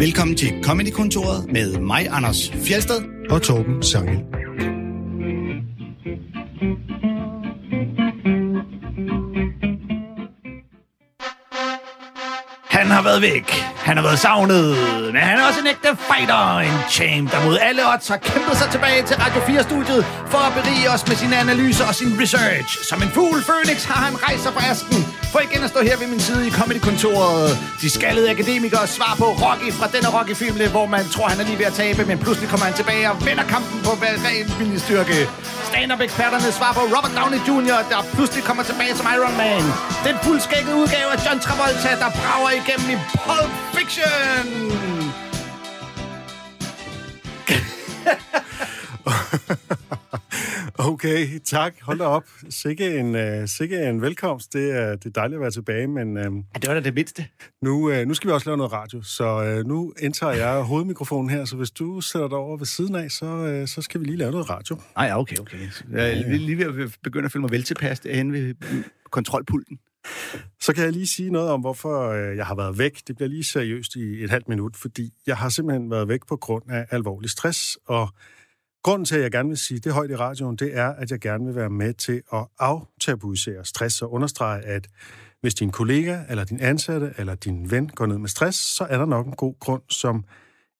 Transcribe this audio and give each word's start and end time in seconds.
Velkommen 0.00 0.36
til 0.36 0.52
Comedy-kontoret 0.62 1.52
med 1.52 1.78
mig, 1.78 2.08
Anders 2.10 2.50
Fjelsted 2.66 3.00
og 3.30 3.42
Torben 3.42 3.82
Sangel. 3.82 4.16
Han 12.70 12.86
har 12.86 13.02
været 13.02 13.22
væk. 13.22 13.50
Han 13.76 13.96
har 13.96 14.04
været 14.04 14.18
savnet. 14.18 14.76
Men 15.12 15.22
han 15.22 15.38
er 15.38 15.44
også 15.48 15.60
en 15.60 15.66
ægte 15.66 15.88
fighter. 16.10 16.58
En 16.58 16.78
champ, 16.90 17.32
der 17.32 17.44
mod 17.44 17.58
alle 17.68 17.82
odds 17.92 18.08
har 18.08 18.16
kæmpet 18.16 18.56
sig 18.56 18.68
tilbage 18.70 19.02
til 19.08 19.16
Radio 19.16 19.40
4-studiet 19.40 20.04
for 20.32 20.38
at 20.48 20.52
berige 20.58 20.90
os 20.94 21.08
med 21.08 21.16
sine 21.16 21.36
analyser 21.44 21.84
og 21.90 21.94
sin 21.94 22.12
research. 22.22 22.70
Som 22.88 23.02
en 23.02 23.08
fugl 23.16 23.38
Phoenix 23.48 23.78
har 23.84 24.00
han 24.06 24.14
rejst 24.26 24.42
sig 24.42 24.52
fra 24.52 24.62
asken 24.70 25.19
for 25.32 25.40
igen 25.40 25.62
at 25.64 25.70
stå 25.70 25.80
her 25.82 25.96
ved 25.96 26.06
min 26.06 26.20
side 26.20 26.46
i 26.48 26.50
Comedy-kontoret. 26.50 27.50
De 27.82 27.90
skaldede 27.90 28.30
akademikere 28.30 28.86
svar 28.86 29.14
på 29.18 29.26
Rocky 29.44 29.70
fra 29.78 29.86
denne 29.94 30.08
Rocky-film, 30.16 30.56
hvor 30.70 30.86
man 30.86 31.04
tror, 31.14 31.26
han 31.32 31.40
er 31.40 31.44
lige 31.44 31.58
ved 31.58 31.66
at 31.72 31.72
tabe, 31.72 32.04
men 32.10 32.18
pludselig 32.18 32.48
kommer 32.50 32.66
han 32.66 32.74
tilbage 32.80 33.10
og 33.10 33.16
vinder 33.26 33.46
kampen 33.54 33.78
på 33.86 33.90
ren 33.90 34.78
styrke. 34.78 35.28
Stand-up-eksperterne 35.70 36.52
svar 36.58 36.72
på 36.78 36.82
Robert 36.94 37.14
Downey 37.18 37.40
Jr., 37.48 37.78
der 37.92 37.98
pludselig 38.14 38.44
kommer 38.44 38.62
tilbage 38.62 38.94
som 38.98 39.06
Iron 39.14 39.36
Man. 39.42 39.62
Den 40.08 40.16
fuldskækkede 40.22 40.76
udgave 40.82 41.08
af 41.14 41.18
John 41.26 41.40
Travolta, 41.44 41.90
der 42.02 42.10
brager 42.18 42.50
igennem 42.60 42.88
i 42.94 42.96
Pulp 43.24 43.52
Fiction. 43.74 44.46
Okay, 50.88 51.38
tak. 51.44 51.74
Hold 51.82 51.98
da 51.98 52.04
op. 52.04 52.28
Sikke 52.50 52.98
en, 52.98 53.14
uh, 53.14 53.48
sikke 53.48 53.88
en 53.88 54.02
velkomst. 54.02 54.52
Det 54.52 54.70
er, 54.70 54.90
det 54.96 55.06
er 55.06 55.10
dejligt 55.10 55.34
at 55.36 55.40
være 55.40 55.50
tilbage, 55.50 55.86
men 55.86 56.16
uh, 56.16 56.22
Ja, 56.24 56.58
det 56.58 56.68
var 56.68 56.74
da 56.74 56.80
det 56.80 56.94
mindste. 56.94 57.26
nu, 57.62 57.90
uh, 57.90 58.06
nu 58.06 58.14
skal 58.14 58.28
vi 58.28 58.32
også 58.32 58.48
lave 58.48 58.56
noget 58.56 58.72
radio, 58.72 59.02
så 59.02 59.58
uh, 59.60 59.68
nu 59.68 59.92
indtager 60.00 60.32
jeg 60.32 60.62
hovedmikrofonen 60.70 61.30
her, 61.30 61.44
så 61.44 61.56
hvis 61.56 61.70
du 61.70 62.00
sætter 62.00 62.28
dig 62.28 62.38
over 62.38 62.56
ved 62.56 62.66
siden 62.66 62.94
af, 62.94 63.10
så, 63.10 63.60
uh, 63.60 63.68
så 63.68 63.82
skal 63.82 64.00
vi 64.00 64.04
lige 64.06 64.16
lave 64.16 64.30
noget 64.30 64.50
radio. 64.50 64.76
Nej, 64.96 65.06
ja, 65.06 65.18
okay, 65.18 65.36
okay. 65.36 65.58
Jeg 65.92 66.10
er 66.10 66.24
lige 66.24 66.58
ved 66.58 66.82
at 66.84 66.98
begynde 67.02 67.24
at 67.26 67.32
føle 67.32 67.40
mig 67.40 67.50
veltilpas 67.50 68.00
derhen 68.00 68.32
ved 68.32 68.54
kontrolpulten. 69.10 69.78
Så 70.60 70.72
kan 70.74 70.84
jeg 70.84 70.92
lige 70.92 71.06
sige 71.06 71.30
noget 71.30 71.50
om, 71.50 71.60
hvorfor 71.60 72.12
jeg 72.12 72.46
har 72.46 72.54
været 72.54 72.78
væk. 72.78 73.00
Det 73.08 73.16
bliver 73.16 73.28
lige 73.28 73.44
seriøst 73.44 73.96
i 73.96 74.24
et 74.24 74.30
halvt 74.30 74.48
minut, 74.48 74.76
fordi 74.76 75.10
jeg 75.26 75.36
har 75.36 75.48
simpelthen 75.48 75.90
været 75.90 76.08
væk 76.08 76.20
på 76.28 76.36
grund 76.36 76.62
af 76.70 76.86
alvorlig 76.90 77.30
stress, 77.30 77.78
og 77.86 78.08
Grunden 78.82 79.04
til, 79.04 79.16
at 79.16 79.22
jeg 79.22 79.30
gerne 79.30 79.48
vil 79.48 79.58
sige 79.58 79.80
det 79.80 79.92
højt 79.92 80.10
i 80.10 80.16
radioen, 80.16 80.56
det 80.56 80.76
er, 80.76 80.88
at 80.88 81.10
jeg 81.10 81.20
gerne 81.20 81.44
vil 81.44 81.54
være 81.54 81.70
med 81.70 81.94
til 81.94 82.22
at 82.32 82.46
aftabuisere 82.58 83.64
stress 83.64 84.02
og 84.02 84.12
understrege, 84.12 84.62
at 84.62 84.88
hvis 85.40 85.54
din 85.54 85.70
kollega, 85.70 86.18
eller 86.28 86.44
din 86.44 86.60
ansatte, 86.60 87.14
eller 87.18 87.34
din 87.34 87.70
ven 87.70 87.88
går 87.88 88.06
ned 88.06 88.18
med 88.18 88.28
stress, 88.28 88.58
så 88.58 88.84
er 88.84 88.98
der 88.98 89.06
nok 89.06 89.26
en 89.26 89.32
god 89.32 89.54
grund, 89.60 89.82
som 89.88 90.24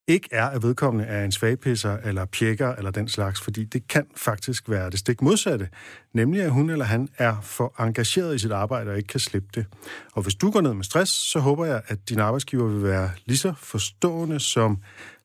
ikke 0.09 0.28
er, 0.33 0.47
at 0.47 0.62
vedkommende 0.62 1.06
er 1.09 1.25
en 1.25 1.33
svagpisser, 1.33 1.97
eller 1.97 2.25
pjekker, 2.25 2.75
eller 2.75 2.91
den 2.91 3.09
slags, 3.09 3.41
fordi 3.41 3.65
det 3.65 3.89
kan 3.89 4.06
faktisk 4.17 4.71
være 4.71 4.91
det 4.91 4.98
stik 4.98 5.23
modsatte, 5.23 5.69
nemlig 6.15 6.43
at 6.43 6.51
hun 6.51 6.71
eller 6.71 6.84
han 6.84 7.09
er 7.19 7.41
for 7.43 7.81
engageret 7.81 8.34
i 8.34 8.39
sit 8.39 8.53
arbejde 8.53 8.91
og 8.91 8.97
ikke 8.97 9.06
kan 9.06 9.21
slippe 9.21 9.48
det. 9.55 9.67
Og 10.12 10.23
hvis 10.23 10.34
du 10.34 10.51
går 10.51 10.61
ned 10.61 10.75
med 10.75 10.84
stress, 10.84 11.12
så 11.12 11.39
håber 11.39 11.65
jeg, 11.65 11.83
at 11.87 12.09
din 12.09 12.19
arbejdsgiver 12.19 12.69
vil 12.69 12.83
være 12.83 13.11
lige 13.27 13.39
så 13.39 13.53
forstående, 13.59 14.41
som 14.41 14.78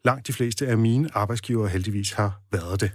langt 0.05 0.27
de 0.27 0.33
fleste 0.33 0.67
af 0.67 0.77
mine 0.77 1.09
arbejdsgivere 1.13 1.69
heldigvis 1.69 2.11
har 2.11 2.39
været 2.51 2.81
det. 2.81 2.91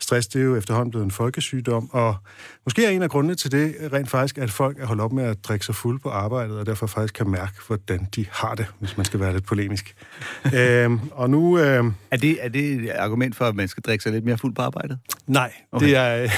Stress 0.00 0.28
det 0.28 0.40
er 0.40 0.44
jo 0.44 0.56
efterhånden 0.56 0.90
blevet 0.90 1.04
en 1.04 1.10
folkesygdom, 1.10 1.90
og 1.92 2.16
måske 2.64 2.86
er 2.86 2.90
en 2.90 3.02
af 3.02 3.10
grundene 3.10 3.34
til 3.34 3.52
det 3.52 3.74
rent 3.92 4.10
faktisk, 4.10 4.38
at 4.38 4.50
folk 4.50 4.78
er 4.80 4.86
holdt 4.86 5.02
op 5.02 5.12
med 5.12 5.24
at 5.24 5.44
drikke 5.44 5.66
sig 5.66 5.74
fuld 5.74 6.00
på 6.00 6.08
arbejdet, 6.08 6.58
og 6.58 6.66
derfor 6.66 6.86
faktisk 6.86 7.14
kan 7.14 7.30
mærke, 7.30 7.52
hvordan 7.66 8.08
de 8.16 8.26
har 8.30 8.54
det, 8.54 8.66
hvis 8.78 8.96
man 8.96 9.06
skal 9.06 9.20
være 9.20 9.32
lidt 9.32 9.44
polemisk. 9.44 9.94
øhm, 10.58 11.00
og 11.10 11.30
nu... 11.30 11.58
Øhm, 11.58 11.94
Er 12.10 12.16
det, 12.16 12.44
er 12.44 12.48
det 12.48 12.64
et 12.74 12.90
argument 12.90 13.36
for, 13.36 13.44
at 13.44 13.54
man 13.54 13.68
skal 13.68 13.82
drikke 13.82 14.02
sig 14.02 14.12
lidt 14.12 14.24
mere 14.24 14.38
fuld 14.38 14.54
på 14.54 14.62
arbejdet? 14.62 14.98
nej, 15.26 15.52
okay. 15.72 15.86
det 15.86 15.96
er, 15.96 16.28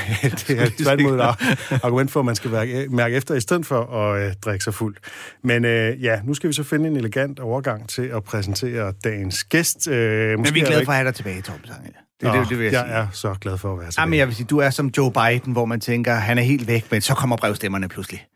det 0.49 0.61
er 0.61 0.71
tværtimod 0.79 1.15
et 1.15 1.81
argument 1.83 2.11
for, 2.11 2.21
at 2.21 2.27
man 2.27 2.35
skal 2.35 2.53
være, 2.53 2.89
mærke 2.89 3.17
efter, 3.17 3.35
i 3.35 3.41
stedet 3.41 3.67
for 3.67 3.85
at 3.85 4.27
øh, 4.27 4.35
drikke 4.45 4.65
sig 4.65 4.75
fuld. 4.75 4.97
Men 5.43 5.65
øh, 5.65 6.03
ja, 6.03 6.21
nu 6.25 6.35
skal 6.35 6.49
vi 6.49 6.53
så 6.55 6.63
finde 6.63 6.89
en 6.89 6.97
elegant 6.97 7.41
overgang 7.41 7.89
til 7.89 8.03
at 8.03 8.25
præsentere 8.25 8.93
dagens 9.05 9.45
gæst. 9.45 9.89
Øh, 9.89 10.14
Men 10.39 10.55
vi 10.55 10.61
er 10.61 10.67
glade 10.67 10.85
for 10.85 10.93
at 10.93 10.97
have 10.99 11.07
dig 11.07 11.15
tilbage, 11.15 11.43
Torben 11.43 11.67
Sange. 11.67 11.91
Det, 12.21 12.33
det, 12.33 12.49
det 12.49 12.59
vil 12.59 12.65
jeg, 12.65 12.73
jeg 12.73 12.85
sige. 12.87 12.95
er 12.95 13.07
så 13.13 13.35
glad 13.41 13.59
for 13.59 13.73
at 13.73 13.79
være 13.81 13.91
tilbage. 13.91 14.09
men 14.09 14.19
jeg 14.19 14.27
vil 14.27 14.37
sige, 14.37 14.47
du 14.47 14.59
er 14.59 14.71
som 14.71 14.87
Joe 14.97 15.13
Biden, 15.13 15.53
hvor 15.53 15.65
man 15.65 15.81
tænker, 15.81 16.15
han 16.15 16.39
er 16.39 16.43
helt 16.43 16.67
væk, 16.69 16.87
men 16.91 17.01
så 17.01 17.15
kommer 17.15 17.37
brevstemmerne 17.37 17.89
pludselig. 17.89 18.27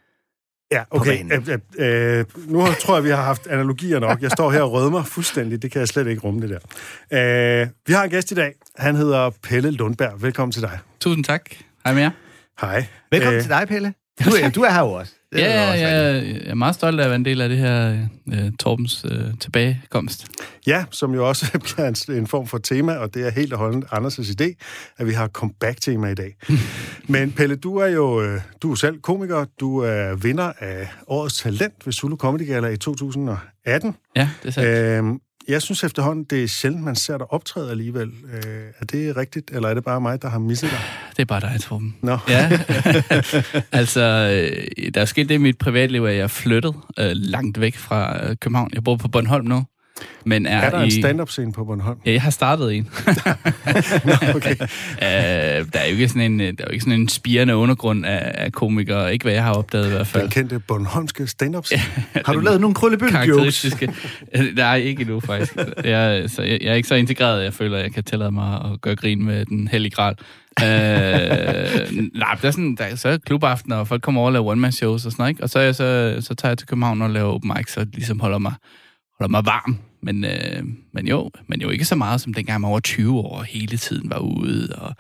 Ja, 0.73 0.83
okay. 0.91 1.25
Øh, 1.33 1.49
øh, 1.79 2.19
øh, 2.19 2.25
nu 2.47 2.67
tror 2.81 2.95
jeg, 2.97 3.05
vi 3.05 3.09
har 3.11 3.23
haft 3.23 3.47
analogier 3.47 3.99
nok. 3.99 4.23
Jeg 4.23 4.31
står 4.31 4.51
her 4.51 4.63
og 4.63 4.73
rødmer 4.73 5.03
fuldstændig. 5.05 5.63
Det 5.63 5.73
kan 5.73 5.79
jeg 5.79 5.89
slet 5.89 6.07
ikke 6.07 6.23
rumme, 6.23 6.41
det 6.49 6.61
der. 7.11 7.61
Øh, 7.63 7.69
vi 7.87 7.93
har 7.93 8.05
en 8.05 8.11
gæst 8.11 8.31
i 8.31 8.35
dag. 8.35 8.55
Han 8.79 8.95
hedder 8.97 9.31
Pelle 9.43 9.71
Lundberg. 9.71 10.23
Velkommen 10.23 10.53
til 10.53 10.63
dig. 10.63 10.79
Tusind 11.01 11.25
tak. 11.25 11.43
Hej 11.85 11.95
med 11.95 12.03
jer. 12.03 12.11
Hej. 12.61 12.87
Velkommen 13.11 13.37
Øh, 13.37 13.43
til 13.43 13.51
dig, 13.51 13.69
Pelle. 13.69 13.95
Du 14.25 14.31
er, 14.43 14.51
du 14.51 14.63
er 14.63 14.71
her 14.71 14.81
jo 14.81 14.93
også. 14.93 15.13
Det 15.33 15.39
Ja, 15.39 15.45
er 15.45 15.61
ja, 15.63 15.71
også, 15.73 15.85
ja, 15.85 16.15
jeg 16.15 16.51
er 16.51 16.55
meget 16.55 16.75
stolt 16.75 17.01
af 17.01 17.05
at 17.05 17.11
være 17.11 17.17
en 17.17 17.25
del 17.25 17.41
af 17.41 17.49
det 17.49 17.59
her 17.59 18.07
uh, 18.27 18.35
Torbens 18.61 19.05
uh, 19.05 19.11
tilbagekomst. 19.41 20.27
Ja, 20.67 20.85
som 20.91 21.15
jo 21.15 21.29
også 21.29 21.59
bliver 21.65 21.89
en, 21.89 22.17
en 22.17 22.27
form 22.27 22.47
for 22.47 22.59
tema, 22.59 22.97
og 22.97 23.15
det 23.15 23.27
er 23.27 23.31
helt 23.31 23.53
og 23.53 23.59
holdent 23.59 23.85
Anders' 23.85 24.43
idé, 24.43 24.55
at 24.99 25.07
vi 25.07 25.13
har 25.13 25.29
comeback-tema 25.29 26.09
i 26.11 26.15
dag. 26.15 26.37
Men 27.09 27.33
Pelle, 27.33 27.57
du 27.57 27.77
er 27.77 27.87
jo 27.87 28.23
øh, 28.23 28.41
du 28.63 28.71
er 28.71 28.75
selv 28.75 29.01
komiker. 29.01 29.45
Du 29.61 29.79
er 29.79 30.15
vinder 30.15 30.53
af 30.59 30.89
Årets 31.07 31.39
Talent 31.39 31.87
ved 31.87 31.93
Zulu 31.93 32.17
Comedy 32.17 32.47
Gala 32.47 32.69
i 32.69 32.77
2018. 32.77 33.95
Ja, 34.17 34.29
det 34.43 34.49
er 34.49 34.53
sandt. 34.53 34.69
Øhm, 34.69 35.19
jeg 35.49 35.63
synes 35.63 35.85
efterhånden, 35.85 36.25
det 36.25 36.43
er 36.43 36.49
sjældent, 36.49 36.85
man 36.85 36.97
ser 36.97 37.19
dig 37.19 37.33
optræde 37.33 37.71
alligevel. 37.71 38.09
Øh, 38.09 38.43
er 38.81 38.85
det 38.85 39.17
rigtigt, 39.17 39.51
eller 39.51 39.69
er 39.69 39.75
det 39.75 39.85
bare 39.85 40.01
mig, 40.01 40.23
der 40.23 40.29
har 40.29 40.39
misset 40.39 40.71
dig? 40.71 40.79
Det 41.17 41.23
er 41.23 41.27
bare 41.27 41.41
dig, 41.41 41.61
Torben. 41.61 41.97
Nå. 42.03 42.19
Ja, 42.29 42.51
altså, 43.73 44.01
øh, 44.01 44.91
der 44.95 45.01
er 45.01 45.05
sket 45.05 45.29
det 45.29 45.35
i 45.35 45.39
mit 45.39 45.59
privatliv, 45.59 46.05
at 46.05 46.15
jeg 46.15 46.23
er 46.23 46.27
flyttet 46.27 46.75
øh, 46.99 47.11
langt 47.13 47.61
væk 47.61 47.77
fra 47.77 48.27
øh, 48.27 48.37
København. 48.37 48.71
Jeg 48.75 48.85
bor 48.85 48.97
på 48.97 49.09
Bornholm 49.09 49.47
nu, 49.47 49.65
men 50.25 50.47
er, 50.47 50.59
Er 50.59 50.71
der 50.71 50.81
i... 50.81 50.85
en 50.85 50.91
stand-up-scene 50.91 51.53
på 51.53 51.65
Bornholm? 51.65 51.99
Ja, 52.07 52.13
jeg 52.13 52.23
har 52.23 52.31
startet 52.31 52.75
en. 52.75 52.83
Nå, 54.05 54.13
okay. 54.35 54.57
øh, 54.61 55.09
der 55.73 55.79
er 55.79 55.87
jo 55.87 55.91
ikke 55.91 56.09
sådan 56.09 56.23
en, 56.23 56.41
der 56.41 56.47
er 56.47 56.65
jo 56.67 56.73
ikke 56.73 56.85
sådan 56.85 57.01
en 57.01 57.09
spirende 57.09 57.57
undergrund 57.57 58.07
af, 58.07 58.33
af 58.35 58.53
komikere. 58.53 59.13
Ikke 59.13 59.23
hvad 59.23 59.33
jeg 59.33 59.43
har 59.45 59.53
opdaget 59.53 59.87
i 59.87 59.91
hvert 59.91 60.07
fald. 60.07 60.23
Den 60.23 60.31
kendte 60.31 60.59
Bornholmske 60.59 61.27
stand-up-scene. 61.27 61.83
Har 62.27 62.33
du 62.33 62.41
lavet 62.41 62.61
nogle 62.61 62.75
karakteristiske. 62.75 63.93
Nej, 64.57 64.77
ikke 64.77 65.01
endnu 65.01 65.21
faktisk. 65.21 65.57
Jeg, 65.85 66.31
så 66.31 66.43
jeg, 66.43 66.59
jeg 66.63 66.71
er 66.71 66.75
ikke 66.75 66.89
så 66.89 66.95
integreret, 66.95 67.45
jeg 67.45 67.55
føler, 67.55 67.77
at 67.77 67.83
jeg 67.83 67.93
kan 67.93 68.05
tillade 68.05 68.31
mig 68.31 68.61
at 68.73 68.81
gøre 68.81 68.97
grin 68.97 69.25
med 69.25 69.45
den 69.45 69.69
hellige 69.69 69.91
gral. 69.91 70.15
øh, 70.63 70.67
nej, 72.15 72.37
der 72.43 72.49
er 72.49 72.51
sådan, 72.51 72.75
der, 72.75 72.97
så 72.97 73.09
er 73.09 73.17
klubaften, 73.17 73.73
og 73.73 73.89
folk 73.89 74.03
kommer 74.03 74.21
over 74.21 74.29
og 74.29 74.33
laver 74.33 74.51
one-man-shows 74.51 75.07
og 75.07 75.13
sådan 75.13 75.23
noget, 75.23 75.31
ikke? 75.31 75.43
Og 75.43 75.51
så, 75.51 75.61
jeg 75.61 75.75
så, 75.75 76.17
så 76.21 76.35
tager 76.35 76.51
jeg 76.51 76.59
til 76.59 76.69
København 76.69 77.03
og 77.03 77.11
laver 77.11 77.33
open 77.33 77.53
mic, 77.57 77.73
så 77.73 77.87
ligesom 77.95 78.21
holder 78.21 78.39
mig, 78.39 78.53
holder 79.21 79.31
mig 79.31 79.47
varm. 79.47 79.79
Men, 80.03 80.25
øh, 80.25 80.63
men 80.95 81.09
jo, 81.09 81.31
men 81.47 81.61
jo 81.61 81.71
ikke 81.71 81.85
så 81.85 81.95
meget, 81.97 82.21
som 82.21 82.35
dengang 82.35 82.61
man 82.61 82.67
var 82.69 82.71
over 82.71 82.81
20 82.81 83.19
år 83.19 83.39
og 83.39 83.45
hele 83.45 83.77
tiden 83.77 84.11
var 84.11 84.19
ude, 84.19 84.69
og, 84.79 84.95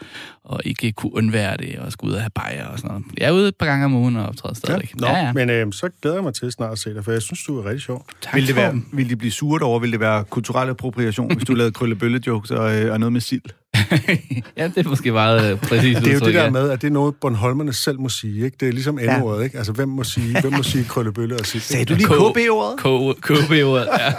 og 0.45 0.61
ikke 0.65 0.93
kunne 0.93 1.15
undvære 1.15 1.57
det, 1.57 1.79
og 1.79 1.93
skulle 1.93 2.11
ud 2.11 2.15
og 2.17 2.21
have 2.23 2.31
bajer 2.35 2.67
og 2.67 2.79
sådan 2.79 2.91
noget. 2.91 3.07
Jeg 3.19 3.27
er 3.29 3.33
ude 3.33 3.49
et 3.49 3.57
par 3.57 3.67
gange 3.67 3.85
om 3.85 3.95
ugen 3.95 4.17
og 4.17 4.27
optræder 4.27 4.51
Ja. 4.51 4.55
stadigvæk. 4.55 5.01
Nå, 5.01 5.07
ja, 5.07 5.17
ja. 5.27 5.33
men 5.33 5.51
øh, 5.51 5.73
så 5.73 5.89
glæder 6.03 6.17
jeg 6.17 6.25
mig 6.25 6.35
til 6.35 6.53
snart 6.53 6.73
at 6.73 6.79
se 6.79 6.95
dig, 6.95 7.05
for 7.05 7.13
jeg 7.13 7.23
synes, 7.23 7.43
du 7.45 7.59
er 7.59 7.65
rigtig 7.65 7.83
sjov. 7.83 8.07
tak, 8.21 8.35
Vil, 8.35 8.47
det 8.47 8.57
være, 8.57 8.81
vil 8.93 9.11
de 9.11 9.17
blive 9.17 9.31
sure 9.33 9.61
over? 9.67 9.79
Vil 9.79 9.93
det 9.93 10.01
være 10.01 10.25
kulturel 10.25 10.69
appropriation, 10.69 11.35
hvis 11.35 11.45
du 11.45 11.55
lavede 11.55 11.73
krøllebølle-jokes 11.73 12.51
og, 12.51 12.77
øh, 12.83 12.93
og 12.93 13.01
noget 13.01 13.13
med 13.13 13.21
sild? 13.21 13.43
ja, 14.57 14.69
det 14.75 14.87
er 14.87 14.89
måske 14.89 15.13
meget 15.13 15.53
øh, 15.53 15.61
præcis 15.61 15.97
Det 15.97 16.07
er 16.09 16.13
jo 16.13 16.19
det 16.19 16.35
der 16.35 16.45
ja. 16.45 16.51
med, 16.51 16.71
at 16.71 16.83
det 16.83 16.87
er 16.87 16.93
noget, 16.93 17.15
Bornholmerne 17.21 17.73
selv 17.73 18.01
må 18.01 18.09
sige. 18.09 18.45
Ikke? 18.45 18.57
Det 18.61 18.69
er 18.69 18.73
ligesom 18.73 18.99
endordet, 18.99 19.45
ikke? 19.45 19.59
Altså, 19.59 19.73
hvem 19.73 19.89
må 19.89 20.05
sige, 20.05 20.41
hvem 20.41 20.53
må 20.53 20.63
sige 20.63 20.85
krøllebølle 20.85 21.37
og 21.37 21.47
sige? 21.47 21.61
Sagde 21.63 21.85
du 21.85 21.95
lige 21.95 22.07
KB-ordet? 22.07 22.79
KB-ordet, 23.23 23.89
ja. 23.99 24.13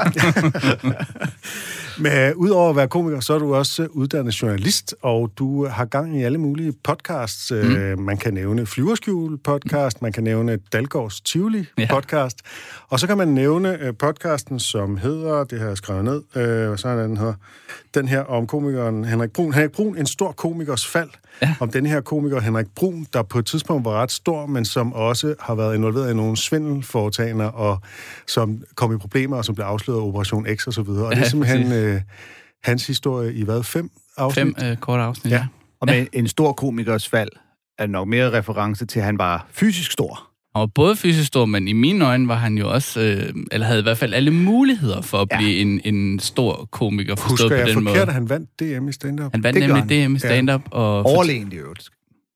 Men 2.02 2.12
øh, 2.12 2.32
udover 2.36 2.70
at 2.70 2.76
være 2.76 2.88
komiker, 2.88 3.20
så 3.20 3.34
er 3.34 3.40
du 3.40 3.56
også 3.56 3.84
øh, 3.84 3.90
uddannet 3.92 4.42
journalist, 4.42 4.96
og 5.02 5.32
du 5.38 5.66
har 5.68 5.86
gang 5.86 6.20
i 6.20 6.24
alle 6.24 6.38
mulige 6.38 6.74
podcasts. 6.84 7.52
Mm. 7.52 8.02
Man 8.02 8.18
kan 8.18 8.34
nævne 8.34 8.66
Flyverskjul 8.66 9.38
podcast, 9.38 10.02
man 10.02 10.12
kan 10.12 10.24
nævne 10.24 10.58
Dalgårds 10.74 11.22
Tivoli 11.22 11.66
Ja. 11.78 11.88
podcast, 11.90 12.38
og 12.90 13.00
så 13.00 13.08
kan 13.08 13.18
man 13.18 13.28
nævne 13.28 13.78
øh, 13.82 13.94
podcasten, 14.00 14.60
som 14.60 14.98
hedder, 14.98 15.44
det 15.44 15.60
jeg 15.62 15.78
skrevet 15.78 16.06
ned, 16.06 16.22
øh, 16.36 16.78
så 16.78 16.88
er 16.88 17.02
den 17.04 17.18
hedder, 17.18 17.34
den 17.94 18.08
her 18.08 18.22
om 18.22 18.48
komikeren 18.48 19.06
Henrik 19.06 19.34
Brun. 19.40 19.54
Henrik 19.54 19.72
Brun, 19.72 19.98
en 19.98 20.06
stor 20.06 20.32
komikers 20.32 20.88
fald. 20.88 21.10
Ja. 21.42 21.56
Om 21.60 21.72
den 21.72 21.86
her 21.86 22.02
komiker 22.02 22.40
Henrik 22.40 22.66
Brun, 22.76 23.08
der 23.14 23.22
på 23.24 23.40
et 23.40 23.46
tidspunkt 23.46 23.86
var 23.86 23.92
ret 23.92 24.12
stor, 24.12 24.46
men 24.46 24.66
som 24.66 24.94
også 24.94 25.36
har 25.40 25.56
været 25.56 25.76
involveret 25.76 26.12
i 26.12 26.16
nogle 26.16 26.38
svindelforetagender, 26.38 27.46
og 27.46 27.82
som 28.28 28.64
kom 28.76 28.96
i 28.96 28.98
problemer, 28.98 29.38
og 29.38 29.46
som 29.46 29.56
blev 29.56 29.66
afsløret 29.66 30.00
af 30.00 30.04
Operation 30.04 30.46
X 30.56 30.68
og 30.68 30.74
så 30.74 30.82
videre. 30.82 31.06
Og 31.06 31.12
det 31.12 31.18
er 31.18 31.22
Ja, 31.24 31.30
simpelthen 31.30 31.72
øh, 31.72 32.02
hans 32.64 32.88
historie 32.88 33.34
i 33.34 33.44
hvad? 33.44 33.64
Fem 33.64 33.90
afsnit? 34.18 34.44
Fem 34.60 34.70
øh, 34.72 34.78
korte 34.78 35.04
afsnit, 35.04 35.32
Ja. 35.32 35.38
ja. 35.38 35.48
Og 35.82 35.88
med 35.88 36.08
en 36.14 36.28
stor 36.28 36.54
komikers 36.54 37.10
fald 37.10 37.30
er 37.80 37.88
nok 37.88 38.08
mere 38.08 38.32
reference 38.38 38.86
til, 38.86 39.00
at 39.00 39.06
han 39.06 39.18
var 39.18 39.48
fysisk 39.52 39.92
stor. 39.92 40.29
Han 40.56 40.60
var 40.60 40.66
både 40.66 40.96
fysisk 40.96 41.28
stor, 41.28 41.46
men 41.46 41.68
i 41.68 41.74
mine 41.74 42.06
øjne 42.06 42.28
var 42.28 42.36
han 42.36 42.58
jo 42.58 42.72
også, 42.72 43.02
øh, 43.02 43.34
eller 43.52 43.68
havde 43.68 43.80
i 43.80 43.84
hvert 43.84 43.98
fald 43.98 44.14
alle 44.14 44.32
muligheder 44.32 45.02
for 45.02 45.18
at 45.22 45.28
Ja. 45.32 45.38
blive 45.38 45.58
en, 45.58 45.82
en 45.86 46.20
stor 46.20 46.68
komiker, 46.72 47.16
forstået 47.16 47.32
Husker 47.32 47.48
på 47.50 47.54
jeg 47.56 47.66
den 47.68 47.74
forkert, 47.74 47.84
måde. 47.94 48.02
at 48.02 48.14
han 48.14 48.30
vandt 48.30 48.60
DM 48.60 48.88
i 48.88 48.92
stand-up? 48.92 49.32
Han 49.34 49.44
vandt 49.44 49.56
Det 49.62 49.70
nemlig 49.70 50.00
han. 50.02 50.10
DM 50.10 50.16
i 50.16 50.20
stand-up, 50.20 50.62
og 50.72 51.04
for- 51.04 51.10
Overlegent 51.16 51.54
i 51.54 51.56
øvrigt. 51.56 51.90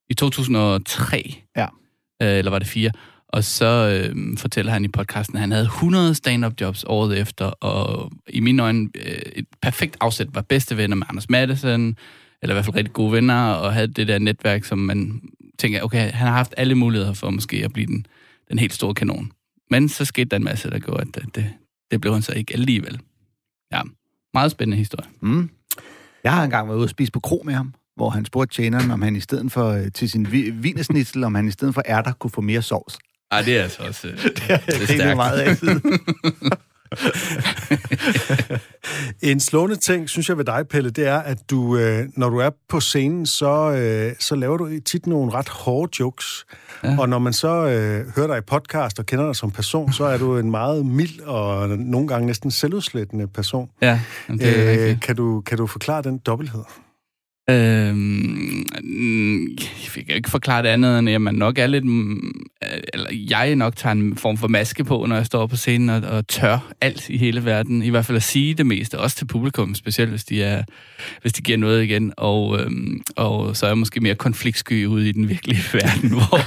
i 0.10 0.14
2003, 0.14 1.36
Ja. 1.58 1.68
øh, 2.24 2.38
eller 2.38 2.52
var 2.52 2.60
det 2.60 2.68
fire, 2.68 2.92
og 3.30 3.44
så 3.44 3.66
øh, 4.10 4.38
fortæller 4.38 4.72
han 4.72 4.86
i 4.86 4.88
podcasten, 4.88 5.36
at 5.38 5.42
han 5.42 5.52
havde 5.52 5.66
100 5.66 6.16
stand-up 6.16 6.54
jobs 6.62 6.84
året 6.88 7.20
efter, 7.20 7.46
og 7.46 8.12
i 8.30 8.40
mine 8.40 8.64
øjne 8.64 8.90
øh, 8.96 9.22
et 9.36 9.46
perfekt 9.62 9.98
afsæt 10.02 10.28
var 10.34 10.42
bedste 10.42 10.78
venner 10.78 10.96
med 10.96 11.08
Anders 11.10 11.30
Madsen, 11.30 11.98
eller 12.42 12.54
i 12.54 12.56
hvert 12.56 12.66
fald 12.66 12.76
rigtig 12.76 12.94
gode 12.94 13.12
venner, 13.12 13.46
og 13.54 13.74
havde 13.74 13.88
det 13.88 14.08
der 14.08 14.20
netværk, 14.20 14.64
som 14.64 14.78
man 14.78 15.22
tænker, 15.60 15.82
okay, 15.84 16.12
han 16.12 16.28
har 16.28 16.34
haft 16.36 16.54
alle 16.58 16.76
muligheder 16.76 17.14
for 17.14 17.30
måske 17.30 17.62
at 17.66 17.74
blive 17.74 17.88
den, 17.88 18.06
den 18.50 18.60
helt 18.60 18.74
store 18.74 18.94
kanon. 18.94 19.32
Men 19.70 19.90
så 19.90 20.06
skete 20.06 20.26
der 20.26 20.38
en 20.38 20.44
masse, 20.44 20.70
der 20.70 20.80
gjorde, 20.80 21.02
at 21.02 21.08
det, 21.16 21.36
det, 21.36 21.54
det 21.92 22.02
blev 22.02 22.14
han 22.14 22.22
så 22.22 22.34
ikke 22.34 22.54
alligevel. 22.54 23.00
Ja, 23.72 23.82
meget 24.34 24.52
spændende 24.52 24.78
historie. 24.78 25.10
Mm. 25.22 25.50
Jeg 26.24 26.34
har 26.34 26.44
engang 26.44 26.68
været 26.68 26.78
ude 26.78 26.86
og 26.86 26.90
spise 26.90 27.12
på 27.12 27.20
kro 27.20 27.42
med 27.46 27.54
ham, 27.54 27.74
hvor 27.96 28.10
han 28.10 28.26
spurgte 28.26 28.56
tjeneren, 28.56 28.92
om 28.92 29.02
han 29.02 29.16
i 29.16 29.20
stedet 29.20 29.52
for 29.52 29.70
øh, 29.70 29.92
til 29.92 30.10
sin 30.10 30.32
vi- 30.32 30.50
vinersnitzel, 30.50 31.24
om 31.24 31.36
han 31.36 31.48
i 31.48 31.52
stedet 31.52 31.74
for 31.74 31.82
ærter 31.88 32.14
kunne 32.14 32.32
få 32.32 32.42
mere 32.42 32.62
sovs. 32.62 33.00
Ej, 33.32 33.42
det 33.42 33.58
er 33.58 33.64
altså 33.64 33.84
også... 33.84 34.08
Øh, 34.08 34.18
det 34.24 34.50
Jeg 34.50 34.62
griner 34.88 35.16
meget 35.16 35.40
af. 35.40 35.56
En 39.22 39.40
slående 39.40 39.76
ting, 39.76 40.10
synes 40.10 40.30
jeg 40.30 40.38
ved 40.38 40.46
dig, 40.46 40.68
Pelle, 40.70 40.90
det 40.90 41.08
er, 41.08 41.18
at 41.18 41.50
du, 41.50 41.78
øh, 41.78 42.06
når 42.18 42.30
du 42.30 42.38
er 42.38 42.50
på 42.70 42.80
scenen, 42.80 43.26
så, 43.26 43.72
øh, 43.72 44.16
så 44.20 44.36
laver 44.36 44.58
du 44.58 44.70
tit 44.86 45.08
nogle 45.08 45.32
ret 45.32 45.50
hårde 45.50 45.92
jokes. 46.00 46.46
Ja. 46.84 46.96
Og 47.00 47.10
når 47.10 47.20
man 47.20 47.34
så 47.34 47.48
øh, 47.48 48.16
hører 48.16 48.28
dig 48.28 48.38
i 48.38 48.42
podcast 48.42 49.00
og 49.00 49.06
kender 49.06 49.26
dig 49.26 49.36
som 49.36 49.52
person, 49.52 49.94
så 49.94 50.06
er 50.06 50.18
du 50.18 50.38
en 50.38 50.52
meget 50.52 50.86
mild 50.86 51.20
og 51.20 51.70
nogle 51.70 52.08
gange 52.08 52.26
næsten 52.26 52.52
selvudslættende 52.52 53.28
person. 53.28 53.70
Ja, 53.82 54.00
det 54.28 54.42
er. 54.42 54.90
Øh, 54.90 55.00
kan, 55.00 55.16
du, 55.16 55.42
kan 55.42 55.58
du 55.58 55.68
forklare 55.68 56.02
den 56.02 56.18
dobbelthed? 56.18 56.64
Øhm, 57.50 58.66
jeg 59.98 60.06
kan 60.08 60.16
ikke 60.16 60.30
forklare 60.30 60.64
det 60.64 60.68
andet, 60.68 61.00
end 61.00 61.10
at 61.10 61.22
man 61.22 61.36
nok 61.36 61.58
er 61.58 61.68
lidt... 61.68 61.86
mm, 61.86 62.42
Eller 62.94 63.10
jeg 63.30 63.56
nok 63.56 63.76
tager 63.76 63.94
en 63.94 64.18
form 64.18 64.38
for 64.38 64.48
maske 64.48 64.84
på, 64.84 65.06
når 65.10 65.16
jeg 65.16 65.26
står 65.26 65.48
på 65.48 65.56
scenen 65.56 65.90
og, 65.90 66.02
og 66.10 66.28
tør 66.28 66.74
alt 66.82 67.10
i 67.10 67.18
hele 67.18 67.46
verden. 67.46 67.84
I 67.84 67.90
hvert 67.90 68.06
fald 68.06 68.16
at 68.16 68.24
sige 68.24 68.54
det 68.54 68.66
meste, 68.66 69.00
også 69.00 69.18
til 69.18 69.26
publikum, 69.26 69.76
specielt 69.76 70.10
hvis 70.10 70.24
de, 70.24 70.44
er, 70.44 70.64
hvis 71.22 71.34
de 71.34 71.42
giver 71.42 71.58
noget 71.58 71.84
igen. 71.84 72.14
Og, 72.18 72.60
øhm, 72.60 73.02
og 73.16 73.56
så 73.56 73.66
er 73.66 73.70
jeg 73.70 73.78
måske 73.78 74.00
mere 74.00 74.16
konfliktsky 74.16 74.86
ude 74.86 75.10
i 75.10 75.12
den 75.12 75.30
virkelige 75.30 75.64
verden, 75.82 76.10
hvor, 76.10 76.40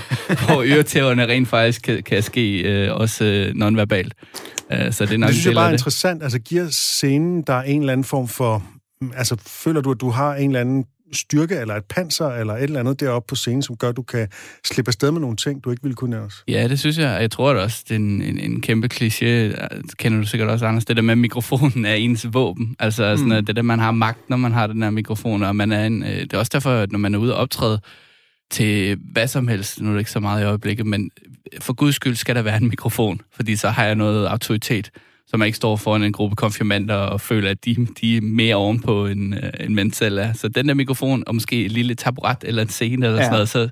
hvor 0.46 0.62
øretæverne 0.62 1.26
rent 1.26 1.48
faktisk 1.48 1.82
kan, 1.82 2.02
kan 2.02 2.22
ske 2.22 2.60
øh, 2.62 2.94
også 2.96 3.24
øh, 3.24 3.54
nonverbalt. 3.54 4.14
Øh, 4.72 4.92
så 4.92 5.04
det 5.06 5.14
er 5.14 5.18
nok 5.18 5.28
Det 5.28 5.34
synes 5.34 5.46
jeg 5.46 5.54
bare 5.54 5.68
er 5.68 5.72
interessant. 5.72 6.22
Altså, 6.22 6.38
giver 6.38 6.68
scenen 6.70 7.42
der 7.42 7.62
en 7.62 7.80
eller 7.80 7.92
anden 7.92 8.04
form 8.04 8.28
for... 8.28 8.62
Altså, 9.14 9.36
føler 9.46 9.80
du, 9.80 9.90
at 9.90 10.00
du 10.00 10.10
har 10.10 10.34
en 10.34 10.50
eller 10.50 10.60
anden 10.60 10.84
styrke, 11.12 11.54
eller 11.56 11.74
et 11.74 11.84
panser, 11.84 12.28
eller 12.28 12.54
et 12.54 12.62
eller 12.62 12.80
andet 12.80 13.00
deroppe 13.00 13.28
på 13.28 13.34
scenen, 13.34 13.62
som 13.62 13.76
gør, 13.76 13.88
at 13.88 13.96
du 13.96 14.02
kan 14.02 14.28
slippe 14.64 14.88
afsted 14.88 15.10
med 15.10 15.20
nogle 15.20 15.36
ting, 15.36 15.64
du 15.64 15.70
ikke 15.70 15.82
ville 15.82 15.94
kunne 15.94 16.16
ellers? 16.16 16.44
Ja, 16.48 16.68
det 16.68 16.80
synes 16.80 16.98
jeg. 16.98 17.20
Jeg 17.20 17.30
tror 17.30 17.52
det 17.52 17.62
også, 17.62 17.84
det 17.88 17.90
er 17.90 17.96
en, 17.96 18.22
en, 18.22 18.38
en 18.38 18.60
kæmpe 18.60 18.88
kliché. 18.94 19.24
Kender 19.96 20.20
du 20.20 20.26
sikkert 20.26 20.50
også, 20.50 20.66
Anders. 20.66 20.84
Det 20.84 20.96
der 20.96 21.02
med, 21.02 21.12
at 21.12 21.18
mikrofonen 21.18 21.84
er 21.84 21.94
ens 21.94 22.26
våben. 22.32 22.76
Altså 22.78 23.16
sådan, 23.16 23.32
at 23.32 23.46
det 23.46 23.56
der, 23.56 23.62
man 23.62 23.78
har 23.78 23.90
magt, 23.90 24.30
når 24.30 24.36
man 24.36 24.52
har 24.52 24.66
den 24.66 24.82
her 24.82 24.90
mikrofon. 24.90 25.42
Og 25.42 25.56
man 25.56 25.72
er 25.72 25.84
en, 25.84 26.02
øh, 26.02 26.08
det 26.08 26.32
er 26.32 26.38
også 26.38 26.50
derfor, 26.52 26.70
at 26.70 26.92
når 26.92 26.98
man 26.98 27.14
er 27.14 27.18
ude 27.18 27.34
og 27.34 27.40
optræde 27.40 27.80
til 28.50 28.98
hvad 29.12 29.28
som 29.28 29.48
helst, 29.48 29.80
nu 29.80 29.88
er 29.88 29.92
det 29.92 29.98
ikke 29.98 30.10
så 30.10 30.20
meget 30.20 30.42
i 30.42 30.44
øjeblikket, 30.44 30.86
men 30.86 31.10
for 31.60 31.72
guds 31.72 31.94
skyld 31.94 32.14
skal 32.14 32.34
der 32.34 32.42
være 32.42 32.56
en 32.56 32.68
mikrofon, 32.68 33.20
fordi 33.32 33.56
så 33.56 33.68
har 33.68 33.84
jeg 33.84 33.94
noget 33.94 34.26
autoritet, 34.26 34.90
så 35.26 35.36
man 35.36 35.46
ikke 35.46 35.56
står 35.56 35.76
foran 35.76 36.02
en 36.02 36.12
gruppe 36.12 36.36
konfirmander 36.36 36.94
og 36.94 37.20
føler, 37.20 37.50
at 37.50 37.64
de, 37.64 37.86
de 38.00 38.16
er 38.16 38.20
mere 38.20 38.54
ovenpå, 38.54 39.06
end, 39.06 39.34
øh, 39.34 39.50
end 39.60 39.74
man 39.74 39.92
selv 39.92 40.18
er. 40.18 40.32
Så 40.32 40.48
den 40.48 40.68
der 40.68 40.74
mikrofon, 40.74 41.24
og 41.26 41.34
måske 41.34 41.64
et 41.64 41.72
lille 41.72 41.94
taburet 41.94 42.36
eller 42.42 42.62
en 42.62 42.68
scene 42.68 43.06
eller 43.06 43.18
Ja. 43.18 43.24
sådan 43.24 43.32
noget, 43.32 43.48
så, 43.48 43.68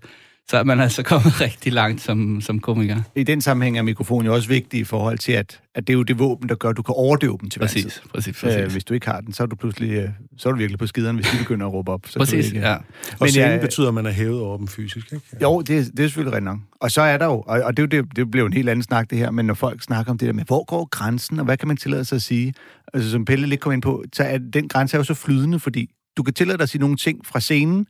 så 0.50 0.56
er 0.58 0.64
man 0.64 0.80
altså 0.80 1.02
kommet 1.02 1.40
rigtig 1.46 1.72
langt 1.72 2.00
som, 2.02 2.40
som 2.40 2.60
komiker. 2.60 3.02
I 3.14 3.22
den 3.22 3.40
sammenhæng 3.40 3.78
er 3.78 3.82
mikrofonen 3.82 4.26
jo 4.26 4.34
også 4.34 4.48
vigtig 4.48 4.80
i 4.80 4.84
forhold 4.84 5.18
til, 5.18 5.32
at, 5.32 5.60
at 5.74 5.86
det 5.86 5.92
er 5.92 5.96
jo 5.96 6.02
det 6.02 6.18
våben, 6.18 6.48
der 6.48 6.54
gør, 6.54 6.68
at 6.68 6.76
du 6.76 6.82
kan 6.82 6.94
overdøve 6.98 7.38
dem 7.40 7.50
til 7.50 7.58
hver 7.58 7.66
tid. 7.68 7.82
Præcis, 7.84 8.02
præcis, 8.14 8.40
præcis. 8.40 8.60
Øh, 8.60 8.72
hvis 8.72 8.84
du 8.84 8.94
ikke 8.94 9.06
har 9.06 9.20
den, 9.20 9.32
så 9.32 9.42
er 9.42 9.46
du 9.46 9.56
pludselig 9.56 9.90
øh, 9.92 10.08
så 10.38 10.48
er 10.48 10.52
du 10.52 10.58
virkelig 10.58 10.78
på 10.78 10.86
skideren, 10.86 11.16
hvis 11.16 11.26
de 11.26 11.38
begynder 11.38 11.66
at 11.66 11.72
råbe 11.72 11.90
op. 11.92 12.00
Så 12.06 12.18
Præcis, 12.18 12.46
ikke, 12.46 12.58
ja. 12.58 12.74
Og 12.74 12.82
Men 13.20 13.28
scenen 13.28 13.50
jeg- 13.50 13.60
betyder, 13.60 13.88
at 13.88 13.94
man 13.94 14.06
er 14.06 14.10
hævet 14.10 14.40
over 14.40 14.58
dem 14.58 14.68
fysisk, 14.68 15.12
ikke? 15.12 15.26
Jo, 15.42 15.60
det, 15.60 15.68
det 15.68 15.76
er 15.76 15.84
selvfølgelig 16.02 16.32
rigtigt 16.32 16.44
nok. 16.44 16.58
Og 16.80 16.90
så 16.90 17.02
er 17.02 17.18
der 17.18 17.26
jo, 17.26 17.40
og, 17.46 17.62
og 17.62 17.76
det, 17.76 17.92
er 17.94 17.98
jo 17.98 18.02
det, 18.02 18.16
det 18.16 18.30
blev 18.30 18.46
en 18.46 18.52
helt 18.52 18.68
anden 18.68 18.82
snak 18.82 19.10
det 19.10 19.18
her, 19.18 19.30
men 19.30 19.46
når 19.46 19.54
folk 19.54 19.82
snakker 19.82 20.12
om 20.12 20.18
det 20.18 20.26
der 20.26 20.32
med, 20.32 20.44
hvor 20.44 20.64
går 20.64 20.88
grænsen, 20.90 21.38
og 21.38 21.44
hvad 21.44 21.56
kan 21.56 21.68
man 21.68 21.76
tillade 21.76 22.04
sig 22.04 22.16
at 22.16 22.22
sige? 22.22 22.54
Altså 22.94 23.10
som 23.10 23.24
Pelle 23.24 23.46
lidt 23.46 23.60
kom 23.60 23.72
ind 23.72 23.82
på, 23.82 24.04
så 24.12 24.22
er 24.24 24.38
den 24.38 24.68
grænse 24.68 24.96
er 24.96 24.98
jo 24.98 25.04
så 25.04 25.14
flydende, 25.14 25.60
fordi 25.60 25.90
du 26.16 26.22
kan 26.22 26.34
tillade 26.34 26.58
dig 26.58 26.62
at 26.62 26.68
sige 26.68 26.80
nogle 26.80 26.96
ting 26.96 27.26
fra 27.26 27.40
scenen, 27.40 27.86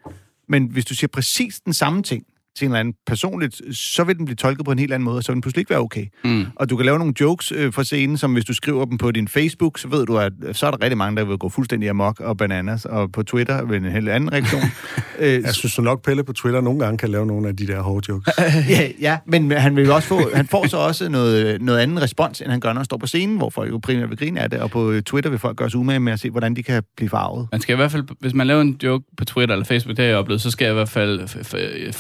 men 0.49 0.67
hvis 0.67 0.85
du 0.85 0.95
siger 0.95 1.09
præcis 1.09 1.61
den 1.61 1.73
samme 1.73 2.03
ting 2.03 2.25
til 2.59 2.65
en 2.65 2.71
eller 2.73 2.81
anden 2.81 2.95
personligt, 3.07 3.77
så 3.77 4.05
vil 4.05 4.17
den 4.19 4.25
blive 4.25 4.37
tolket 4.37 4.65
på 4.65 4.73
en 4.73 4.79
helt 4.79 4.93
anden 4.93 5.05
måde, 5.05 5.17
og 5.17 5.23
så 5.25 5.33
vil 5.33 5.35
den 5.35 5.43
pludselig 5.43 5.61
ikke 5.61 5.71
være 5.71 5.81
okay. 5.81 6.07
Mm. 6.25 6.45
Og 6.57 6.71
du 6.71 6.77
kan 6.77 6.87
lave 6.87 6.99
nogle 6.99 7.15
jokes 7.21 7.53
øh, 7.53 7.73
fra 7.73 7.85
scenen, 7.85 8.19
som 8.19 8.33
hvis 8.33 8.45
du 8.45 8.55
skriver 8.55 8.85
dem 8.85 8.99
på 8.99 9.11
din 9.11 9.29
Facebook, 9.29 9.79
så 9.79 9.89
ved 9.89 10.07
du, 10.07 10.19
at 10.19 10.33
øh, 10.43 10.55
så 10.55 10.67
er 10.67 10.71
der 10.71 10.83
rigtig 10.83 10.99
mange, 10.99 11.17
der 11.17 11.25
vil 11.25 11.39
gå 11.39 11.49
fuldstændig 11.49 11.91
amok 11.91 12.21
og 12.21 12.37
bananas, 12.37 12.85
og 12.85 13.13
på 13.13 13.23
Twitter 13.23 13.65
vil 13.65 13.77
en 13.85 13.93
helt 13.93 14.09
anden 14.09 14.33
reaktion. 14.33 14.63
øh, 15.19 15.43
Jeg 15.43 15.55
synes 15.55 15.75
du 15.75 15.83
nok, 15.83 16.05
Pelle 16.05 16.25
på 16.25 16.33
Twitter 16.33 16.61
nogle 16.61 16.81
gange 16.81 16.99
kan 16.99 17.09
lave 17.11 17.27
nogle 17.27 17.49
af 17.49 17.57
de 17.57 17.67
der 17.67 17.81
hårde 17.83 18.07
jokes. 18.09 18.29
ja, 18.69 18.89
ja, 19.01 19.19
men 19.27 19.51
han 19.51 19.77
vil 19.77 19.91
også 19.91 20.09
få, 20.09 20.21
han 20.35 20.47
får 20.47 20.67
så 20.69 20.77
også 20.77 21.09
noget, 21.09 21.63
noget 21.63 21.79
anden 21.81 22.03
respons, 22.03 22.41
end 22.41 22.51
han 22.51 22.61
gør, 22.61 22.69
når 22.73 22.79
han 22.81 22.85
står 22.85 22.97
på 22.97 23.07
scenen, 23.07 23.37
hvor 23.37 23.51
folk 23.51 23.71
jo 23.71 23.79
primært 23.79 24.11
vil 24.11 24.19
grine 24.19 24.41
af 24.41 24.51
det, 24.51 24.59
og 24.61 24.71
på 24.71 24.93
Twitter 25.07 25.31
vil 25.31 25.39
folk 25.39 25.57
gøre 25.57 25.71
sig 25.71 25.81
umage 25.81 26.01
med 26.01 26.13
at 26.13 26.21
se, 26.21 26.31
hvordan 26.31 26.57
de 26.57 26.63
kan 26.63 26.83
blive 26.97 27.09
farvet. 27.11 27.49
Man 27.53 27.61
skal 27.61 27.73
i 27.73 27.77
hvert 27.77 27.91
fald, 27.93 28.05
hvis 28.21 28.35
man 28.35 28.47
laver 28.47 28.61
en 28.61 28.77
joke 28.83 29.05
på 29.17 29.25
Twitter 29.25 29.55
eller 29.55 29.65
Facebook, 29.67 29.97
det 29.97 30.05
har 30.05 30.09
jeg 30.11 30.17
oplevet, 30.19 30.41
så 30.41 30.51
skal 30.51 30.65
jeg 30.65 30.73
i 30.73 30.75
hvert 30.75 30.89
fald 30.89 31.21
f- 31.21 31.55
f- 31.55 31.91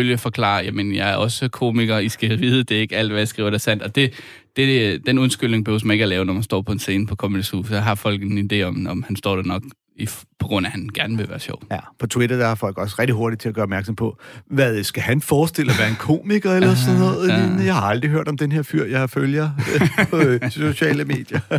bølge 0.00 0.18
forklare, 0.18 0.64
jamen 0.64 0.94
jeg 0.94 1.10
er 1.10 1.14
også 1.14 1.48
komiker, 1.48 1.98
I 1.98 2.08
skal 2.08 2.40
vide, 2.40 2.64
det 2.64 2.76
er 2.76 2.80
ikke 2.80 2.96
alt, 2.96 3.10
hvad 3.10 3.20
jeg 3.20 3.28
skriver, 3.28 3.50
der 3.50 3.54
er 3.54 3.58
sandt. 3.58 3.82
Og 3.82 3.94
det, 3.94 4.12
det, 4.56 5.06
den 5.06 5.18
undskyldning 5.18 5.64
behøver 5.64 5.80
man 5.84 5.94
ikke 5.94 6.02
at 6.02 6.08
lave, 6.08 6.24
når 6.24 6.32
man 6.32 6.42
står 6.42 6.62
på 6.62 6.72
en 6.72 6.78
scene 6.78 7.06
på 7.06 7.14
Comedy 7.16 7.42
Zoo. 7.42 7.64
Så 7.64 7.78
har 7.78 7.94
folk 7.94 8.22
en 8.22 8.50
idé 8.52 8.62
om, 8.62 8.86
om 8.86 9.02
han 9.06 9.16
står 9.16 9.36
der 9.36 9.42
nok 9.42 9.62
i, 9.96 10.08
på 10.38 10.46
grund 10.46 10.66
af, 10.66 10.70
at 10.70 10.72
han 10.72 10.88
gerne 10.94 11.16
vil 11.16 11.28
være 11.28 11.40
sjov. 11.40 11.62
Ja, 11.70 11.78
på 11.98 12.06
Twitter 12.06 12.36
der 12.36 12.46
er 12.46 12.54
folk 12.54 12.78
også 12.78 12.96
rigtig 12.98 13.14
hurtigt 13.14 13.42
til 13.42 13.48
at 13.48 13.54
gøre 13.54 13.62
opmærksom 13.62 13.96
på, 13.96 14.18
hvad 14.46 14.84
skal 14.84 15.02
han 15.02 15.20
forestille 15.20 15.72
at 15.72 15.78
være 15.78 15.88
en 15.88 15.96
komiker 15.96 16.52
eller 16.52 16.74
sådan 16.74 17.00
noget? 17.06 17.28
Ja. 17.28 17.64
Jeg 17.64 17.74
har 17.74 17.82
aldrig 17.82 18.10
hørt 18.10 18.28
om 18.28 18.36
den 18.36 18.52
her 18.52 18.62
fyr, 18.62 18.84
jeg 18.84 19.10
følger 19.10 19.50
øh, 19.74 20.06
på 20.10 20.16
øh, 20.16 20.50
sociale 20.50 21.04
medier. 21.04 21.40
Ja, 21.50 21.56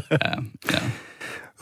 ja. 0.71 0.79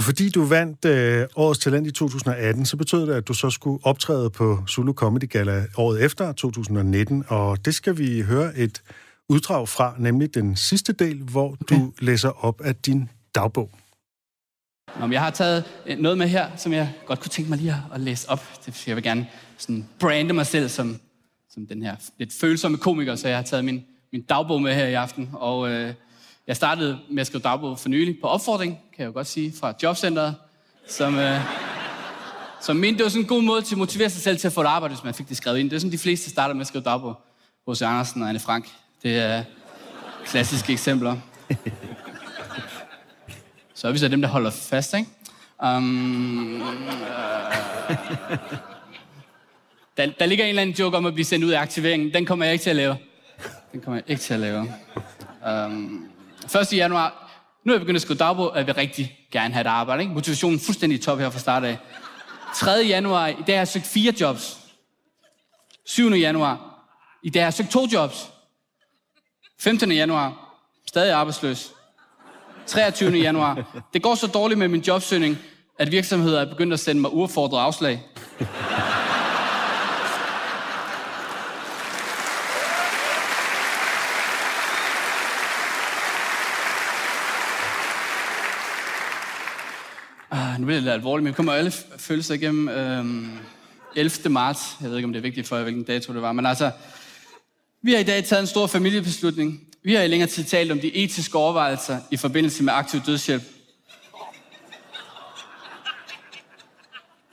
Fordi 0.01 0.29
du 0.29 0.45
vandt 0.45 0.85
øh, 0.85 1.27
Årets 1.35 1.59
Talent 1.59 1.87
i 1.87 1.91
2018, 1.91 2.65
så 2.65 2.77
betød 2.77 3.07
det, 3.07 3.13
at 3.13 3.27
du 3.27 3.33
så 3.33 3.49
skulle 3.49 3.79
optræde 3.85 4.29
på 4.29 4.59
Zulu 4.69 4.93
Comedy 4.93 5.29
Gala 5.29 5.65
året 5.77 6.03
efter, 6.03 6.31
2019, 6.31 7.23
og 7.27 7.65
det 7.65 7.75
skal 7.75 7.97
vi 7.97 8.21
høre 8.21 8.57
et 8.57 8.81
uddrag 9.29 9.69
fra, 9.69 9.95
nemlig 9.99 10.33
den 10.33 10.55
sidste 10.55 10.93
del, 10.93 11.23
hvor 11.23 11.57
du 11.69 11.93
læser 11.99 12.45
op 12.45 12.61
af 12.61 12.75
din 12.75 13.09
dagbog. 13.35 13.71
Nå, 14.99 15.05
men 15.05 15.13
jeg 15.13 15.21
har 15.21 15.29
taget 15.29 15.63
øh, 15.85 15.97
noget 15.99 16.17
med 16.17 16.27
her, 16.27 16.49
som 16.57 16.73
jeg 16.73 16.93
godt 17.05 17.19
kunne 17.19 17.29
tænke 17.29 17.49
mig 17.49 17.57
lige 17.59 17.71
at- 17.71 17.77
at 17.93 17.99
læse 18.01 18.29
op. 18.29 18.43
Det, 18.65 18.87
jeg 18.87 18.95
vil 18.95 19.03
gerne 19.03 19.27
sådan 19.57 19.87
brande 19.99 20.33
mig 20.33 20.45
selv 20.45 20.69
som, 20.69 20.99
som 21.53 21.67
den 21.67 21.81
her 21.83 21.95
lidt 22.19 22.33
følsomme 22.41 22.77
komiker, 22.77 23.15
så 23.15 23.27
jeg 23.27 23.37
har 23.37 23.43
taget 23.43 23.65
min, 23.65 23.83
min 24.13 24.21
dagbog 24.21 24.61
med 24.61 24.73
her 24.75 24.85
i 24.87 24.93
aften. 24.93 25.29
Og 25.33 25.69
øh, 25.69 25.93
jeg 26.49 26.55
startede 26.55 26.99
med 27.09 27.21
at 27.21 27.27
skrive 27.27 27.41
dagbog 27.41 27.79
for 27.79 27.89
nylig 27.89 28.17
på 28.21 28.27
opfordring, 28.27 28.71
kan 28.71 29.03
jeg 29.03 29.07
jo 29.07 29.13
godt 29.13 29.27
sige, 29.27 29.53
fra 29.59 29.73
Jobcenteret, 29.83 30.35
som, 30.87 31.19
øh, 31.19 31.39
som 32.61 32.75
mente, 32.75 32.97
det 32.97 33.03
var 33.03 33.09
sådan 33.09 33.21
en 33.21 33.27
god 33.27 33.41
måde 33.41 33.61
til 33.61 33.75
at 33.75 33.77
motivere 33.77 34.09
sig 34.09 34.21
selv 34.21 34.37
til 34.37 34.47
at 34.47 34.53
få 34.53 34.61
et 34.61 34.65
arbejde, 34.65 34.93
hvis 34.93 35.03
man 35.03 35.13
fik 35.13 35.29
det 35.29 35.37
skrevet 35.37 35.57
ind. 35.57 35.69
Det 35.69 35.75
er 35.75 35.79
sådan, 35.79 35.91
de 35.91 35.97
fleste 35.97 36.29
starter 36.29 36.53
med 36.53 36.61
at 36.61 36.67
skrive 36.67 36.83
dagbog. 36.83 37.15
H.C. 37.67 37.81
Andersen 37.81 38.21
og 38.21 38.29
Anne 38.29 38.39
Frank. 38.39 38.69
Det 39.03 39.17
er 39.19 39.43
klassiske 40.25 40.73
eksempler. 40.73 41.17
Så 43.73 43.87
er 43.87 43.91
vi 43.91 43.97
så 43.97 44.07
dem, 44.07 44.21
der 44.21 44.29
holder 44.29 44.49
fast, 44.51 44.93
ikke? 44.93 45.09
Um, 45.63 46.55
øh, 46.55 46.61
der, 49.97 50.11
der 50.19 50.25
ligger 50.25 50.45
en 50.45 50.49
eller 50.49 50.61
anden 50.61 50.75
joke 50.75 50.97
om 50.97 51.05
at 51.05 51.13
blive 51.13 51.25
sendt 51.25 51.45
ud 51.45 51.51
af 51.51 51.61
aktiveringen. 51.61 52.13
Den 52.13 52.25
kommer 52.25 52.45
jeg 52.45 52.53
ikke 52.53 52.63
til 52.63 52.69
at 52.69 52.75
lave. 52.75 52.97
Den 53.71 53.81
kommer 53.81 53.95
jeg 53.95 54.09
ikke 54.09 54.21
til 54.21 54.33
at 54.33 54.39
lave. 54.39 54.73
Um, 55.65 56.08
1. 56.55 56.73
januar. 56.73 57.31
Nu 57.63 57.71
er 57.71 57.75
jeg 57.75 57.81
begyndt 57.81 57.95
at 57.95 58.01
skrive 58.01 58.17
dagbog, 58.17 58.51
og 58.51 58.57
jeg 58.57 58.67
vil 58.67 58.75
rigtig 58.75 59.17
gerne 59.31 59.53
have 59.53 59.61
et 59.61 59.67
arbejde. 59.67 60.01
Ikke? 60.01 60.13
Motivationen 60.13 60.59
er 60.59 60.63
fuldstændig 60.63 60.99
i 60.99 61.01
top 61.01 61.19
her 61.19 61.29
fra 61.29 61.39
start 61.39 61.63
af. 61.63 61.77
3. 62.55 62.71
januar. 62.71 63.27
I 63.27 63.35
dag 63.47 63.55
har 63.55 63.59
jeg 63.59 63.67
søgt 63.67 63.87
fire 63.87 64.13
jobs. 64.21 64.57
7. 65.85 66.11
januar. 66.11 66.85
I 67.23 67.29
dag 67.29 67.41
har 67.41 67.45
jeg 67.45 67.53
søgt 67.53 67.71
to 67.71 67.87
jobs. 67.93 68.29
15. 69.59 69.91
januar. 69.91 70.55
Stadig 70.87 71.13
arbejdsløs. 71.13 71.71
23. 72.67 73.11
januar. 73.11 73.81
Det 73.93 74.01
går 74.01 74.15
så 74.15 74.27
dårligt 74.27 74.57
med 74.57 74.67
min 74.67 74.81
jobsøgning, 74.81 75.37
at 75.79 75.91
virksomheder 75.91 76.41
er 76.41 76.45
begyndt 76.45 76.73
at 76.73 76.79
sende 76.79 77.01
mig 77.01 77.13
uaffordret 77.13 77.59
afslag. 77.59 78.01
Bliver 90.69 90.77
det 90.77 90.83
lidt 90.83 90.93
alvorligt, 90.93 91.23
men 91.23 91.31
vi 91.31 91.35
kommer 91.35 91.53
alle 91.53 91.71
følelser 91.97 92.33
igennem 92.33 92.69
Øh, 92.69 93.05
11. 93.95 94.29
marts. 94.29 94.75
Jeg 94.81 94.89
ved 94.89 94.97
ikke, 94.97 95.05
om 95.05 95.13
det 95.13 95.19
er 95.19 95.23
vigtigt 95.23 95.47
for 95.47 95.55
jer, 95.55 95.63
hvilken 95.63 95.83
dato 95.83 96.13
det 96.13 96.21
var, 96.21 96.31
men 96.31 96.45
altså, 96.45 96.71
vi 97.83 97.91
har 97.91 97.99
i 97.99 98.03
dag 98.03 98.23
taget 98.23 98.41
en 98.41 98.47
stor 98.47 98.67
familiebeslutning. 98.67 99.61
Vi 99.83 99.93
har 99.93 100.01
i 100.01 100.07
længere 100.07 100.29
tid 100.29 100.43
talt 100.43 100.71
om 100.71 100.79
de 100.79 100.95
etiske 100.95 101.37
overvejelser 101.37 101.99
i 102.11 102.17
forbindelse 102.17 102.63
med 102.63 102.73
aktiv 102.73 102.99
dødshjælp. 103.05 103.43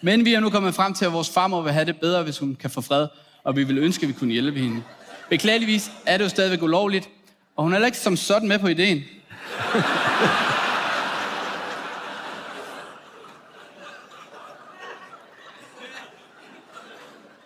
Men 0.00 0.24
vi 0.24 0.34
er 0.34 0.40
nu 0.40 0.50
kommet 0.50 0.74
frem 0.74 0.94
til, 0.94 1.04
at 1.04 1.12
vores 1.12 1.30
farmor 1.30 1.62
vil 1.62 1.72
have 1.72 1.84
det 1.84 2.00
bedre, 2.00 2.22
hvis 2.22 2.38
hun 2.38 2.56
kan 2.60 2.70
få 2.70 2.80
fred, 2.80 3.08
og 3.44 3.56
vi 3.56 3.64
vil 3.64 3.78
ønske, 3.78 4.02
at 4.02 4.08
vi 4.08 4.12
kunne 4.12 4.32
hjælpe 4.32 4.60
hende. 4.60 4.82
Beklageligvis 5.30 5.90
er 6.06 6.16
det 6.16 6.24
jo 6.24 6.28
stadigvæk 6.28 6.62
ulovligt, 6.62 7.08
og 7.56 7.62
hun 7.62 7.72
er 7.72 7.76
heller 7.76 7.86
ikke 7.86 7.98
som 7.98 8.16
sådan 8.16 8.48
med 8.48 8.58
på 8.58 8.66
ideen. 8.66 9.04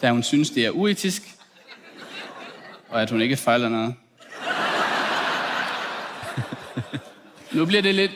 Da 0.03 0.11
hun 0.11 0.23
synes, 0.23 0.51
det 0.51 0.67
er 0.67 0.71
uetisk, 0.71 1.23
og 2.89 3.03
at 3.03 3.11
hun 3.11 3.21
ikke 3.21 3.37
fejler 3.37 3.69
noget. 3.69 3.95
nu 7.53 7.65
bliver 7.65 7.83
det 7.83 7.95
lidt... 7.95 8.13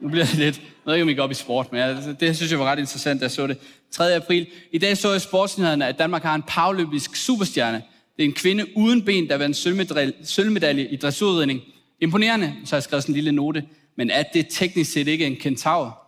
Nu 0.00 0.08
bliver 0.08 0.24
det 0.24 0.34
lidt... 0.34 0.56
Jeg 0.58 0.64
ved 0.84 0.94
ikke, 0.94 1.02
om 1.02 1.08
I 1.08 1.14
går 1.14 1.22
op 1.22 1.30
i 1.30 1.34
sport, 1.34 1.72
men 1.72 1.80
jeg, 1.80 2.16
det 2.20 2.36
synes 2.36 2.50
jeg 2.52 2.58
var 2.58 2.64
ret 2.64 2.78
interessant, 2.78 3.20
da 3.20 3.24
jeg 3.24 3.30
så 3.30 3.46
det. 3.46 3.58
3. 3.90 4.14
april. 4.14 4.46
I 4.72 4.78
dag 4.78 4.96
så 4.96 5.12
jeg 5.12 5.20
sportsnyhederne, 5.20 5.86
at 5.86 5.98
Danmark 5.98 6.22
har 6.22 6.34
en 6.34 6.42
paralympisk 6.42 7.16
superstjerne. 7.16 7.82
Det 8.16 8.24
er 8.24 8.28
en 8.28 8.34
kvinde 8.34 8.66
uden 8.76 9.04
ben, 9.04 9.28
der 9.28 9.36
vandt 9.36 9.56
sølvmedalje, 9.56 10.12
sølvmedalje 10.24 10.86
i 10.86 10.96
dressurridning. 10.96 11.60
Imponerende, 12.00 12.54
så 12.64 12.70
har 12.70 12.76
jeg 12.76 12.82
skrevet 12.82 13.02
sådan 13.02 13.12
en 13.12 13.14
lille 13.14 13.32
note. 13.32 13.64
Men 13.96 14.10
er 14.10 14.22
det 14.22 14.46
teknisk 14.50 14.92
set 14.92 15.08
ikke 15.08 15.26
en 15.26 15.36
kentaur? 15.36 16.07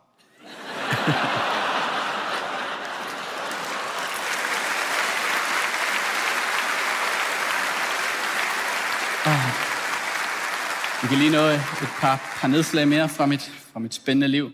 Kan 11.10 11.18
lige 11.18 11.30
nå 11.30 11.38
et 11.38 11.60
par, 12.00 12.38
par 12.40 12.48
nedslag 12.48 12.88
mere 12.88 13.08
fra 13.08 13.26
mit, 13.26 13.52
fra 13.72 13.80
mit 13.80 13.94
spændende 13.94 14.28
liv. 14.28 14.52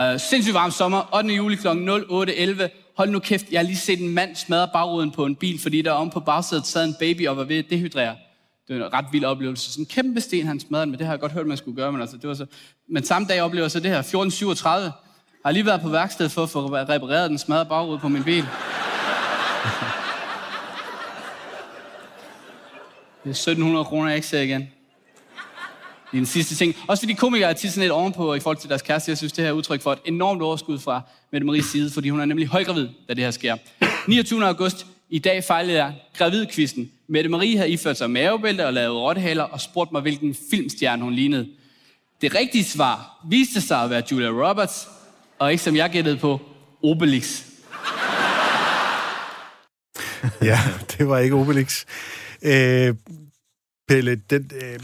Uh, 0.00 0.20
sindssygt 0.20 0.54
varm 0.54 0.70
sommer, 0.70 1.14
8. 1.14 1.34
juli 1.34 1.56
kl. 1.56 1.68
08.11. 1.68 2.92
Hold 2.96 3.10
nu 3.10 3.18
kæft, 3.18 3.50
jeg 3.50 3.60
har 3.60 3.64
lige 3.64 3.76
set 3.76 4.00
en 4.00 4.08
mand 4.08 4.36
smadre 4.36 4.68
bagruden 4.72 5.10
på 5.10 5.24
en 5.24 5.36
bil, 5.36 5.60
fordi 5.60 5.82
der 5.82 5.92
om 5.92 6.10
på 6.10 6.20
bagsædet 6.20 6.66
sad 6.66 6.84
en 6.84 6.94
baby 6.98 7.26
og 7.26 7.36
var 7.36 7.44
ved 7.44 7.56
at 7.56 7.64
dehydrere. 7.70 8.16
Det 8.68 8.80
var 8.80 8.86
en 8.86 8.92
ret 8.92 9.04
vild 9.12 9.24
oplevelse. 9.24 9.72
Sådan 9.72 9.82
en 9.82 9.86
kæmpe 9.86 10.20
sten, 10.20 10.46
han 10.46 10.60
smadrede 10.60 10.86
med. 10.86 10.98
det 10.98 11.06
har 11.06 11.12
jeg 11.12 11.20
godt 11.20 11.32
hørt, 11.32 11.46
man 11.46 11.56
skulle 11.56 11.76
gøre. 11.76 11.92
Men, 11.92 12.00
altså, 12.00 12.16
det 12.16 12.28
var 12.28 12.34
så... 12.34 12.46
men 12.88 13.04
samme 13.04 13.28
dag 13.28 13.42
oplever 13.42 13.64
jeg 13.64 13.70
så 13.70 13.80
det 13.80 13.90
her, 13.90 13.98
1437. 13.98 14.92
Har 15.44 15.52
lige 15.52 15.66
været 15.66 15.80
på 15.80 15.88
værksted 15.88 16.28
for 16.28 16.42
at 16.42 16.50
få 16.50 16.66
repareret 16.66 17.30
den 17.30 17.38
smadrede 17.38 17.68
bagrude 17.68 17.98
på 17.98 18.08
min 18.08 18.24
bil. 18.24 18.44
Det 23.24 23.26
er 23.26 23.30
1700 23.30 23.84
kroner, 23.84 24.08
jeg 24.08 24.16
ikke 24.16 24.28
ser 24.28 24.40
igen. 24.40 24.68
Det 26.10 26.16
er 26.16 26.20
den 26.20 26.26
sidste 26.26 26.54
ting. 26.54 26.76
Også 26.88 27.00
fordi 27.02 27.12
komikere 27.12 27.50
er 27.50 27.52
tit 27.52 27.70
sådan 27.70 27.80
lidt 27.80 27.92
ovenpå 27.92 28.34
i 28.34 28.40
forhold 28.40 28.56
til 28.56 28.68
deres 28.68 28.82
kæreste. 28.82 29.10
Jeg 29.10 29.18
synes, 29.18 29.32
det 29.32 29.44
her 29.44 29.48
er 29.48 29.54
udtryk 29.54 29.82
for 29.82 29.92
et 29.92 29.98
enormt 30.04 30.42
overskud 30.42 30.78
fra 30.78 31.00
Mette 31.32 31.46
Maries 31.46 31.64
side, 31.64 31.90
fordi 31.90 32.08
hun 32.08 32.20
er 32.20 32.24
nemlig 32.24 32.46
højgravid, 32.46 32.88
da 33.08 33.14
det 33.14 33.24
her 33.24 33.30
sker. 33.30 33.56
29. 34.08 34.46
august. 34.46 34.86
I 35.10 35.18
dag 35.18 35.44
fejlede 35.44 35.84
jeg 35.84 35.94
gravidkvisten. 36.18 36.90
Mette 37.08 37.30
Marie 37.30 37.56
havde 37.56 37.70
iført 37.70 37.98
sig 37.98 38.10
mavebælte 38.10 38.66
og 38.66 38.72
lavet 38.72 38.96
rottehaler 38.96 39.42
og 39.42 39.60
spurgt 39.60 39.92
mig, 39.92 40.02
hvilken 40.02 40.36
filmstjerne 40.50 41.02
hun 41.02 41.12
lignede. 41.12 41.48
Det 42.20 42.34
rigtige 42.34 42.64
svar 42.64 43.20
viste 43.28 43.60
sig 43.60 43.82
at 43.82 43.90
være 43.90 44.02
Julia 44.12 44.28
Roberts, 44.28 44.88
og 45.38 45.50
ikke 45.50 45.62
som 45.62 45.76
jeg 45.76 45.90
gættede 45.90 46.16
på, 46.16 46.40
Obelix. 46.82 47.42
Ja, 50.42 50.58
det 50.98 51.08
var 51.08 51.18
ikke 51.18 51.34
Obelix. 51.34 51.84
Øh, 52.42 52.94
Pelle, 53.88 54.16
den, 54.30 54.50
øh, 54.54 54.78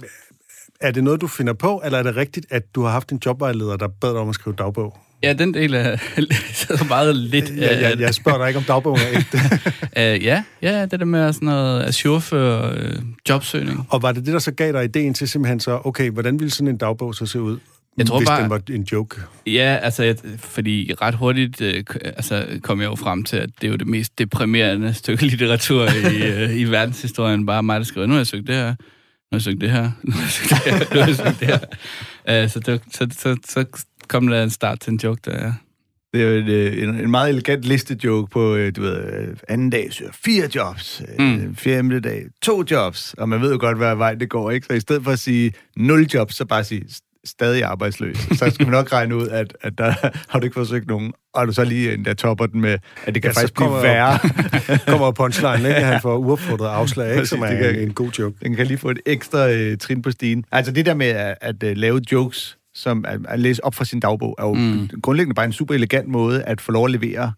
er 0.80 0.90
det 0.90 1.04
noget, 1.04 1.21
du 1.21 1.26
finder 1.26 1.52
på, 1.52 1.83
eller 1.85 1.99
er 1.99 2.02
det 2.02 2.16
rigtigt, 2.16 2.47
at 2.50 2.62
du 2.75 2.83
har 2.83 2.90
haft 2.90 3.12
en 3.12 3.21
jobvejleder, 3.26 3.76
der 3.76 3.88
bad 4.00 4.11
dig 4.11 4.21
om 4.21 4.28
at 4.28 4.35
skrive 4.35 4.56
dagbog? 4.59 4.97
Ja, 5.23 5.33
den 5.33 5.54
del 5.54 5.75
er 5.75 5.97
så 6.54 6.85
meget 6.88 7.16
lidt. 7.16 7.50
Jeg, 7.56 7.78
jeg, 7.83 8.00
jeg 8.00 8.14
spørger 8.14 8.38
dig 8.38 8.49
ikke, 8.49 8.59
om 8.59 8.64
dagbogen 8.64 9.00
er 9.00 9.18
ægte. 9.18 9.38
uh, 10.18 10.25
ja, 10.28 10.42
ja, 10.62 10.87
det 10.87 11.00
der 11.00 11.06
med 11.06 11.33
sådan 11.33 11.47
noget 11.47 11.83
ajourfør 12.04 12.73
uh, 12.73 13.02
jobsøgning. 13.28 13.87
Og 13.90 14.02
var 14.02 14.12
det 14.12 14.26
det, 14.26 14.33
der 14.33 14.38
så 14.38 14.50
gav 14.52 14.73
dig 14.73 14.85
ideen 14.85 15.14
til 15.14 15.28
simpelthen 15.28 15.61
så, 15.61 15.80
okay, 15.85 16.11
hvordan 16.11 16.38
ville 16.38 16.50
sådan 16.50 16.68
en 16.68 16.76
dagbog 16.76 17.14
så 17.14 17.26
se 17.26 17.40
ud? 17.40 17.59
Jeg 17.99 18.06
tror 18.06 18.18
hvis 18.18 18.28
bare- 18.28 18.42
den 18.42 18.50
var 18.50 18.61
en 18.71 18.83
joke. 18.92 19.16
Ja, 19.47 19.78
altså, 19.83 20.02
jeg, 20.02 20.16
fordi 20.38 20.92
ret 21.02 21.14
hurtigt 21.14 21.61
øh, 21.61 21.85
altså, 22.02 22.47
kom 22.62 22.80
jeg 22.80 22.87
jo 22.87 22.95
frem 22.95 23.25
til, 23.25 23.37
at 23.37 23.49
det 23.61 23.66
er 23.66 23.71
jo 23.71 23.76
det 23.76 23.87
mest 23.87 24.18
deprimerende 24.18 24.95
stykke 24.95 25.26
litteratur 25.26 25.85
i, 26.12 26.23
øh, 26.33 26.56
i 26.56 26.64
verdenshistorien. 26.64 27.47
Bare 27.47 27.62
mig, 27.62 27.80
der 27.80 27.87
skriver, 27.87 28.06
nu 28.06 28.12
har 28.12 28.18
jeg 28.21 28.26
søgt 28.26 28.47
det 28.47 28.54
her, 28.54 28.75
nu 29.33 29.35
har 29.35 29.38
jeg 29.38 29.42
søgt 29.42 29.61
det 29.61 29.71
her, 29.71 29.90
nu 30.04 30.12
har 30.12 30.21
jeg 30.21 30.30
søgt 30.30 30.50
det 30.50 30.73
her, 30.73 30.95
nu 30.95 31.00
har 31.00 31.06
jeg 31.06 31.16
søgt 31.16 31.40
det 31.40 31.49
her. 32.26 32.45
Uh, 32.45 32.50
så, 32.50 32.61
det, 32.61 32.80
så, 32.92 33.09
så, 33.18 33.37
så 33.49 33.85
kom 34.09 34.26
der 34.26 34.42
en 34.42 34.50
start 34.50 34.80
til 34.80 34.92
en 34.92 35.00
joke, 35.04 35.21
der 35.25 35.33
er... 35.33 35.52
Det 36.14 36.25
er 36.25 36.28
jo 36.30 36.37
en, 36.38 36.49
øh, 36.49 36.83
en, 36.83 36.95
en 36.95 37.11
meget 37.11 37.28
elegant 37.28 37.62
listejoke 37.64 38.30
på, 38.30 38.54
øh, 38.54 38.76
du 38.76 38.80
ved, 38.80 38.97
øh, 39.12 39.37
anden 39.49 39.71
dag 39.71 39.92
søger 39.92 40.12
fire 40.25 40.49
jobs, 40.54 41.02
mm. 41.18 41.56
Fjerde 41.56 42.00
dag 42.00 42.25
to 42.42 42.64
jobs, 42.71 43.14
og 43.18 43.28
man 43.28 43.40
ved 43.40 43.52
jo 43.52 43.59
godt, 43.61 43.76
hvad 43.76 43.97
vej 43.97 44.14
det 44.14 44.30
går, 44.30 44.50
ikke? 44.50 44.66
Så 44.66 44.73
i 44.73 44.80
stedet 44.80 45.04
for 45.04 45.11
at 45.11 45.18
sige 45.18 45.52
nul 45.76 46.02
jobs, 46.14 46.37
så 46.37 46.45
bare 46.45 46.64
sige 46.64 46.85
"St- 46.88 47.05
stadig 47.26 47.64
arbejdsløs. 47.64 48.16
Så 48.16 48.50
skal 48.54 48.66
man 48.66 48.73
nok 48.73 48.92
regne 48.92 49.16
ud, 49.16 49.28
at, 49.28 49.56
at 49.61 49.78
der 49.78 49.95
har 50.30 50.38
du 50.38 50.45
ikke 50.45 50.54
forsøgt 50.54 50.87
nogen, 50.88 51.12
og 51.35 51.47
du 51.47 51.52
så 51.52 51.64
lige 51.64 51.95
endda 51.95 52.14
topper 52.14 52.47
den 52.47 52.61
med, 52.61 52.78
at 53.06 53.14
det 53.14 53.23
kan 53.23 53.30
Ja, 53.37 53.40
faktisk 53.40 53.54
blive 53.54 53.66
kommer- 53.68 53.83
værre. 53.83 54.18
Kommer 54.88 55.11
punchline, 55.11 55.68
ikke? 55.68 55.80
Han 55.80 56.00
får 56.00 56.16
uopfordret 56.16 56.68
afslag, 56.68 57.14
ikke? 57.14 57.26
Som 57.26 57.42
er 57.42 57.47
det 57.50 57.59
kan- 57.59 57.75
en, 57.75 57.80
en 57.80 57.92
god 57.92 58.11
joke. 58.11 58.37
Den 58.45 58.54
kan 58.56 58.66
lige 58.66 58.78
få 58.78 58.90
et 58.90 58.99
ekstra 59.06 59.50
øh, 59.50 59.78
trin 59.78 60.02
på 60.02 60.11
stigen. 60.11 60.45
Altså 60.52 60.73
det 60.73 60.87
der 60.87 60.95
med 60.95 61.06
at, 61.06 61.35
at 61.40 61.62
uh, 61.62 61.71
lave 61.76 62.00
jokes, 62.12 62.59
som 62.75 63.04
at, 63.09 63.21
at 63.28 63.40
læse 63.40 63.64
op 63.64 63.75
fra 63.75 63.85
sin 63.85 64.00
dagbog, 64.00 64.35
er 64.38 64.45
jo 64.47 64.54
mm. 64.54 64.88
grundlæggende 65.02 65.35
bare 65.35 65.47
en 65.47 65.52
super 65.52 65.75
elegant 65.75 66.09
måde 66.09 66.42
at 66.42 66.61
få 66.61 66.73
lov 66.73 66.85
at 66.85 66.90
levere 66.90 67.23
øh, 67.25 67.33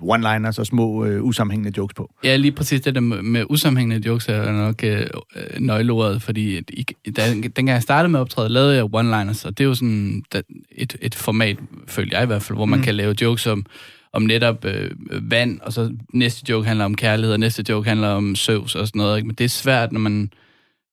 one-liners 0.00 0.58
og 0.58 0.66
små 0.66 1.04
øh, 1.04 1.24
usammenhængende 1.24 1.78
jokes 1.78 1.94
på. 1.94 2.10
Ja, 2.24 2.36
lige 2.36 2.52
præcis 2.52 2.80
det 2.80 2.94
der 2.94 3.00
med, 3.00 3.22
med 3.22 3.44
usammenhængende 3.50 4.08
jokes 4.08 4.28
er 4.28 4.52
nok 4.52 4.84
øh, 4.84 5.00
øh, 5.36 5.60
nøgleordet, 5.60 6.22
fordi 6.22 6.56
at 6.56 6.64
i, 6.68 6.86
da, 7.16 7.34
dengang 7.34 7.68
jeg 7.68 7.82
startede 7.82 8.12
med 8.12 8.20
at 8.20 8.22
optræde, 8.22 8.48
lavede 8.48 8.74
jeg 8.74 8.84
one-liners, 8.84 9.46
og 9.46 9.58
det 9.58 9.64
er 9.64 9.68
jo 9.68 9.74
sådan 9.74 10.22
da, 10.32 10.40
et, 10.72 10.96
et 11.00 11.14
format, 11.14 11.56
følger 11.86 12.18
jeg 12.18 12.22
i 12.22 12.26
hvert 12.26 12.42
fald, 12.42 12.58
hvor 12.58 12.66
man 12.66 12.78
mm. 12.78 12.84
kan 12.84 12.94
lave 12.94 13.14
jokes 13.20 13.46
om, 13.46 13.66
om 14.12 14.22
netop 14.22 14.64
øh, 14.64 14.90
vand, 15.30 15.60
og 15.60 15.72
så 15.72 15.92
næste 16.12 16.44
joke 16.48 16.66
handler 16.66 16.84
om 16.84 16.94
kærlighed, 16.94 17.32
og 17.32 17.40
næste 17.40 17.64
joke 17.68 17.88
handler 17.88 18.08
om 18.08 18.34
søvs 18.34 18.74
og 18.74 18.86
sådan 18.86 18.98
noget. 18.98 19.16
Ikke? 19.16 19.26
Men 19.26 19.34
det 19.34 19.44
er 19.44 19.48
svært, 19.48 19.92
når 19.92 20.00
man, 20.00 20.30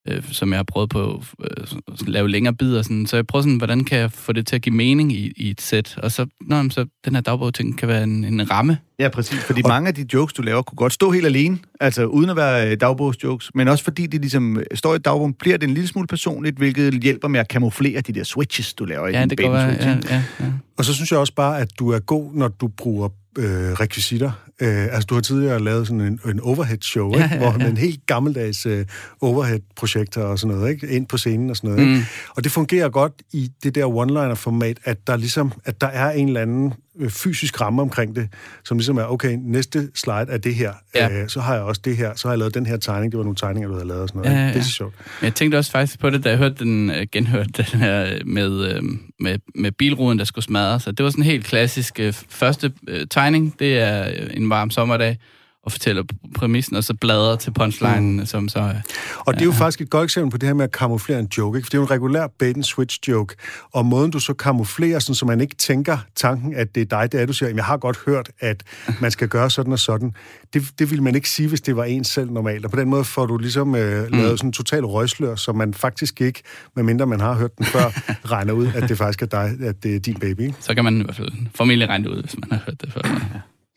øh, 0.08 0.24
som 0.32 0.50
jeg 0.50 0.58
har 0.58 0.64
prøvet 0.64 0.90
på, 0.90 1.24
øh, 1.44 1.68
at 1.88 2.08
lave 2.08 2.30
længere 2.30 2.54
bidder. 2.54 2.82
Sådan. 2.82 3.06
Så 3.06 3.16
jeg 3.16 3.28
prøver 3.28 3.44
sådan, 3.44 3.58
hvordan 3.58 3.84
kan 3.84 4.00
jeg 4.00 4.12
få 4.12 4.34
det 4.34 4.48
til 4.48 4.56
at 4.56 4.62
give 4.62 4.76
mening 4.76 5.14
i, 5.14 5.34
i 5.36 5.50
et 5.50 5.62
sæt? 5.62 5.98
Og 5.98 6.12
så, 6.12 6.26
nå, 6.42 6.70
så 6.70 6.86
den 7.06 7.16
her 7.16 7.22
dagbog-ting 7.22 7.78
kan 7.78 7.88
være 7.88 8.04
en, 8.04 8.24
en 8.24 8.52
ramme. 8.52 8.78
Ja, 9.00 9.10
præcis. 9.10 9.40
Fordi 9.40 9.62
og... 9.64 9.68
mange 9.68 9.88
af 9.88 9.96
de 9.96 10.06
jokes, 10.14 10.34
du 10.34 10.42
laver, 10.42 10.62
kunne 10.62 10.76
godt 10.76 10.94
stå 10.94 11.12
helt 11.12 11.26
alene, 11.26 11.58
altså 11.80 12.06
uden 12.06 12.30
at 12.30 12.36
være 12.36 12.72
øh, 12.72 12.78
dagbogsjokes, 12.80 13.52
men 13.56 13.68
også 13.68 13.84
fordi 13.84 14.08
de 14.08 14.18
ligesom 14.18 14.58
øh, 14.58 14.66
står 14.74 14.96
i 14.96 14.98
dagbogen, 14.98 15.34
bliver 15.34 15.58
det 15.58 15.68
en 15.68 15.74
lille 15.74 15.88
smule 15.88 16.08
personligt, 16.08 16.58
hvilket 16.58 16.94
hjælper 16.94 17.28
med 17.28 17.40
at 17.40 17.48
kamuflere 17.48 18.02
de 18.02 18.14
der 18.14 18.24
switches, 18.24 18.74
du 18.74 18.86
laver 18.86 19.08
i 19.08 19.12
Ja, 19.12 19.22
din 19.22 19.30
det 19.30 19.40
kan 19.40 19.52
være. 19.52 19.70
Ja, 19.70 19.98
ja, 20.10 20.24
ja. 20.40 20.52
Og 20.78 20.86
så 20.86 20.94
synes 20.94 21.12
jeg 21.12 21.20
også 21.20 21.34
bare, 21.36 21.60
at 21.60 21.70
du 21.80 21.90
er 21.90 22.00
god, 22.00 22.34
når 22.34 22.48
du 22.48 22.68
bruger 22.68 23.10
øh, 23.38 23.46
rekvisitter. 23.46 24.32
Øh, 24.64 24.84
altså, 24.84 25.06
du 25.10 25.14
har 25.14 25.22
tidligere 25.22 25.60
lavet 25.64 25.88
sådan 25.88 26.02
en, 26.02 26.20
en 26.30 26.40
overhead-show, 26.40 27.10
Ja, 27.18 27.24
ikke? 27.24 27.36
ja, 27.36 27.38
hvor 27.42 27.52
ja. 27.52 27.58
med 27.58 27.68
en 27.68 27.78
helt 27.78 28.06
gammeldags 28.06 28.66
øh, 28.66 28.86
overhead-projektor 29.22 30.22
og 30.22 30.40
sådan 30.40 30.56
noget, 30.58 30.72
ikke? 30.72 30.88
ind 30.88 31.08
på 31.08 31.18
scenen 31.18 31.50
og 31.50 31.56
sådan 31.56 31.70
noget. 31.70 31.82
Ikke? 31.88 31.96
Mm. 32.00 32.04
Og 32.36 32.44
det 32.44 32.52
fungerer 32.52 32.90
godt 32.90 33.14
i 33.34 33.50
det 33.64 33.76
der 33.76 33.86
one-liner-format, 33.86 34.78
at 34.84 35.08
der 35.08 35.18
ligesom, 35.18 35.54
at 35.66 35.82
der 35.82 35.88
er 35.88 36.12
en 36.12 36.28
eller 36.28 36.42
anden 36.42 36.74
øh, 37.00 37.10
fysisk 37.10 37.62
ramme 37.62 37.82
omkring 37.82 38.16
det, 38.16 38.30
som 38.66 38.78
ligesom 38.78 38.98
er, 38.98 39.04
okay, 39.04 39.38
næste 39.42 39.90
slide 39.96 40.26
er 40.30 40.38
det 40.38 40.56
her, 40.56 40.74
Ja. 40.96 41.22
øh, 41.22 41.30
så 41.30 41.40
har 41.42 41.54
jeg 41.54 41.64
også 41.64 41.82
det 41.86 41.98
her, 41.98 42.12
så 42.16 42.28
har 42.28 42.34
jeg 42.34 42.40
lavet 42.40 42.54
den 42.54 42.66
her 42.66 42.78
tegning, 42.78 43.12
det 43.12 43.18
var 43.18 43.24
nogle 43.24 43.36
tegninger, 43.36 43.68
du 43.70 43.74
havde 43.76 43.88
lavet 43.88 44.02
og 44.04 44.10
sådan 44.10 44.22
noget. 44.22 44.32
Ja, 44.36 44.38
ikke? 44.38 44.48
ja, 44.48 44.48
Det 44.48 44.56
er 44.56 44.60
ja. 44.60 44.64
så 44.64 44.72
sjovt. 44.72 44.94
Men 45.22 45.26
jeg 45.26 45.36
tænkte 45.36 45.56
også 45.58 45.72
faktisk 45.72 46.00
på 46.00 46.10
det, 46.10 46.24
da 46.24 46.30
jeg 46.30 46.38
hørte 46.38 46.56
den, 46.60 46.90
øh, 46.90 47.08
genhørte 47.12 47.50
den 47.58 47.66
her 47.80 48.26
med, 48.26 48.66
øh, 48.76 48.84
med, 49.20 49.38
med 49.56 49.72
bilruden, 49.72 50.20
der 50.20 50.26
skulle 50.26 50.46
smadre. 50.46 50.80
Så 50.80 50.92
det 50.92 51.04
var 51.04 51.10
sådan 51.10 51.24
en 51.24 51.30
helt 51.30 51.46
klassisk 51.46 52.00
første 52.30 52.72
tegning. 53.10 53.56
Det 53.60 53.80
er 53.80 54.04
en 54.34 54.48
varm 54.54 54.70
sommerdag. 54.70 55.18
og 55.66 55.72
fortæller 55.72 56.04
præmissen, 56.36 56.76
og 56.76 56.84
så 56.84 56.94
bladrer 56.94 57.36
til 57.36 57.52
punchlinen, 57.54 58.18
mm. 58.20 58.26
som 58.26 58.50
så... 58.50 58.60
er- 58.60 58.82
Og 59.20 59.34
det 59.34 59.42
er 59.42 59.46
jo 59.46 59.52
faktisk 59.52 59.82
et 59.82 59.90
godt 59.90 60.04
eksempel 60.04 60.32
på 60.32 60.38
det 60.38 60.48
her 60.50 60.54
med 60.54 60.64
at 60.64 60.72
kamuflere 60.72 61.20
en 61.20 61.28
joke, 61.38 61.58
ikke? 61.58 61.66
For 61.66 61.70
det 61.70 61.78
er 61.78 61.80
jo 61.80 61.84
en 61.86 61.92
regulær 61.92 62.28
bait-and-switch-joke, 62.40 63.36
og 63.74 63.86
måden 63.86 64.12
du 64.12 64.20
så 64.20 64.34
kamuflerer, 64.34 65.00
sådan, 65.00 65.16
så 65.16 65.26
man 65.26 65.42
ikke 65.42 65.56
tænker 65.56 65.98
tanken, 66.16 66.56
at 66.56 66.76
det 66.76 66.82
er 66.82 66.86
dig, 66.86 67.12
det 67.12 67.22
er, 67.22 67.26
du 67.26 67.34
siger, 67.34 67.50
"Jamen, 67.50 67.58
jeg 67.58 67.66
har 67.66 67.78
godt 67.78 67.98
hørt, 68.06 68.30
at 68.40 68.64
man 69.02 69.12
skal 69.12 69.28
gøre 69.28 69.50
sådan 69.50 69.74
og 69.74 69.80
sådan. 69.80 70.14
Det, 70.54 70.64
det 70.80 70.90
ville 70.90 71.04
man 71.04 71.16
ikke 71.16 71.30
sige, 71.30 71.50
hvis 71.50 71.62
det 71.62 71.76
var 71.76 71.84
en 71.84 72.04
selv 72.04 72.32
normalt, 72.32 72.66
og 72.66 72.72
på 72.72 72.80
den 72.80 72.90
måde 72.90 73.04
får 73.04 73.26
du 73.26 73.38
ligesom 73.38 73.76
øh, 73.76 74.04
Mm. 74.12 74.18
lavet 74.18 74.40
sådan 74.40 74.48
en 74.50 74.54
total 74.54 74.86
røgslør, 74.86 75.36
så 75.36 75.52
man 75.54 75.74
faktisk 75.74 76.22
ikke, 76.22 76.42
medmindre 76.76 77.08
man 77.08 77.20
har 77.20 77.34
hørt 77.34 77.58
den 77.58 77.66
før, 77.66 78.02
regner 78.36 78.54
ud, 78.54 78.68
at 78.76 78.90
det 78.90 78.98
faktisk 78.98 79.22
er 79.22 79.26
dig, 79.26 79.52
at 79.64 79.84
det 79.84 79.96
er 79.96 80.00
din 80.00 80.16
baby. 80.20 80.42
Ikke? 80.42 80.54
Så 80.60 80.76
kan 80.76 80.84
man 80.84 81.00
i 81.02 81.04
hvert 81.04 81.16
fald 81.16 81.32
formentlig 81.56 81.90
regne 81.90 82.10
ud, 82.12 82.22
hvis 82.22 82.36
man 82.38 82.52
har 82.52 82.64
hørt 82.66 82.82
det 82.82 82.94
før. 82.94 83.02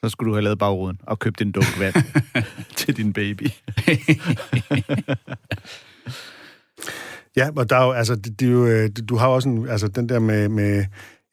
Så 0.07 0.11
skulle 0.11 0.29
du 0.31 0.35
have 0.35 0.43
lavet 0.45 0.59
bagruden 0.59 1.01
og 1.07 1.19
købt 1.19 1.41
en 1.41 1.53
dunk 1.53 1.79
vand 1.81 1.95
til 2.77 2.97
din 2.97 3.13
baby. 3.13 3.49
Ja, 7.37 7.49
og 7.57 7.71
der 7.71 7.77
er 7.77 7.85
jo, 7.85 7.93
altså, 7.93 8.15
det, 8.17 8.41
det 8.41 8.49
er 8.49 8.53
jo, 8.53 8.67
øh, 8.67 8.91
du 9.09 9.17
har 9.17 9.27
jo 9.29 9.35
også 9.35 9.49
en, 9.49 9.69
altså, 9.69 9.89
den 9.89 10.09
der 10.09 10.19
med, 10.19 10.49
med 10.49 10.85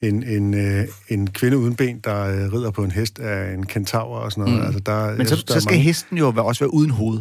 en, 0.03 0.23
en, 0.23 0.53
øh, 0.53 0.87
en 1.09 1.27
kvinde 1.29 1.57
uden 1.57 1.75
ben, 1.75 1.99
der 1.99 2.21
øh, 2.23 2.53
rider 2.53 2.71
på 2.71 2.83
en 2.83 2.91
hest 2.91 3.19
af 3.19 3.53
en 3.53 3.65
kentaur 3.65 4.17
og 4.17 4.31
sådan 4.31 4.43
noget. 4.43 4.59
Mm. 4.59 4.65
Altså, 4.65 4.79
der, 4.79 5.15
Men 5.17 5.27
så, 5.27 5.35
synes, 5.35 5.43
der 5.43 5.53
så 5.53 5.59
skal 5.61 5.71
mange- 5.73 5.83
hesten 5.83 6.17
jo 6.17 6.33
også 6.37 6.63
være 6.63 6.73
uden 6.73 6.89
hoved. 6.91 7.17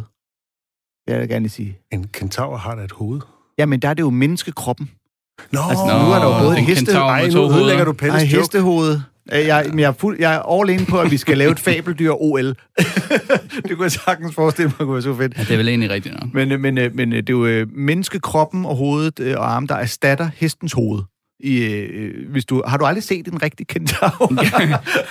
Det 1.07 1.13
vil 1.13 1.19
jeg 1.19 1.29
gerne 1.29 1.49
sige. 1.49 1.77
En 1.91 2.07
kentaur 2.07 2.57
har 2.57 2.75
da 2.75 2.83
et 2.83 2.91
hoved. 2.91 3.21
Ja, 3.57 3.65
men 3.65 3.79
der 3.79 3.89
er 3.89 3.93
det 3.93 4.01
jo 4.03 4.09
menneskekroppen. 4.09 4.89
Nå, 5.51 5.59
Altså, 5.69 5.83
nu 5.83 6.11
er 6.13 6.19
der 6.19 6.25
jo 6.37 6.39
både 6.47 6.57
en 6.57 6.63
heste... 6.65 6.91
Ej, 6.91 7.29
nu 7.29 7.51
ødelægger 7.53 7.85
du 7.85 7.93
Pelles 7.93 8.21
Ej, 8.23 8.25
hestehoved. 8.27 8.99
Øh, 9.33 9.39
Jeg, 9.39 9.71
jeg, 9.77 9.83
er 9.83 9.91
fuld, 9.91 10.19
jeg 10.19 10.35
er 10.35 10.59
all 10.59 10.69
in 10.69 10.85
på, 10.85 10.99
at 10.99 11.11
vi 11.11 11.17
skal 11.17 11.37
lave 11.37 11.51
et 11.51 11.59
fabeldyr 11.59 12.11
OL. 12.11 12.43
det 12.45 12.55
kunne 13.71 13.83
jeg 13.83 13.91
sagtens 13.91 14.35
forestille 14.35 14.67
mig, 14.67 14.77
kunne 14.77 14.93
være 14.93 15.01
så 15.01 15.15
fedt. 15.15 15.37
Ja, 15.37 15.43
det 15.43 15.51
er 15.51 15.57
vel 15.57 15.67
egentlig 15.67 15.89
rigtigt 15.89 16.15
nok. 16.21 16.33
Men, 16.33 16.51
øh, 16.51 16.59
men, 16.59 16.77
øh, 16.77 16.95
men 16.95 17.11
det 17.11 17.29
er 17.29 17.33
jo 17.33 17.65
menneskekroppen 17.75 18.65
og 18.65 18.75
hovedet 18.75 19.35
og 19.35 19.53
arme, 19.55 19.67
der 19.67 19.75
erstatter 19.75 20.29
hestens 20.35 20.73
hoved. 20.73 21.01
I, 21.39 21.57
øh, 21.63 22.31
hvis 22.31 22.45
du, 22.45 22.63
har 22.67 22.77
du 22.77 22.85
aldrig 22.85 23.03
set 23.03 23.27
en 23.27 23.43
rigtig 23.43 23.67
kentaur? 23.67 24.33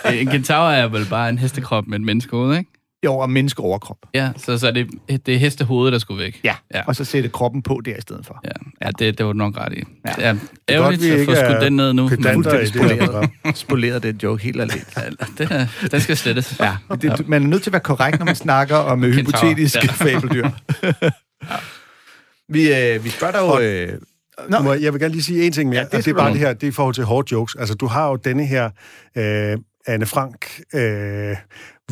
en 0.21 0.27
kentaur 0.27 0.69
er 0.71 0.89
vel 0.89 1.07
bare 1.11 1.29
en 1.29 1.39
hestekrop 1.39 1.87
med 1.87 1.99
et 1.99 2.05
menneskehoved, 2.05 2.59
ikke? 2.59 2.71
Jo, 3.05 3.15
og 3.19 3.31
menneskeoverkrop. 3.31 3.97
Ja, 4.15 4.31
så, 4.37 4.59
så 4.59 4.67
er 4.67 4.71
det, 4.71 4.87
det 5.27 5.35
er 5.35 5.39
hestehovedet, 5.39 5.93
der 5.93 5.99
skulle 5.99 6.25
væk. 6.25 6.41
Ja, 6.45 6.55
Ja. 6.75 6.79
ja. 6.79 6.85
og 6.87 6.97
så 6.97 7.05
sætte 7.05 7.29
kroppen 7.29 7.63
på 7.63 7.81
der 7.85 7.97
i 7.97 8.01
stedet 8.01 8.27
for. 8.27 8.41
Ja, 8.45 8.87
ja 8.87 8.91
det, 8.99 9.19
det 9.19 9.27
var 9.27 9.33
du 9.33 9.39
nok 9.39 9.57
ret 9.57 9.73
i. 9.73 9.83
Ja. 10.07 10.13
Ja. 10.19 10.29
Er 10.29 10.37
ærgerligt 10.69 11.03
vi 11.03 11.09
at 11.11 11.25
få 11.25 11.31
ikke 11.31 11.37
skudt 11.49 11.61
den 11.63 11.77
ned 11.77 11.93
nu. 11.93 12.09
men 12.09 12.17
pedanter 12.19 12.59
i 12.61 12.65
det 12.65 12.73
her 13.01 13.53
spoleret. 13.55 14.03
den 14.03 14.17
joke 14.17 14.43
helt 14.43 14.61
alene. 14.61 14.81
Ja, 14.97 15.03
det 15.39 15.51
er, 15.53 15.67
den 15.91 16.01
skal 16.01 16.17
slettes. 16.17 16.61
Ja, 16.61 16.77
det, 17.03 17.29
man 17.29 17.43
er 17.43 17.47
nødt 17.47 17.63
til 17.63 17.71
at 17.71 17.73
være 17.73 17.81
korrekt, 17.83 18.19
når 18.19 18.27
man 18.27 18.35
snakker 18.37 18.77
om 18.77 19.05
øh, 19.05 19.11
hypotetiske 19.15 19.79
ja. 19.83 19.93
fabeldyr. 19.93 20.49
vi, 22.55 22.75
øh, 22.75 23.05
vi 23.05 23.09
spørger 23.11 23.33
dig 23.33 23.41
jo... 23.41 23.93
Øh, 23.93 23.99
Nå, 24.49 24.59
Må, 24.59 24.73
jeg- 24.73 24.93
vil 24.93 25.01
gerne 25.01 25.13
lige 25.15 25.23
sige 25.23 25.47
en 25.47 25.53
ting 25.53 25.69
mere, 25.69 25.79
Ja, 25.79 25.83
ja, 25.83 25.87
det 25.89 25.95
og 25.99 26.05
det 26.05 26.11
er 26.11 26.15
bare 26.15 26.31
det 26.31 26.39
her, 26.39 26.53
det 26.53 26.63
er 26.63 26.69
i 26.69 26.71
forhold 26.71 26.95
til 26.95 27.05
hårde 27.05 27.29
jokes. 27.33 27.55
Altså, 27.55 27.75
du 27.75 27.87
har 27.87 28.09
jo 28.09 28.17
denne 28.17 28.47
her 28.47 28.71
øh, 29.17 29.59
Anne 29.87 30.07
Frank, 30.07 30.61
øh, 30.75 31.37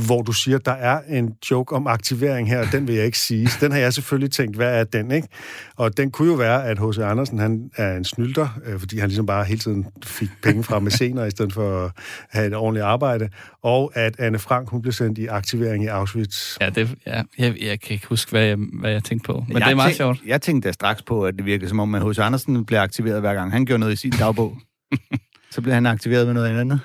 hvor 0.06 0.22
du 0.22 0.32
siger, 0.32 0.58
der 0.58 0.72
er 0.72 1.00
en 1.08 1.30
joke 1.50 1.74
om 1.76 1.86
aktivering 1.86 2.48
her, 2.48 2.58
og 2.60 2.66
den 2.72 2.86
vil 2.88 2.94
jeg 2.94 3.04
ikke 3.04 3.18
sige. 3.18 3.48
Så 3.48 3.58
den 3.60 3.72
har 3.72 3.78
jeg 3.78 3.92
selvfølgelig 3.94 4.32
tænkt, 4.32 4.56
hvad 4.56 4.80
er 4.80 4.84
den, 4.84 5.10
ikke? 5.10 5.28
Og 5.76 5.96
den 5.96 6.10
kunne 6.10 6.28
jo 6.28 6.34
være, 6.34 6.64
at 6.66 6.78
H.C. 6.78 6.98
Andersen, 6.98 7.38
han 7.38 7.70
er 7.76 7.96
en 7.96 8.04
snylter, 8.04 8.48
øh, 8.66 8.80
fordi 8.80 8.98
han 8.98 9.08
ligesom 9.08 9.26
bare 9.26 9.44
hele 9.44 9.58
tiden 9.60 9.86
fik 10.04 10.28
penge 10.42 10.62
fra 10.64 10.78
mæscener, 10.80 11.24
i 11.24 11.30
stedet 11.30 11.52
for 11.52 11.84
at 11.84 11.90
have 12.30 12.46
et 12.46 12.54
ordentligt 12.54 12.84
arbejde, 12.84 13.28
og 13.62 13.92
at 13.94 14.14
Anne 14.20 14.38
Frank, 14.38 14.68
hun 14.70 14.82
blev 14.82 14.92
sendt 14.92 15.18
i 15.18 15.26
aktivering 15.26 15.84
i 15.84 15.86
Auschwitz. 15.86 16.56
Ja, 16.60 16.70
det, 16.70 16.94
ja 17.06 17.22
jeg, 17.38 17.54
jeg 17.62 17.80
kan 17.80 17.92
ikke 17.94 18.06
huske, 18.06 18.30
hvad 18.30 18.44
jeg, 18.44 18.56
hvad 18.80 18.90
jeg 18.90 19.04
tænkte 19.04 19.26
på. 19.26 19.44
Men 19.48 19.58
jeg 19.58 19.64
det 19.66 19.70
er 19.70 19.74
meget 19.76 19.88
tænk- 19.88 19.96
sjovt. 19.96 20.18
Jeg 20.26 20.42
tænkte 20.42 20.68
da 20.68 20.72
straks 20.72 21.02
på, 21.02 21.24
at 21.24 21.34
det 21.36 21.44
virkede 21.44 21.68
som 21.68 21.80
om, 21.80 21.94
at 21.94 22.02
H.C. 22.10 22.18
Andersen 22.18 22.64
blev 22.64 22.78
aktiveret 22.78 23.20
hver 23.20 23.34
gang 23.34 23.52
han 23.52 23.66
gjorde 23.66 23.80
noget 23.80 23.92
i 23.92 23.96
sin 23.96 24.10
dagbog. 24.10 24.56
så 25.52 25.60
blev 25.62 25.74
han 25.74 25.86
aktiveret 25.86 26.26
med 26.26 26.34
noget 26.34 26.58
andet. 26.60 26.80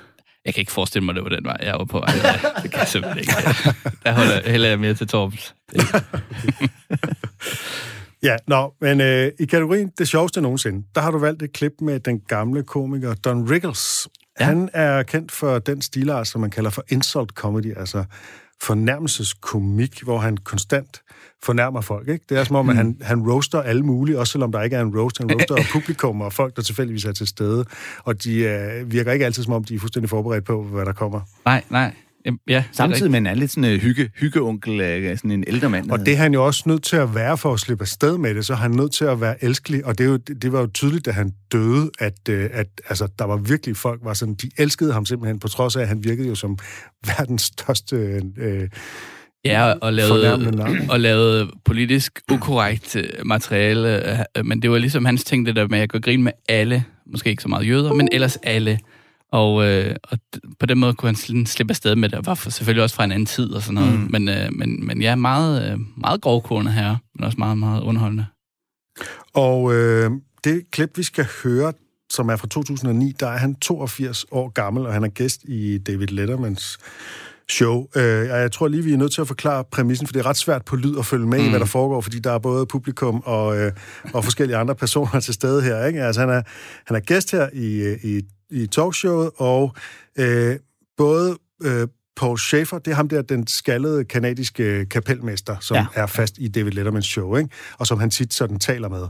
Jeg 0.46 0.54
kan 0.54 0.60
ikke 0.60 0.72
forestille 0.72 1.04
mig, 1.04 1.14
det 1.14 1.24
var 1.24 1.28
den 1.28 1.44
vej, 1.44 1.56
jeg 1.62 1.74
var 1.74 1.84
på. 1.84 1.98
Ej, 1.98 2.12
det 2.62 2.70
kan 2.70 2.80
jeg 2.80 2.88
simpelthen 2.88 3.18
ikke. 3.18 3.32
Der 4.04 4.12
holder 4.12 4.50
heller 4.50 4.68
jeg 4.68 4.80
mere 4.80 4.94
til 4.94 5.08
Torben. 5.08 5.38
Ja, 8.22 8.36
nå, 8.46 8.74
men 8.80 9.00
øh, 9.00 9.32
i 9.40 9.44
kategorien 9.44 9.92
Det 9.98 10.08
sjoveste 10.08 10.40
nogensinde, 10.40 10.86
der 10.94 11.00
har 11.00 11.10
du 11.10 11.18
valgt 11.18 11.42
et 11.42 11.52
klip 11.52 11.72
med 11.80 12.00
den 12.00 12.20
gamle 12.28 12.62
komiker 12.62 13.14
Don 13.14 13.50
Rickles. 13.50 14.08
Ja. 14.40 14.44
Han 14.44 14.70
er 14.72 15.02
kendt 15.02 15.32
for 15.32 15.58
den 15.58 15.82
stilart, 15.82 16.28
som 16.28 16.40
man 16.40 16.50
kalder 16.50 16.70
for 16.70 16.84
insult 16.88 17.30
comedy, 17.30 17.78
altså 17.78 18.04
fornærmelseskomik, 18.62 20.02
hvor 20.02 20.18
han 20.18 20.36
konstant 20.36 21.02
fornærmer 21.42 21.80
folk. 21.80 22.08
Ikke? 22.08 22.24
Det 22.28 22.38
er 22.38 22.44
som 22.44 22.56
om, 22.56 22.68
at 22.68 22.76
han, 22.76 22.96
han 23.02 23.30
roaster 23.30 23.62
alle 23.62 23.82
mulige, 23.82 24.18
også 24.18 24.32
selvom 24.32 24.52
der 24.52 24.62
ikke 24.62 24.76
er 24.76 24.80
en 24.80 24.98
roast. 24.98 25.18
Han 25.18 25.32
roaster 25.32 25.56
publikum 25.78 26.20
og 26.20 26.32
folk, 26.32 26.56
der 26.56 26.62
tilfældigvis 26.62 27.04
er 27.04 27.12
til 27.12 27.26
stede. 27.26 27.64
Og 27.98 28.24
de 28.24 28.38
øh, 28.38 28.92
virker 28.92 29.12
ikke 29.12 29.24
altid, 29.24 29.42
som 29.42 29.52
om 29.52 29.64
de 29.64 29.74
er 29.74 29.78
fuldstændig 29.78 30.10
forberedt 30.10 30.44
på, 30.44 30.62
hvad 30.62 30.84
der 30.84 30.92
kommer. 30.92 31.20
Nej, 31.44 31.64
nej. 31.70 31.94
Ja, 32.48 32.64
Samtidig 32.72 33.10
med, 33.10 33.18
han 33.18 33.26
er 33.26 33.34
lidt 33.34 33.50
sådan 33.50 33.64
en 33.64 33.80
hygge, 33.80 34.10
hyggeonkel, 34.14 34.80
øh, 34.80 35.16
sådan 35.16 35.30
en 35.30 35.44
ældre 35.46 35.70
mand. 35.70 35.90
Og 35.90 35.98
det 35.98 36.08
er 36.08 36.16
han 36.16 36.34
jo 36.34 36.46
også 36.46 36.62
nødt 36.66 36.82
til 36.82 36.96
at 36.96 37.14
være 37.14 37.38
for 37.38 37.52
at 37.52 37.60
slippe 37.60 37.82
afsted 37.82 38.18
med 38.18 38.34
det, 38.34 38.46
så 38.46 38.52
er 38.52 38.56
han 38.56 38.70
nødt 38.70 38.92
til 38.92 39.04
at 39.04 39.20
være 39.20 39.44
elskelig, 39.44 39.86
og 39.86 39.98
det, 39.98 40.04
er 40.04 40.08
jo, 40.08 40.16
det 40.16 40.52
var 40.52 40.60
jo 40.60 40.66
tydeligt, 40.66 41.06
da 41.06 41.10
han 41.10 41.32
døde, 41.52 41.90
at, 41.98 42.28
øh, 42.30 42.50
at 42.52 42.66
altså, 42.88 43.08
der 43.18 43.24
var 43.24 43.36
virkelig 43.36 43.76
folk, 43.76 44.00
var 44.04 44.14
sådan, 44.14 44.34
de 44.34 44.50
elskede 44.58 44.92
ham 44.92 45.06
simpelthen, 45.06 45.38
på 45.38 45.48
trods 45.48 45.76
af, 45.76 45.80
at 45.80 45.88
han 45.88 46.04
virkede 46.04 46.28
jo 46.28 46.34
som 46.34 46.58
verdens 47.18 47.42
største 47.42 47.96
øh, 48.38 48.68
Ja, 49.44 49.72
og 49.72 49.92
lavede, 49.92 50.50
og 50.90 51.00
lavede 51.00 51.50
politisk 51.64 52.20
ukorrekt 52.32 52.96
materiale. 53.24 54.24
Men 54.44 54.62
det 54.62 54.70
var 54.70 54.78
ligesom 54.78 55.04
hans 55.04 55.24
ting, 55.24 55.46
det 55.46 55.56
der 55.56 55.68
med 55.68 55.78
at 55.78 55.88
gå 55.88 55.98
grin 55.98 56.22
med 56.22 56.32
alle. 56.48 56.84
Måske 57.12 57.30
ikke 57.30 57.42
så 57.42 57.48
meget 57.48 57.68
jøder, 57.68 57.92
men 57.92 58.08
ellers 58.12 58.36
alle. 58.36 58.78
Og, 59.32 59.66
øh, 59.66 59.96
og 60.02 60.18
på 60.60 60.66
den 60.66 60.78
måde 60.78 60.94
kunne 60.94 61.08
han 61.08 61.46
slippe 61.46 61.72
afsted 61.72 61.96
med 61.96 62.08
det. 62.08 62.18
Og 62.18 62.26
var 62.26 62.34
selvfølgelig 62.34 62.82
også 62.82 62.96
fra 62.96 63.04
en 63.04 63.12
anden 63.12 63.26
tid 63.26 63.50
og 63.50 63.62
sådan 63.62 63.74
noget. 63.74 64.00
Mm. 64.00 64.06
Men, 64.10 64.28
øh, 64.28 64.52
men, 64.52 64.86
men 64.86 65.02
ja, 65.02 65.14
meget, 65.14 65.72
øh, 65.72 65.78
meget 65.96 66.20
grovkornet 66.20 66.72
her, 66.72 66.96
men 67.14 67.24
også 67.24 67.38
meget, 67.38 67.58
meget 67.58 67.82
underholdende. 67.82 68.26
Og 69.34 69.74
øh, 69.74 70.10
det 70.44 70.62
klip, 70.70 70.98
vi 70.98 71.02
skal 71.02 71.26
høre, 71.44 71.72
som 72.10 72.28
er 72.28 72.36
fra 72.36 72.46
2009, 72.46 73.12
der 73.20 73.26
er 73.26 73.38
han 73.38 73.54
82 73.54 74.26
år 74.30 74.48
gammel, 74.48 74.86
og 74.86 74.92
han 74.92 75.04
er 75.04 75.08
gæst 75.08 75.44
i 75.44 75.78
David 75.78 76.06
Lettermans 76.06 76.78
show. 77.48 77.86
Øh, 77.96 78.30
og 78.30 78.40
jeg 78.40 78.52
tror 78.52 78.68
lige, 78.68 78.84
vi 78.84 78.92
er 78.92 78.96
nødt 78.96 79.12
til 79.12 79.20
at 79.20 79.26
forklare 79.26 79.64
præmissen, 79.64 80.06
for 80.06 80.12
det 80.12 80.20
er 80.20 80.26
ret 80.26 80.36
svært 80.36 80.64
på 80.64 80.76
lyd 80.76 80.98
at 80.98 81.06
følge 81.06 81.26
med 81.26 81.38
mm. 81.38 81.46
i, 81.46 81.48
hvad 81.48 81.60
der 81.60 81.66
foregår, 81.66 82.00
fordi 82.00 82.18
der 82.18 82.32
er 82.32 82.38
både 82.38 82.66
publikum 82.66 83.22
og, 83.24 83.58
øh, 83.58 83.72
og 84.14 84.24
forskellige 84.24 84.56
andre 84.56 84.74
personer 84.74 85.20
til 85.20 85.34
stede 85.34 85.62
her. 85.62 85.86
Ikke? 85.86 86.02
Altså, 86.02 86.20
han, 86.20 86.30
er, 86.30 86.42
han 86.86 86.96
er 86.96 87.00
gæst 87.00 87.32
her 87.32 87.48
i, 87.52 87.74
øh, 87.74 87.98
i, 88.04 88.22
i 88.50 88.66
talkshowet, 88.66 89.30
og 89.36 89.74
øh, 90.18 90.56
både... 90.96 91.36
Øh, 91.64 91.88
Paul 92.16 92.38
Schaefer, 92.38 92.78
det 92.78 92.90
er 92.90 92.94
ham 92.94 93.08
der, 93.08 93.22
den 93.22 93.46
skaldede 93.46 94.04
kanadiske 94.04 94.86
kapelmester, 94.86 95.56
som 95.60 95.76
ja. 95.76 95.86
Er 95.94 96.06
fast 96.06 96.34
i 96.38 96.48
David 96.48 96.72
Lettermans 96.72 97.06
show, 97.06 97.36
ikke? 97.36 97.50
og 97.78 97.86
som 97.86 98.00
han 98.00 98.10
tit 98.10 98.34
sådan 98.34 98.58
taler 98.58 98.88
med. 98.88 99.02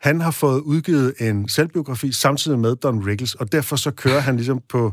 Han 0.00 0.20
har 0.20 0.30
fået 0.30 0.60
udgivet 0.60 1.14
en 1.20 1.48
selvbiografi 1.48 2.12
samtidig 2.12 2.58
med 2.58 2.76
Don 2.76 3.06
Rickles, 3.06 3.34
og 3.34 3.52
derfor 3.52 3.76
så 3.76 3.90
kører 3.90 4.20
han 4.20 4.36
ligesom 4.36 4.60
på, 4.68 4.92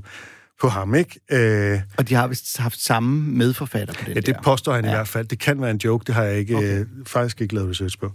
på 0.62 0.68
ham, 0.68 0.96
ikke? 0.96 1.20
Øh, 1.32 1.80
Og 1.98 2.10
de 2.10 2.14
har 2.16 2.28
vist 2.28 2.58
haft 2.58 2.80
samme 2.80 3.32
medforfatter 3.32 3.94
på 3.94 4.02
det 4.06 4.10
ja, 4.10 4.14
det 4.14 4.26
der. 4.26 4.42
påstår 4.42 4.74
han 4.74 4.86
ja. 4.86 4.92
i 4.92 4.94
hvert 4.94 5.08
fald. 5.08 5.28
Det 5.28 5.40
kan 5.40 5.62
være 5.62 5.72
en 5.72 5.78
joke, 5.86 6.04
det 6.08 6.16
har 6.16 6.24
jeg 6.24 6.38
ikke, 6.38 6.58
okay. 6.58 6.80
øh, 6.80 6.86
faktisk 7.06 7.42
ikke 7.42 7.56
lavet 7.56 7.70
research 7.70 8.00
på. 8.00 8.06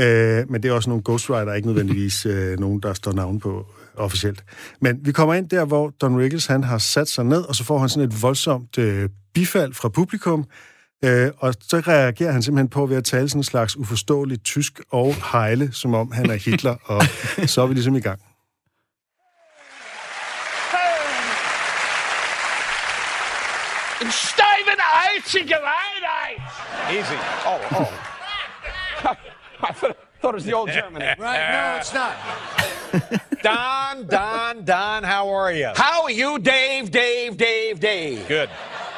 Øh, 0.00 0.50
men 0.50 0.62
det 0.62 0.68
er 0.68 0.72
også 0.72 0.90
nogle 0.90 1.02
ghostwriter, 1.04 1.52
ikke 1.54 1.68
nødvendigvis 1.68 2.26
øh, 2.26 2.58
nogen, 2.58 2.80
der 2.80 2.94
står 2.94 3.12
navn 3.12 3.40
på 3.40 3.66
officielt. 3.98 4.44
Men 4.80 4.98
vi 5.02 5.12
kommer 5.12 5.34
ind 5.34 5.48
der, 5.48 5.64
hvor 5.64 5.92
Don 6.00 6.18
Rickles, 6.20 6.46
han 6.46 6.64
har 6.64 6.78
sat 6.78 7.08
sig 7.08 7.24
ned, 7.24 7.42
og 7.42 7.54
så 7.54 7.64
får 7.64 7.78
han 7.78 7.88
sådan 7.88 8.08
et 8.08 8.22
voldsomt 8.22 8.78
øh, 8.78 9.08
bifald 9.34 9.74
fra 9.74 9.88
publikum, 9.88 10.44
øh, 11.04 11.30
og 11.38 11.54
så 11.60 11.76
reagerer 11.78 12.32
han 12.32 12.42
simpelthen 12.42 12.68
på 12.68 12.86
ved 12.86 12.96
at 12.96 13.04
tale 13.04 13.28
sådan 13.28 13.40
en 13.40 13.44
slags 13.44 13.76
uforståeligt 13.76 14.44
tysk 14.44 14.80
og 14.90 15.14
hejle, 15.32 15.72
som 15.72 15.94
om 15.94 16.12
han 16.12 16.30
er 16.30 16.34
Hitler, 16.34 16.76
og 16.84 17.02
så 17.52 17.62
er 17.62 17.66
vi 17.66 17.74
ligesom 17.74 17.96
i 17.96 18.00
gang. 18.00 18.20
In 24.00 24.10
Steven 24.10 24.80
einzige 25.14 25.56
Einheit! 25.56 26.40
Easy. 26.90 27.14
Oh, 27.46 27.80
oh. 27.80 27.86
I 29.68 29.72
thought, 29.72 29.96
thought 30.20 30.34
it 30.34 30.34
was 30.34 30.44
the 30.44 30.52
old 30.52 30.70
Germany. 30.70 31.04
Right? 31.18 31.52
No, 31.52 31.78
it's 31.80 31.94
not. 31.94 32.12
Don, 33.42 34.06
Don, 34.06 34.64
Don, 34.64 35.02
how 35.02 35.28
are 35.28 35.52
you? 35.52 35.70
How 35.74 36.04
are 36.04 36.10
you, 36.10 36.38
Dave, 36.38 36.90
Dave, 36.90 37.36
Dave, 37.36 37.80
Dave? 37.80 38.28
Good. 38.28 38.50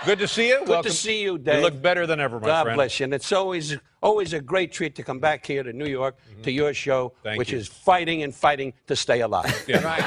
Good 0.04 0.18
to 0.20 0.28
see 0.28 0.48
you. 0.48 0.64
Good 0.64 0.84
to 0.84 0.90
see 0.90 1.22
you, 1.22 1.38
Dave. 1.38 1.56
You 1.56 1.62
look 1.62 1.80
better 1.82 2.06
than 2.06 2.20
ever, 2.20 2.38
my 2.40 2.46
God 2.46 2.62
friend. 2.62 2.76
God 2.76 2.82
bless 2.82 3.00
you. 3.00 3.04
And 3.04 3.14
it's 3.14 3.32
always 3.32 3.76
always 4.00 4.32
a 4.32 4.40
great 4.40 4.72
treat 4.72 4.94
to 4.94 5.02
come 5.02 5.18
back 5.18 5.44
here 5.44 5.62
to 5.62 5.72
New 5.72 5.86
York 5.86 6.16
mm-hmm. 6.30 6.42
to 6.42 6.52
your 6.52 6.72
show. 6.72 7.12
Thank 7.22 7.38
which 7.38 7.52
you. 7.52 7.58
is 7.58 7.68
fighting 7.68 8.22
and 8.22 8.34
fighting 8.34 8.72
to 8.86 8.96
stay 8.96 9.20
alive. 9.20 9.46
Yeah. 9.68 9.82
Right. 9.82 10.02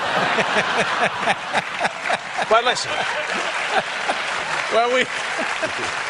but 2.50 2.64
listen. 2.64 2.92
Well, 4.74 4.94
we 4.96 5.06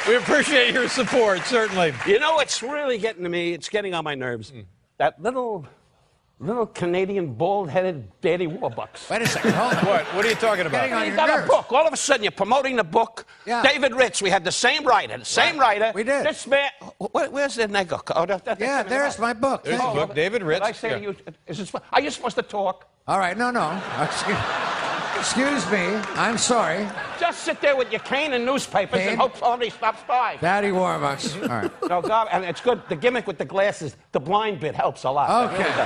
we 0.07 0.15
appreciate 0.17 0.73
your 0.73 0.87
support, 0.87 1.41
certainly. 1.45 1.93
You 2.05 2.19
know 2.19 2.39
it's 2.39 2.61
really 2.61 2.97
getting 2.97 3.23
to 3.23 3.29
me? 3.29 3.53
It's 3.53 3.69
getting 3.69 3.93
on 3.93 4.03
my 4.03 4.15
nerves. 4.15 4.51
Hmm. 4.51 4.61
That 4.97 5.21
little, 5.21 5.65
little 6.41 6.65
Canadian 6.65 7.33
bald-headed 7.35 8.11
Daddy 8.21 8.47
Warbucks. 8.47 9.09
Wait 9.09 9.21
a 9.21 9.27
second, 9.27 9.53
hold 9.53 9.73
on. 9.73 9.85
What? 9.85 10.05
What 10.15 10.25
are 10.25 10.29
you 10.29 10.35
talking 10.35 10.65
about? 10.65 10.71
Getting 10.81 10.93
on 10.93 11.01
You 11.01 11.07
your 11.09 11.15
got 11.15 11.27
nerves. 11.29 11.45
a 11.45 11.47
book. 11.47 11.71
All 11.71 11.85
of 11.87 11.93
a 11.93 11.97
sudden, 11.97 12.23
you're 12.23 12.31
promoting 12.31 12.75
the 12.75 12.83
book. 12.83 13.25
Yeah. 13.45 13.61
David 13.61 13.93
Ritz. 13.95 14.21
We 14.21 14.29
had 14.31 14.43
the 14.43 14.51
same 14.51 14.83
writer. 14.83 15.17
The 15.17 15.25
same 15.25 15.59
writer. 15.59 15.91
We 15.93 16.03
did. 16.03 16.25
This 16.25 16.47
man. 16.47 16.69
wh- 16.99 17.31
Where's 17.31 17.55
the 17.55 17.67
nigger? 17.67 18.01
Oh, 18.15 18.25
that, 18.25 18.43
that, 18.45 18.59
Yeah, 18.59 18.83
there's 18.83 19.19
my 19.19 19.33
book. 19.33 19.63
There's 19.63 19.79
Thank 19.79 19.93
the 19.93 20.05
book, 20.07 20.15
David 20.15 20.41
Ritz. 20.43 20.61
Did 20.61 20.67
I 20.67 20.71
say 20.71 20.89
Yeah. 20.89 20.95
to 20.97 21.01
you? 21.03 21.15
Is 21.47 21.57
this, 21.59 21.71
are 21.93 22.01
you 22.01 22.09
supposed 22.09 22.35
to 22.37 22.41
talk? 22.43 22.87
All 23.07 23.19
right, 23.19 23.37
no, 23.37 23.51
no. 23.51 23.69
Excuse, 25.21 25.61
excuse 25.63 25.71
me. 25.71 26.01
I'm 26.15 26.39
sorry. 26.39 26.87
Just 27.19 27.43
sit 27.43 27.61
there 27.61 27.75
with 27.75 27.91
your 27.91 27.99
cane 28.01 28.33
and 28.33 28.43
newspapers 28.43 28.99
Cane? 28.99 29.09
and 29.09 29.19
hope 29.19 29.37
somebody 29.37 29.69
stops 29.69 30.01
by. 30.07 30.37
Daddy 30.41 30.69
Warbucks. 30.69 31.39
All 31.43 31.47
right. 31.47 31.71
No, 31.87 32.01
God, 32.01 32.27
and 32.31 32.43
it's 32.43 32.59
good. 32.59 32.81
The 32.89 32.95
gimmick 32.95 33.27
with 33.27 33.37
the 33.37 33.45
glasses, 33.45 33.95
the 34.13 34.19
blind 34.19 34.59
bit 34.59 34.73
helps 34.73 35.03
a 35.03 35.11
lot. 35.11 35.53
Okay. 35.53 35.63
really. 35.63 35.85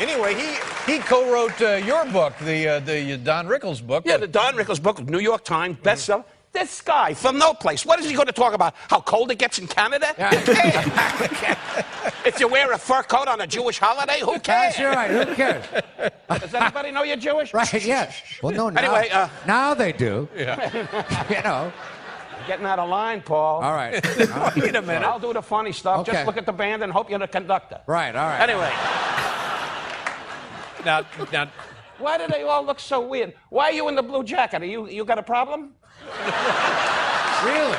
Anyway, 0.00 0.34
he 0.34 0.56
he 0.90 0.98
co-wrote 1.00 1.60
uh, 1.60 1.72
your 1.84 2.06
book, 2.06 2.32
the 2.40 2.66
uh, 2.66 2.80
the 2.80 3.18
Don 3.18 3.46
Rickles 3.46 3.86
book. 3.86 4.04
Yeah, 4.06 4.16
the 4.16 4.26
Don 4.26 4.54
Rickles 4.54 4.82
book, 4.82 5.06
New 5.06 5.18
York 5.18 5.44
Times 5.44 5.76
bestseller. 5.82 6.24
This 6.52 6.80
guy 6.80 7.14
from 7.14 7.38
no 7.38 7.54
place. 7.54 7.86
What 7.86 8.00
is 8.00 8.06
he 8.08 8.14
going 8.14 8.26
to 8.26 8.32
talk 8.32 8.54
about? 8.54 8.74
How 8.88 9.00
cold 9.00 9.30
it 9.30 9.38
gets 9.38 9.58
in 9.60 9.68
Canada? 9.68 10.08
Yeah. 10.18 10.30
If 12.24 12.40
you 12.40 12.48
wear 12.48 12.72
a 12.72 12.78
fur 12.78 13.02
coat 13.02 13.28
on 13.28 13.40
a 13.40 13.46
Jewish 13.46 13.78
holiday, 13.78 14.20
who 14.20 14.38
cares? 14.40 14.76
That's 14.76 14.78
you're 14.78 14.90
right. 14.90 15.10
Who 15.10 15.34
cares? 15.34 15.64
Does 16.28 16.54
anybody 16.54 16.90
know 16.90 17.02
you're 17.02 17.16
Jewish? 17.16 17.54
Right, 17.54 17.84
yes. 17.84 18.20
Well, 18.42 18.52
no, 18.52 18.68
now, 18.68 18.80
Anyway, 18.80 19.08
uh, 19.10 19.28
now 19.46 19.74
they 19.74 19.92
do. 19.92 20.28
Yeah. 20.36 21.26
you 21.30 21.42
know. 21.42 21.72
Getting 22.46 22.66
out 22.66 22.78
of 22.78 22.88
line, 22.88 23.20
Paul. 23.22 23.62
All 23.62 23.72
right. 23.74 23.94
Wait 24.56 24.74
a 24.74 24.82
minute. 24.82 25.02
I'll 25.06 25.18
do 25.20 25.32
the 25.32 25.42
funny 25.42 25.72
stuff. 25.72 26.00
Okay. 26.00 26.12
Just 26.12 26.26
look 26.26 26.36
at 26.36 26.46
the 26.46 26.52
band 26.52 26.82
and 26.82 26.92
hope 26.92 27.10
you're 27.10 27.18
the 27.18 27.28
conductor. 27.28 27.80
Right, 27.86 28.14
all 28.16 28.26
right. 28.28 28.40
Anyway, 28.40 28.72
Now, 30.84 31.06
now, 31.32 31.50
why 31.98 32.18
do 32.18 32.26
they 32.28 32.42
all 32.42 32.64
look 32.64 32.80
so 32.80 33.06
weird? 33.06 33.34
Why 33.50 33.64
are 33.66 33.72
you 33.72 33.88
in 33.88 33.94
the 33.94 34.02
blue 34.02 34.24
jacket? 34.24 34.62
Are 34.62 34.66
you 34.66 34.88
you 34.88 35.04
got 35.04 35.18
a 35.18 35.22
problem? 35.22 35.74
Really? 37.44 37.78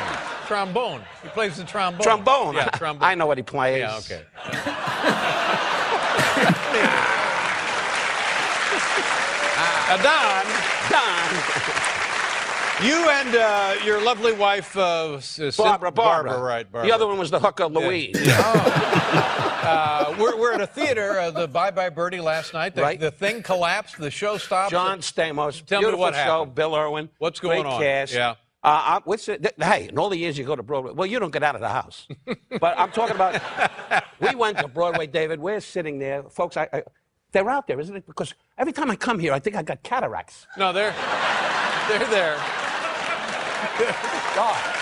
trombone. 0.52 1.02
He 1.24 1.30
plays 1.30 1.56
the 1.56 1.64
trombone. 1.64 2.02
Trombone. 2.02 2.56
Yeah, 2.56 2.66
trombone. 2.74 3.08
I 3.08 3.16
know 3.16 3.26
what 3.26 3.38
he 3.38 3.44
plays. 3.44 3.80
Yeah, 3.80 3.98
okay. 4.00 4.24
now, 9.88 9.98
Don, 10.04 10.46
Don. 10.92 11.30
you 12.86 13.10
and 13.10 13.36
uh, 13.36 13.76
your 13.86 14.02
lovely 14.04 14.34
wife, 14.34 14.76
uh, 14.76 15.22
Barbara, 15.58 15.92
Barbara. 15.92 15.92
Barbara, 15.94 16.40
right? 16.40 16.70
Barbara. 16.70 16.90
The 16.90 16.94
other 16.94 17.08
one 17.08 17.18
was 17.18 17.32
the 17.32 17.40
hooker, 17.40 17.68
Louise. 17.68 18.18
Uh, 19.64 20.16
we're, 20.20 20.36
we're 20.38 20.54
at 20.54 20.62
a 20.62 20.68
theater, 20.68 21.20
uh, 21.20 21.32
the 21.32 21.48
Bye 21.48 21.72
Bye 21.72 21.90
Birdie 21.90 22.20
last 22.22 22.54
night. 22.54 22.76
The, 22.76 22.82
Right. 22.82 23.00
the 23.00 23.12
thing 23.12 23.44
collapsed. 23.44 23.98
The 23.98 24.10
show 24.12 24.38
stopped. 24.38 24.72
John 24.72 25.00
Stamos. 25.00 25.64
Tell 25.66 25.82
me 25.82 25.94
what 25.94 26.14
show. 26.14 26.20
happened. 26.20 26.56
Bill 26.56 26.76
Irwin. 26.76 27.10
What's 27.20 27.40
going 27.40 27.66
on? 27.66 27.80
Cast. 27.82 28.14
Yeah. 28.14 28.32
Uh, 28.32 28.36
I, 28.64 29.00
what's 29.06 29.28
it, 29.28 29.42
th- 29.42 29.56
hey, 29.60 29.88
in 29.90 29.98
all 29.98 30.10
the 30.10 30.18
years 30.18 30.38
you 30.38 30.44
go 30.46 30.56
to 30.56 30.62
Broadway, 30.62 30.92
well, 30.94 31.08
you 31.08 31.20
don't 31.20 31.32
get 31.34 31.42
out 31.42 31.56
of 31.56 31.62
the 31.62 31.70
house. 31.70 32.08
but 32.60 32.78
I'm 32.78 32.92
talking 32.92 33.16
about, 33.16 33.42
we 34.20 34.36
went 34.36 34.60
to 34.60 34.68
Broadway, 34.68 35.08
David. 35.08 35.40
We're 35.40 35.60
sitting 35.62 35.98
there. 35.98 36.24
Folks, 36.30 36.58
I, 36.58 36.68
I, 36.72 36.84
they're 37.32 37.50
out 37.50 37.66
there, 37.66 37.80
isn't 37.80 37.96
it? 37.96 38.06
Because 38.06 38.36
every 38.60 38.72
time 38.74 38.92
I 38.92 38.96
come 38.96 39.18
here, 39.18 39.34
I 39.34 39.40
think 39.40 39.56
I 39.56 39.64
got 39.64 39.82
cataracts. 39.82 40.46
No, 40.58 40.72
they're 40.74 40.94
they're 41.90 42.08
there. 42.12 42.36
God. 44.36 44.78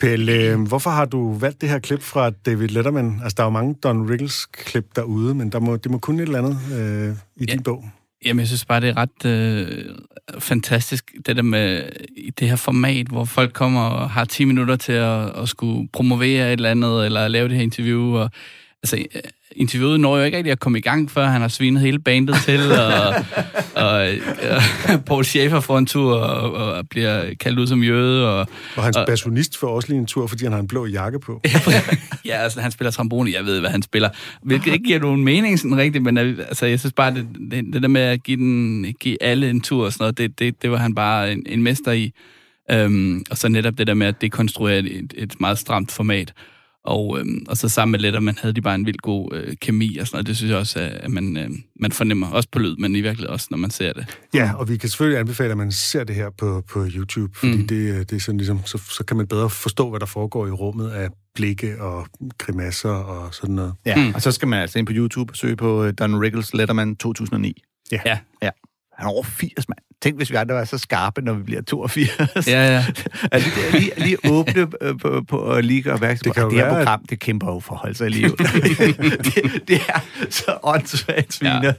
Pelle, 0.00 0.56
hvorfor 0.56 0.90
har 0.90 1.04
du 1.04 1.32
valgt 1.38 1.60
det 1.60 1.68
her 1.68 1.78
klip 1.78 2.02
fra 2.02 2.30
David 2.30 2.68
Letterman? 2.68 3.20
Altså, 3.22 3.34
der 3.36 3.42
er 3.42 3.46
jo 3.46 3.50
mange 3.50 3.74
Don 3.74 4.10
Rickles-klip 4.10 4.84
derude, 4.96 5.34
men 5.34 5.52
der 5.52 5.60
må, 5.60 5.76
det 5.76 5.90
må 5.90 5.98
kun 5.98 6.20
et 6.20 6.22
eller 6.22 6.38
andet 6.38 6.58
øh, 6.78 7.16
i 7.36 7.46
din 7.46 7.62
bog. 7.62 7.84
Jamen, 8.24 8.40
jeg 8.40 8.46
synes 8.46 8.64
bare, 8.64 8.80
det 8.80 8.88
er 8.88 8.96
ret 8.96 9.24
øh, 9.26 9.84
fantastisk, 10.38 11.12
det 11.26 11.36
der 11.36 11.42
med 11.42 11.88
i 12.16 12.30
det 12.30 12.48
her 12.48 12.56
format, 12.56 13.06
hvor 13.06 13.24
folk 13.24 13.52
kommer 13.52 13.82
og 13.82 14.10
har 14.10 14.24
10 14.24 14.44
minutter 14.44 14.76
til 14.76 14.92
at, 14.92 15.42
at 15.42 15.48
skulle 15.48 15.88
promovere 15.92 16.46
et 16.46 16.52
eller 16.52 16.70
andet, 16.70 17.04
eller 17.04 17.28
lave 17.28 17.48
det 17.48 17.56
her 17.56 17.62
interview, 17.62 18.16
og 18.16 18.30
altså, 18.82 18.96
øh, 18.96 19.22
interviewet 19.56 20.00
når 20.00 20.18
jo 20.18 20.24
ikke 20.24 20.36
rigtig 20.36 20.52
at 20.52 20.60
komme 20.60 20.78
i 20.78 20.82
gang, 20.82 21.10
før 21.10 21.26
han 21.26 21.40
har 21.40 21.48
svinet 21.48 21.82
hele 21.82 21.98
bandet 21.98 22.36
til, 22.44 22.60
og, 22.72 23.14
og, 23.86 24.08
og 24.50 25.04
Paul 25.06 25.24
Schaefer 25.24 25.60
får 25.60 25.78
en 25.78 25.86
tur 25.86 26.14
og, 26.14 26.52
og 26.52 26.88
bliver 26.88 27.34
kaldt 27.40 27.58
ud 27.58 27.66
som 27.66 27.82
jøde, 27.82 28.28
og, 28.28 28.48
Og 28.76 28.84
hans 28.84 28.96
og, 28.96 29.06
bassonist 29.06 29.58
får 29.58 29.68
også 29.68 29.88
lige 29.88 29.98
en 29.98 30.06
tur, 30.06 30.26
fordi 30.26 30.44
han 30.44 30.52
har 30.52 30.60
en 30.60 30.66
blå 30.66 30.86
jakke 30.86 31.20
på. 31.20 31.40
ja, 32.24 32.36
altså, 32.36 32.60
han 32.60 32.70
spiller 32.70 32.90
trombone, 32.90 33.32
jeg 33.32 33.44
ved, 33.44 33.60
hvad 33.60 33.70
han 33.70 33.82
spiller. 33.82 34.08
Hvilket 34.42 34.72
ikke 34.72 34.84
giver 34.84 34.98
nogen 34.98 35.24
mening 35.24 35.58
sådan 35.58 35.76
rigtigt, 35.76 36.04
men 36.04 36.18
altså, 36.18 36.66
jeg 36.66 36.80
synes 36.80 36.92
bare, 36.92 37.14
det, 37.14 37.26
det, 37.50 37.64
det 37.72 37.82
der 37.82 37.88
med 37.88 38.00
at 38.00 38.22
give, 38.22 38.36
den, 38.36 38.94
give 39.00 39.22
alle 39.22 39.50
en 39.50 39.60
tur 39.60 39.84
og 39.84 39.92
sådan 39.92 40.02
noget, 40.02 40.18
det, 40.18 40.38
det, 40.38 40.62
det 40.62 40.70
var 40.70 40.76
han 40.76 40.94
bare 40.94 41.32
en, 41.32 41.42
en 41.46 41.62
mester 41.62 41.92
i. 41.92 42.12
Øhm, 42.70 43.24
og 43.30 43.38
så 43.38 43.48
netop 43.48 43.78
det 43.78 43.86
der 43.86 43.94
med 43.94 44.06
at 44.06 44.20
dekonstruere 44.20 44.78
et, 44.78 45.14
et 45.16 45.40
meget 45.40 45.58
stramt 45.58 45.92
format. 45.92 46.32
Og, 46.86 47.18
øhm, 47.18 47.46
og 47.48 47.56
så 47.56 47.68
sammen 47.68 47.92
med 47.92 48.00
Letterman 48.00 48.38
havde 48.40 48.54
de 48.54 48.60
bare 48.60 48.74
en 48.74 48.86
vild 48.86 48.98
god 48.98 49.34
øh, 49.34 49.56
kemi 49.60 49.98
og 49.98 50.06
sådan 50.06 50.16
noget. 50.16 50.26
Det 50.26 50.36
synes 50.36 50.50
jeg 50.50 50.58
også, 50.58 50.90
at 50.92 51.10
man, 51.10 51.36
øh, 51.36 51.50
man 51.80 51.92
fornemmer. 51.92 52.30
Også 52.30 52.48
på 52.52 52.58
lyd, 52.58 52.76
men 52.76 52.96
i 52.96 53.00
virkeligheden 53.00 53.32
også, 53.32 53.46
når 53.50 53.58
man 53.58 53.70
ser 53.70 53.92
det. 53.92 54.18
Ja, 54.34 54.52
og 54.54 54.68
vi 54.68 54.76
kan 54.76 54.88
selvfølgelig 54.88 55.20
anbefale, 55.20 55.50
at 55.50 55.56
man 55.56 55.72
ser 55.72 56.04
det 56.04 56.16
her 56.16 56.30
på, 56.38 56.62
på 56.68 56.86
YouTube, 56.94 57.38
fordi 57.38 57.56
mm. 57.56 57.66
det, 57.66 57.76
øh, 57.76 57.98
det 57.98 58.12
er 58.12 58.20
sådan 58.20 58.38
ligesom, 58.38 58.60
så, 58.64 58.78
så 58.90 59.04
kan 59.04 59.16
man 59.16 59.26
bedre 59.26 59.50
forstå, 59.50 59.90
hvad 59.90 60.00
der 60.00 60.06
foregår 60.06 60.46
i 60.46 60.50
rummet 60.50 60.90
af 60.90 61.08
blikke 61.34 61.82
og 61.82 62.06
grimasser 62.38 62.88
og 62.90 63.34
sådan 63.34 63.54
noget. 63.54 63.74
Ja, 63.86 64.06
mm. 64.06 64.14
og 64.14 64.22
så 64.22 64.32
skal 64.32 64.48
man 64.48 64.60
altså 64.60 64.78
ind 64.78 64.86
på 64.86 64.92
YouTube 64.96 65.32
og 65.32 65.36
søge 65.36 65.56
på 65.56 65.84
øh, 65.84 65.94
Don 65.98 66.20
Rickles 66.20 66.54
Letterman 66.54 66.96
2009. 66.96 67.62
Ja. 67.92 68.00
Ja, 68.06 68.18
Ja. 68.42 68.50
Han 68.96 69.06
er 69.06 69.10
over 69.10 69.22
80, 69.22 69.68
mand. 69.68 69.78
Tænk, 70.02 70.16
hvis 70.16 70.30
vi 70.30 70.36
andre 70.36 70.54
var 70.54 70.64
så 70.64 70.78
skarpe, 70.78 71.22
når 71.22 71.32
vi 71.32 71.42
bliver 71.42 71.62
82. 71.62 72.48
ja, 72.48 72.74
ja. 72.74 72.84
altså, 73.32 73.50
det 73.56 73.68
er 73.68 73.78
lige, 73.78 73.90
lige 73.96 74.16
åbne 74.30 74.66
øh, 74.82 74.98
på, 74.98 75.24
på 75.28 75.36
og 75.36 75.62
lige 75.62 75.82
gøre 75.82 75.94
opmærksom 75.94 76.24
Det 76.24 76.34
på, 76.34 76.40
jo 76.40 76.50
det 76.50 76.58
her 76.58 76.64
være, 76.64 76.76
program, 76.76 77.04
det 77.10 77.20
kæmper 77.20 77.52
jo 77.52 77.60
for 77.60 77.74
at 77.74 77.80
holde 77.80 77.94
sig 77.94 78.10
i 78.10 78.12
det, 78.22 79.68
det 79.68 79.80
er 79.88 80.00
så 80.30 80.58
åndssvagt, 80.62 81.34
sviner. 81.34 81.64
Ja. 81.64 81.72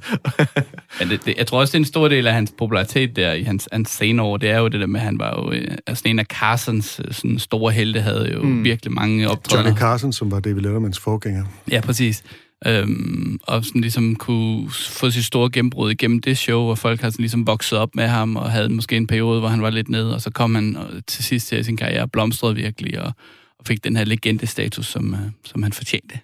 Men 0.99 1.09
det, 1.09 1.25
det, 1.25 1.37
jeg 1.37 1.47
tror 1.47 1.59
også, 1.59 1.71
det 1.71 1.75
er 1.75 1.81
en 1.81 1.85
stor 1.85 2.07
del 2.07 2.27
af 2.27 2.33
hans 2.33 2.53
popularitet 2.57 3.15
der 3.15 3.33
i 3.33 3.43
hans, 3.43 3.69
hans 3.71 3.89
senere 3.89 4.25
år. 4.25 4.37
Det 4.37 4.49
er 4.49 4.57
jo 4.57 4.67
det 4.67 4.79
der 4.79 4.87
med, 4.87 4.99
at 4.99 5.05
han 5.05 5.19
var 5.19 5.43
jo... 5.43 5.51
øh, 5.51 5.77
Altså 5.87 6.03
en 6.05 6.19
af 6.19 6.25
Carsons 6.25 7.01
øh, 7.05 7.13
sådan 7.13 7.39
store 7.39 7.71
helte 7.73 8.01
havde 8.01 8.31
jo 8.33 8.41
mm. 8.41 8.63
virkelig 8.63 8.93
mange 8.93 9.29
optrædener. 9.29 9.69
Johnny 9.69 9.79
Carson, 9.79 10.13
som 10.13 10.31
var 10.31 10.39
David 10.39 10.61
Lettermans 10.61 10.99
forgænger. 10.99 11.45
Ja, 11.71 11.81
præcis. 11.81 12.23
Øhm, 12.65 13.39
og 13.43 13.65
sådan 13.65 13.81
ligesom 13.81 14.15
kunne 14.15 14.69
få 14.71 15.11
sit 15.11 15.25
store 15.25 15.49
gennembrud 15.49 15.91
igennem 15.91 16.19
det 16.19 16.37
show, 16.37 16.63
hvor 16.63 16.75
folk 16.75 17.01
har 17.01 17.09
sådan 17.09 17.23
ligesom 17.23 17.47
vokset 17.47 17.79
op 17.79 17.95
med 17.95 18.07
ham, 18.07 18.35
og 18.35 18.51
havde 18.51 18.69
måske 18.69 18.97
en 18.97 19.07
periode, 19.07 19.39
hvor 19.39 19.49
han 19.49 19.61
var 19.61 19.69
lidt 19.69 19.89
nede, 19.89 20.13
og 20.13 20.21
så 20.21 20.31
kom 20.31 20.55
han 20.55 20.75
og 20.75 20.89
til 21.07 21.23
sidst 21.23 21.47
til 21.47 21.65
sin 21.65 21.77
karriere 21.77 22.07
blomstrede 22.07 22.55
virkelig, 22.55 23.01
og, 23.01 23.11
og 23.59 23.65
fik 23.67 23.83
den 23.83 23.95
her 23.95 24.03
legendestatus, 24.03 24.85
som, 24.85 25.13
øh, 25.13 25.19
som 25.45 25.63
han 25.63 25.73
fortjente. 25.73 26.19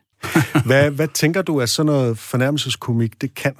Hvad, 0.66 0.92
hvad 0.92 1.08
tænker 1.08 1.42
du, 1.42 1.62
at 1.62 1.70
sådan 1.70 1.86
noget 1.86 2.18
fornærmelseskomik, 2.18 3.22
det 3.22 3.36
kan? 3.36 3.54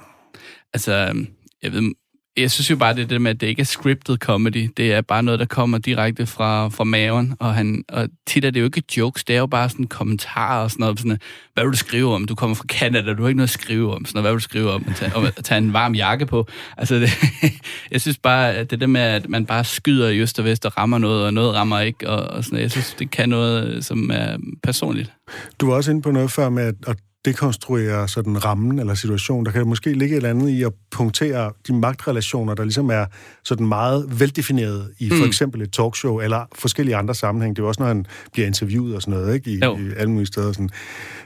Altså, 0.72 0.92
øhm, 0.92 1.26
jeg 1.62 1.72
ved, 1.72 1.92
jeg 2.36 2.50
synes 2.50 2.70
jo 2.70 2.76
bare, 2.76 2.94
det 2.94 3.02
er 3.02 3.06
det 3.06 3.22
med, 3.22 3.30
at 3.30 3.40
det 3.40 3.46
ikke 3.46 3.60
er 3.60 3.64
scripted 3.64 4.16
comedy. 4.16 4.70
Det 4.76 4.92
er 4.92 5.00
bare 5.00 5.22
noget, 5.22 5.40
der 5.40 5.46
kommer 5.46 5.78
direkte 5.78 6.26
fra, 6.26 6.68
fra 6.68 6.84
maven. 6.84 7.34
Og, 7.38 7.54
han, 7.54 7.84
og 7.88 8.08
tit 8.26 8.44
er 8.44 8.50
det 8.50 8.60
jo 8.60 8.64
ikke 8.64 8.82
jokes, 8.96 9.24
det 9.24 9.36
er 9.36 9.40
jo 9.40 9.46
bare 9.46 9.68
sådan 9.68 9.86
kommentarer 9.86 10.62
og 10.62 10.70
sådan 10.70 10.80
noget. 10.80 10.98
Sådan, 10.98 11.18
hvad 11.54 11.64
vil 11.64 11.72
du 11.72 11.76
skrive 11.76 12.14
om? 12.14 12.24
Du 12.24 12.34
kommer 12.34 12.54
fra 12.54 12.64
Canada, 12.68 13.14
du 13.14 13.22
har 13.22 13.28
ikke 13.28 13.36
noget 13.36 13.48
at 13.48 13.60
skrive 13.60 13.94
om. 13.94 14.04
Sådan 14.04 14.22
hvad 14.22 14.30
vil 14.30 14.38
du 14.38 14.42
skrive 14.42 14.70
om? 14.70 14.84
At 14.88 14.96
tage, 14.96 15.16
om 15.16 15.24
at 15.24 15.34
tage 15.44 15.58
en 15.58 15.72
varm 15.72 15.94
jakke 15.94 16.26
på. 16.26 16.46
Altså, 16.76 16.94
det, 16.94 17.10
jeg 17.92 18.00
synes 18.00 18.18
bare, 18.18 18.54
at 18.54 18.70
det 18.70 18.80
der 18.80 18.86
med, 18.86 19.00
at 19.00 19.28
man 19.28 19.46
bare 19.46 19.64
skyder 19.64 20.08
i 20.08 20.18
øst 20.20 20.38
og 20.38 20.44
vest 20.44 20.66
og 20.66 20.78
rammer 20.78 20.98
noget, 20.98 21.26
og 21.26 21.34
noget 21.34 21.54
rammer 21.54 21.80
ikke. 21.80 22.10
Og, 22.10 22.36
og 22.36 22.44
sådan, 22.44 22.58
jeg 22.58 22.70
synes, 22.70 22.94
det 22.98 23.10
kan 23.10 23.28
noget, 23.28 23.84
som 23.84 24.10
er 24.10 24.36
personligt. 24.62 25.12
Du 25.60 25.66
var 25.66 25.74
også 25.74 25.90
inde 25.90 26.02
på 26.02 26.10
noget 26.10 26.30
før 26.30 26.48
med 26.48 26.62
at, 26.62 26.74
at 26.86 26.96
dekonstruere 27.24 28.08
sådan 28.08 28.44
rammen 28.44 28.78
eller 28.78 28.94
situationen. 28.94 29.46
Der 29.46 29.52
kan 29.52 29.66
måske 29.66 29.92
ligge 29.92 30.12
et 30.14 30.16
eller 30.16 30.30
andet 30.30 30.48
i 30.48 30.62
at 30.62 30.72
punktere 30.90 31.52
de 31.68 31.72
magtrelationer, 31.74 32.54
der 32.54 32.62
ligesom 32.64 32.90
er 32.90 33.06
sådan 33.44 33.66
meget 33.66 34.20
veldefineret 34.20 34.90
i 34.98 35.08
for 35.08 35.16
Mm. 35.16 35.22
eksempel 35.24 35.62
et 35.62 35.72
talkshow 35.72 36.20
eller 36.20 36.44
forskellige 36.54 36.96
andre 36.96 37.14
sammenhæng. 37.14 37.56
Det 37.56 37.62
er 37.62 37.64
jo 37.64 37.68
også, 37.68 37.80
når 37.82 37.88
han 37.88 38.06
bliver 38.32 38.46
interviewet 38.46 38.94
og 38.96 39.02
sådan 39.02 39.20
noget, 39.20 39.34
ikke? 39.34 39.50
I, 39.50 39.58
Jo. 39.64 39.76
i 39.78 39.90
alle 39.96 40.10
mulige 40.10 40.26
steder. 40.26 40.52
Sådan. 40.52 40.70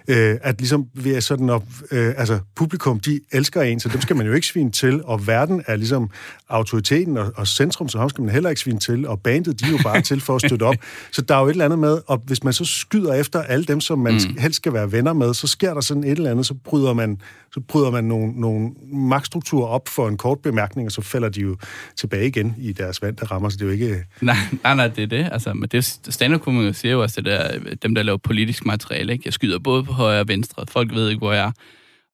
Øh, 0.09 0.37
at 0.43 0.59
ligesom 0.59 0.87
ved 0.95 1.15
at 1.15 1.25
sådan 1.25 1.51
op, 1.51 1.65
øh, 1.91 2.15
altså 2.17 2.39
publikum, 2.57 3.01
de 3.01 3.21
elsker 3.33 3.63
en, 3.63 3.81
så 3.81 3.89
dem 3.89 4.01
skal 4.01 4.17
man 4.17 4.27
jo 4.27 4.33
ikke 4.33 4.47
svine 4.47 4.71
til, 4.71 5.05
og 5.05 5.27
verden 5.27 5.63
er 5.67 5.77
ligesom 5.77 6.11
autoriteten 6.49 7.17
og, 7.17 7.33
og 7.37 7.47
centrum, 7.47 7.89
så 7.89 7.99
ham 7.99 8.09
skal 8.09 8.25
man 8.25 8.33
heller 8.35 8.51
ikke 8.51 8.61
svine 8.61 8.79
til, 8.79 9.07
og 9.07 9.21
bandet, 9.21 9.61
de 9.61 9.65
er 9.67 9.71
jo 9.71 9.79
bare 9.83 10.01
til 10.03 10.21
for 10.21 10.35
at 10.37 10.41
støtte 10.47 10.63
op. 10.63 10.75
Så 11.13 11.23
der 11.23 11.35
er 11.35 11.41
jo 11.41 11.47
et 11.47 11.51
eller 11.51 11.65
andet 11.65 11.79
med, 11.79 11.99
og 12.07 12.23
hvis 12.27 12.45
man 12.45 12.53
så 12.53 12.65
skyder 12.65 13.15
efter 13.15 13.43
alle 13.43 13.65
dem, 13.65 13.81
som 13.81 13.99
man 13.99 14.15
mm. 14.15 14.37
helst 14.39 14.57
skal 14.57 14.73
være 14.73 14.93
venner 14.93 15.13
med, 15.13 15.35
så 15.35 15.47
sker 15.47 15.75
der 15.75 15.81
sådan 15.89 16.05
et 16.05 16.11
eller 16.11 16.31
andet, 16.31 16.47
så 16.47 16.55
bryder 16.55 16.93
man, 16.93 17.21
så 17.55 17.61
bryder 17.61 17.91
man 17.91 18.05
nogle, 18.05 18.41
nogle 18.41 18.71
magtstrukturer 18.93 19.67
op 19.67 19.89
for 19.89 20.09
en 20.09 20.17
kort 20.17 20.39
bemærkning, 20.39 20.87
og 20.87 20.93
så 20.93 21.03
falder 21.03 21.29
de 21.29 21.41
jo 21.41 21.57
tilbage 21.97 22.27
igen 22.27 22.55
i 22.59 22.73
deres 22.73 23.03
vand, 23.03 23.17
der 23.17 23.27
rammer, 23.27 23.49
så 23.49 23.57
det 23.57 23.63
er 23.63 23.67
jo 23.67 23.73
ikke... 23.73 24.05
Nej, 24.21 24.37
nej, 24.63 24.75
nej, 24.75 24.89
det 24.89 25.03
er 25.03 25.07
det. 25.07 25.29
Altså, 25.33 25.55
men 25.55 25.69
det 25.69 25.85
stand 25.85 26.35
up 26.35 26.75
siger 26.75 26.93
jo 26.93 27.03
også 27.03 27.21
det 27.21 27.25
der, 27.25 27.59
dem 27.83 27.95
der 27.95 28.03
laver 28.03 28.19
politisk 28.19 28.67
materiale, 28.67 29.13
ikke? 29.13 29.23
Jeg 29.25 29.33
skyder 29.33 29.59
både 29.59 29.85
på 29.85 29.93
højre 29.93 30.21
og 30.21 30.29
venstre. 30.29 30.65
Folk 30.69 30.95
ved 30.95 31.09
ikke, 31.09 31.19
hvor 31.19 31.33
jeg 31.33 31.45
er. 31.47 31.53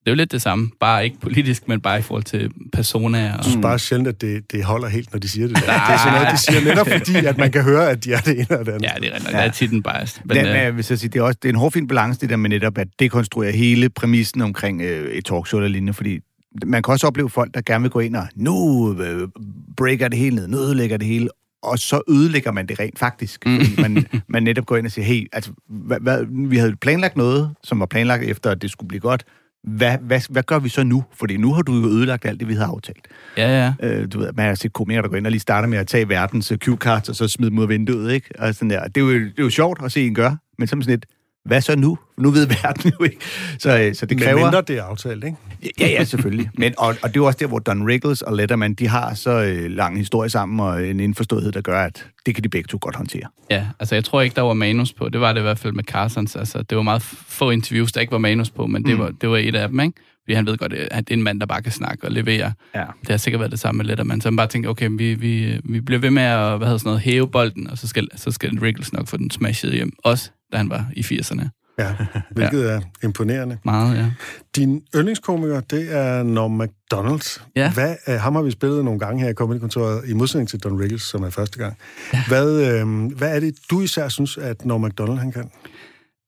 Det 0.05 0.11
er 0.11 0.15
jo 0.15 0.17
lidt 0.17 0.33
det 0.33 0.43
samme. 0.43 0.71
Bare 0.81 1.05
ikke 1.05 1.21
politisk, 1.21 1.69
men 1.69 1.81
bare 1.81 1.99
i 1.99 2.03
forhold 2.03 2.25
til 2.25 2.51
personer. 2.73 3.19
Og... 3.19 3.37
Jeg 3.37 3.45
synes 3.45 3.63
bare 3.63 3.79
sjældent, 3.79 4.09
at 4.09 4.21
det, 4.21 4.53
det 4.53 4.65
holder 4.65 4.89
helt, 4.89 5.13
når 5.13 5.21
de 5.21 5.29
siger 5.29 5.47
det 5.47 5.57
der. 5.57 5.63
det 5.63 5.71
er 5.71 5.99
sådan 5.99 6.13
noget, 6.13 6.29
de 6.33 6.39
siger 6.39 6.61
netop 6.65 6.89
fordi, 6.89 7.27
at 7.27 7.39
man 7.39 7.53
kan 7.53 7.63
høre, 7.63 7.91
at 7.91 8.05
de 8.05 8.13
er 8.13 8.21
det 8.21 8.33
ene 8.33 8.47
eller 8.51 8.65
det 8.65 8.73
andet. 8.73 8.83
Ja, 8.83 8.95
det 9.01 9.09
er 9.09 9.15
rigtigt. 9.15 9.33
Ja. 9.33 9.39
Der 9.39 9.45
er 9.45 9.51
tit 9.51 9.73
en 9.73 9.83
bias. 9.83 10.21
Men, 10.25 10.37
det, 10.37 10.67
øh... 10.67 10.75
hvis 10.75 10.91
jeg 10.91 10.99
siger, 10.99 11.11
det, 11.11 11.19
er 11.19 11.23
også, 11.23 11.39
det 11.43 11.49
er 11.49 11.53
en 11.53 11.59
hårfin 11.59 11.89
balance, 11.89 12.21
det 12.21 12.31
der 12.31 12.37
med 12.37 12.51
netop 12.51 12.79
at 12.79 12.89
dekonstruere 12.99 13.53
hele 13.53 13.89
præmissen 13.89 14.41
omkring 14.41 14.83
øh, 14.83 15.13
et 15.13 15.25
talkshow 15.25 15.61
eller 15.61 15.69
lignende, 15.69 15.93
fordi 15.93 16.21
man 16.67 16.83
kan 16.83 16.93
også 16.93 17.07
opleve 17.07 17.31
folk, 17.31 17.55
der 17.55 17.61
gerne 17.61 17.83
vil 17.83 17.91
gå 17.91 18.01
ind 18.01 18.17
og 18.17 18.29
nu 18.35 18.93
øh, 19.01 19.29
breaker 19.77 20.09
det 20.09 20.19
hele 20.19 20.37
ned, 20.37 20.49
nu 20.49 20.59
ødelægger 20.59 20.97
det 20.97 21.07
hele, 21.07 21.29
og 21.63 21.79
så 21.79 22.01
ødelægger 22.09 22.53
man 22.53 22.67
det 22.67 22.81
rent 22.81 22.99
faktisk. 22.99 23.47
Mm. 23.47 23.61
Fordi 23.61 23.83
man, 23.83 24.07
man 24.29 24.43
netop 24.43 24.67
går 24.67 24.77
ind 24.77 24.87
og 24.87 24.93
siger, 24.93 25.05
hey, 25.05 25.29
altså, 25.33 25.51
hvad, 25.69 26.01
hvad, 26.01 26.25
vi 26.49 26.57
havde 26.57 26.77
planlagt 26.77 27.17
noget, 27.17 27.51
som 27.63 27.81
var 27.81 27.87
planlagt 27.87 28.25
efter, 28.25 28.51
at 28.51 28.63
det 28.63 28.71
skulle 28.71 28.89
blive 28.89 29.01
godt, 29.01 29.25
hvad, 29.65 29.99
hvad, 30.01 30.21
hvad 30.31 30.43
gør 30.43 30.59
vi 30.59 30.69
så 30.69 30.85
nu? 30.85 31.05
Fordi 31.13 31.37
nu 31.37 31.53
har 31.53 31.63
du 31.63 31.73
jo 31.73 31.87
ødelagt 31.87 32.25
alt 32.25 32.41
det, 32.41 32.49
vi 32.49 32.53
havde 32.53 32.67
aftalt. 32.67 33.09
Ja, 33.37 33.75
ja. 33.81 33.89
Øh, 33.89 34.13
du 34.13 34.19
ved, 34.19 34.33
man 34.33 34.47
har 34.47 34.55
set 34.55 34.73
komikere, 34.73 35.03
der 35.03 35.09
går 35.09 35.17
ind 35.17 35.27
og 35.27 35.31
lige 35.31 35.41
starter 35.41 35.69
med 35.69 35.79
at 35.79 35.87
tage 35.87 36.09
verdens 36.09 36.53
cue 36.57 36.77
cards, 36.77 37.09
og 37.09 37.17
så 37.17 37.29
smide 37.29 37.51
dem 37.51 37.59
ud 37.59 37.63
af 37.63 37.69
vinduet, 37.69 38.13
ikke? 38.13 38.29
Og 38.39 38.55
sådan 38.55 38.71
der. 38.71 38.85
Det, 38.89 38.97
er 38.97 39.01
jo, 39.01 39.13
det 39.13 39.39
er 39.39 39.43
jo 39.43 39.51
sjovt 39.51 39.85
at 39.85 39.93
se 39.93 40.07
en 40.07 40.15
gøre, 40.15 40.37
men 40.59 40.69
som 40.69 40.83
sådan 40.83 40.95
et, 40.95 41.07
hvad 41.45 41.61
så 41.61 41.77
nu? 41.77 41.99
Nu 42.19 42.31
ved 42.31 42.47
verden 42.47 42.93
jo 43.01 43.05
ikke. 43.05 43.19
Så, 43.59 43.79
øh, 43.79 43.95
så 43.95 44.07
det 44.07 44.21
kræver... 44.21 44.35
Men 44.35 44.45
mindre 44.45 44.63
det 44.63 44.79
er 44.79 44.83
aftalt, 44.83 45.25
ikke? 45.25 45.37
Ja, 45.81 45.89
ja, 45.89 46.05
selvfølgelig. 46.05 46.51
Men, 46.55 46.75
og, 46.79 46.87
og 46.87 46.97
det 47.03 47.07
er 47.09 47.11
jo 47.17 47.27
også 47.27 47.39
der, 47.41 47.47
hvor 47.47 47.59
Don 47.59 47.89
Rickles 47.89 48.23
og 48.23 48.37
Letterman, 48.37 48.75
de 48.75 48.89
har 48.89 49.15
så 49.15 49.31
øh, 49.31 49.71
lang 49.71 49.99
historie 49.99 50.31
sammen, 50.31 50.61
og 50.61 50.87
en 50.87 51.01
indforståethed, 51.01 51.53
der 51.53 51.61
gør, 51.61 51.85
at 51.85 52.07
det 52.27 52.35
kan 52.35 52.45
de 52.45 52.49
begge 52.49 52.67
to 52.67 52.79
godt 52.81 52.97
håndtere. 52.97 53.29
Ja, 53.51 53.67
altså 53.81 53.95
jeg 53.95 54.05
tror 54.05 54.21
ikke, 54.21 54.37
der 54.37 54.43
var 54.43 54.55
manus 54.55 54.93
på. 54.93 55.09
Det 55.09 55.21
var 55.21 55.33
det 55.33 55.41
i 55.41 55.43
hvert 55.43 55.59
fald 55.59 55.73
med 55.73 55.85
Carsons. 55.85 56.37
Altså, 56.37 56.63
det 56.63 56.77
var 56.77 56.83
meget 56.83 57.03
få 57.29 57.51
interviews, 57.51 57.93
der 57.93 58.01
ikke 58.01 58.13
var 58.13 58.19
manus 58.19 58.51
på, 58.51 58.67
men 58.67 58.85
det, 58.85 58.95
mm. 58.95 59.01
var, 59.01 59.11
det 59.21 59.29
var 59.29 59.37
et 59.37 59.55
af 59.55 59.69
dem, 59.69 59.81
ikke? 59.81 60.01
Fordi 60.25 60.35
han 60.35 60.47
ved 60.47 60.57
godt, 60.57 60.73
at 60.73 61.09
det 61.09 61.15
er 61.15 61.17
en 61.17 61.23
mand, 61.23 61.41
der 61.41 61.47
bare 61.47 61.63
kan 61.63 61.73
snakke 61.73 62.07
og 62.07 62.13
levere. 62.13 62.53
Ja. 62.75 62.85
Det 63.01 63.09
har 63.09 63.17
sikkert 63.17 63.41
været 63.41 63.51
det 63.51 63.61
samme 63.61 63.77
med 63.77 63.85
Letterman. 63.85 64.21
Så 64.21 64.29
han 64.29 64.37
bare 64.37 64.47
tænker, 64.47 64.71
okay, 64.71 64.89
vi, 64.93 65.15
vi, 65.15 65.61
vi 65.65 65.81
bliver 65.81 65.99
ved 65.99 66.11
med 66.11 66.23
at 66.23 66.59
hvad 66.59 66.67
hedder 66.67 66.79
sådan 66.79 66.89
noget, 66.89 67.01
hæve 67.01 67.29
bolden, 67.29 67.71
og 67.71 67.79
så 67.79 67.89
skal, 67.89 68.09
så 68.17 68.31
skal 68.31 68.59
Rickles 68.59 68.93
nok 68.93 69.09
få 69.09 69.17
den 69.17 69.31
smashet 69.31 69.73
hjem. 69.73 69.93
Også 70.05 70.31
da 70.55 70.59
han 70.59 70.71
var 70.71 70.87
i 70.97 71.01
80'erne. 71.01 71.49
Ja, 71.79 71.95
hvilket 72.37 72.65
ja. 72.65 72.71
er 72.71 72.81
imponerende. 73.03 73.59
Meget, 73.65 73.97
ja. 73.97 74.11
Din 74.57 74.83
yndlingskomiker, 74.97 75.61
det 75.61 75.97
er 75.97 76.23
Norm 76.23 76.51
MacDonald. 76.51 77.41
Ja. 77.57 77.73
Hvad, 77.73 77.97
uh, 78.09 78.15
ham 78.15 78.35
har 78.35 78.43
vi 78.43 78.51
spillet 78.51 78.85
nogle 78.85 79.01
gange 79.01 79.23
her 79.23 79.31
i 79.31 79.35
Comedy-kontoret, 79.35 80.09
i 80.09 80.13
modsætning 80.13 80.49
til 80.49 80.59
Don 80.59 80.81
Rickles, 80.81 81.03
som 81.03 81.23
er 81.23 81.31
første 81.31 81.59
gang. 81.59 81.77
Ja. 82.13 82.23
Hvad, 82.29 82.81
øh, 82.81 83.13
hvad 83.17 83.37
er 83.37 83.41
det, 83.41 83.55
du 83.71 83.81
især 83.81 84.09
synes, 84.09 84.37
at 84.37 84.65
Norm 84.65 84.81
MacDonald 84.81 85.19
han 85.19 85.33
kan? 85.33 85.51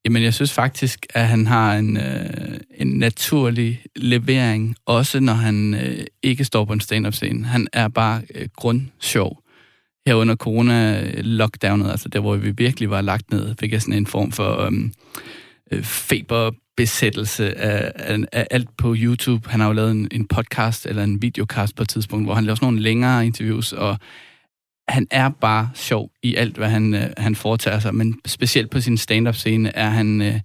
Jamen, 0.05 0.23
jeg 0.23 0.33
synes 0.33 0.53
faktisk, 0.53 1.05
at 1.13 1.27
han 1.27 1.47
har 1.47 1.75
en, 1.75 1.97
øh, 1.97 2.59
en 2.77 2.87
naturlig 2.87 3.83
levering, 3.95 4.75
også 4.85 5.19
når 5.19 5.33
han 5.33 5.73
øh, 5.73 6.05
ikke 6.23 6.45
står 6.45 6.65
på 6.65 6.73
en 6.73 6.79
stand-up-scene. 6.79 7.45
Han 7.45 7.67
er 7.73 7.87
bare 7.87 8.21
øh, 8.35 8.47
grundsjov. 8.55 9.43
Her 10.07 10.15
under 10.15 10.35
corona-lockdownet, 10.35 11.91
altså 11.91 12.09
der, 12.09 12.19
hvor 12.19 12.35
vi 12.35 12.51
virkelig 12.51 12.89
var 12.89 13.01
lagt 13.01 13.31
ned, 13.31 13.55
fik 13.59 13.71
jeg 13.71 13.81
sådan 13.81 13.93
en 13.93 14.07
form 14.07 14.31
for 14.31 14.61
øhm, 14.61 14.93
øh, 15.71 15.83
feberbesættelse 15.83 17.57
af, 17.57 17.91
af, 17.95 18.17
af 18.31 18.47
alt 18.51 18.69
på 18.77 18.95
YouTube. 18.97 19.49
Han 19.49 19.59
har 19.59 19.67
jo 19.67 19.73
lavet 19.73 19.91
en, 19.91 20.07
en 20.11 20.27
podcast 20.27 20.85
eller 20.85 21.03
en 21.03 21.21
videocast 21.21 21.75
på 21.75 21.83
et 21.83 21.89
tidspunkt, 21.89 22.25
hvor 22.25 22.33
han 22.33 22.43
laver 22.43 22.55
sådan 22.55 22.65
nogle 22.65 22.81
længere 22.81 23.25
interviews, 23.25 23.73
og 23.73 23.97
han 24.87 25.07
er 25.11 25.29
bare 25.29 25.69
sjov 25.73 26.11
i 26.23 26.35
alt, 26.35 26.57
hvad 26.57 26.69
han, 26.69 26.93
øh, 26.93 27.09
han 27.17 27.35
foretager 27.35 27.79
sig, 27.79 27.95
men 27.95 28.19
specielt 28.25 28.69
på 28.71 28.81
sin 28.81 28.97
stand-up-scene 28.97 29.75
er 29.75 29.89
han... 29.89 30.21
Øh, 30.21 30.39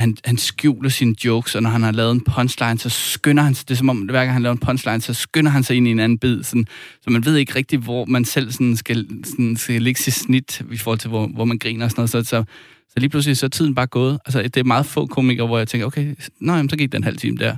han, 0.00 0.16
han 0.24 0.38
skjuler 0.38 0.88
sine 0.88 1.14
jokes, 1.24 1.54
og 1.54 1.62
når 1.62 1.70
han 1.70 1.82
har 1.82 1.92
lavet 1.92 2.12
en 2.12 2.20
punchline, 2.20 2.78
så 2.78 2.88
skynder 2.88 3.42
han 3.42 3.54
sig, 3.54 3.68
det 3.68 3.74
er 3.74 3.78
som 3.78 3.88
om, 3.88 3.98
hver 3.98 4.18
gang 4.18 4.32
han 4.32 4.42
laver 4.42 4.52
en 4.52 4.58
punchline, 4.58 5.00
så 5.00 5.14
skynder 5.14 5.50
han 5.50 5.62
sig 5.62 5.76
ind 5.76 5.88
i 5.88 5.90
en 5.90 6.00
anden 6.00 6.18
bid, 6.18 6.42
sådan, 6.42 6.66
så 7.00 7.10
man 7.10 7.24
ved 7.24 7.36
ikke 7.36 7.54
rigtig, 7.54 7.78
hvor 7.78 8.04
man 8.04 8.24
selv 8.24 8.52
sådan 8.52 8.76
skal, 8.76 9.08
sådan, 9.24 9.56
skal 9.56 9.82
lægge 9.82 10.00
sit 10.00 10.14
snit 10.14 10.62
i 10.72 10.76
forhold 10.76 10.98
til, 10.98 11.10
hvor, 11.10 11.26
hvor 11.26 11.44
man 11.44 11.58
griner 11.58 11.84
og 11.84 11.90
sådan 11.90 12.00
noget. 12.00 12.10
Så, 12.10 12.22
så, 12.24 12.44
så 12.88 12.94
lige 12.96 13.08
pludselig 13.08 13.36
så 13.36 13.46
er 13.46 13.50
tiden 13.50 13.74
bare 13.74 13.86
gået. 13.86 14.18
Altså, 14.26 14.42
det 14.42 14.56
er 14.56 14.64
meget 14.64 14.86
få 14.86 15.06
komikere, 15.06 15.46
hvor 15.46 15.58
jeg 15.58 15.68
tænker, 15.68 15.86
okay, 15.86 16.14
nå, 16.40 16.52
jamen, 16.52 16.70
så 16.70 16.76
gik 16.76 16.92
den 16.92 17.04
halv 17.04 17.16
time 17.16 17.36
der. 17.36 17.56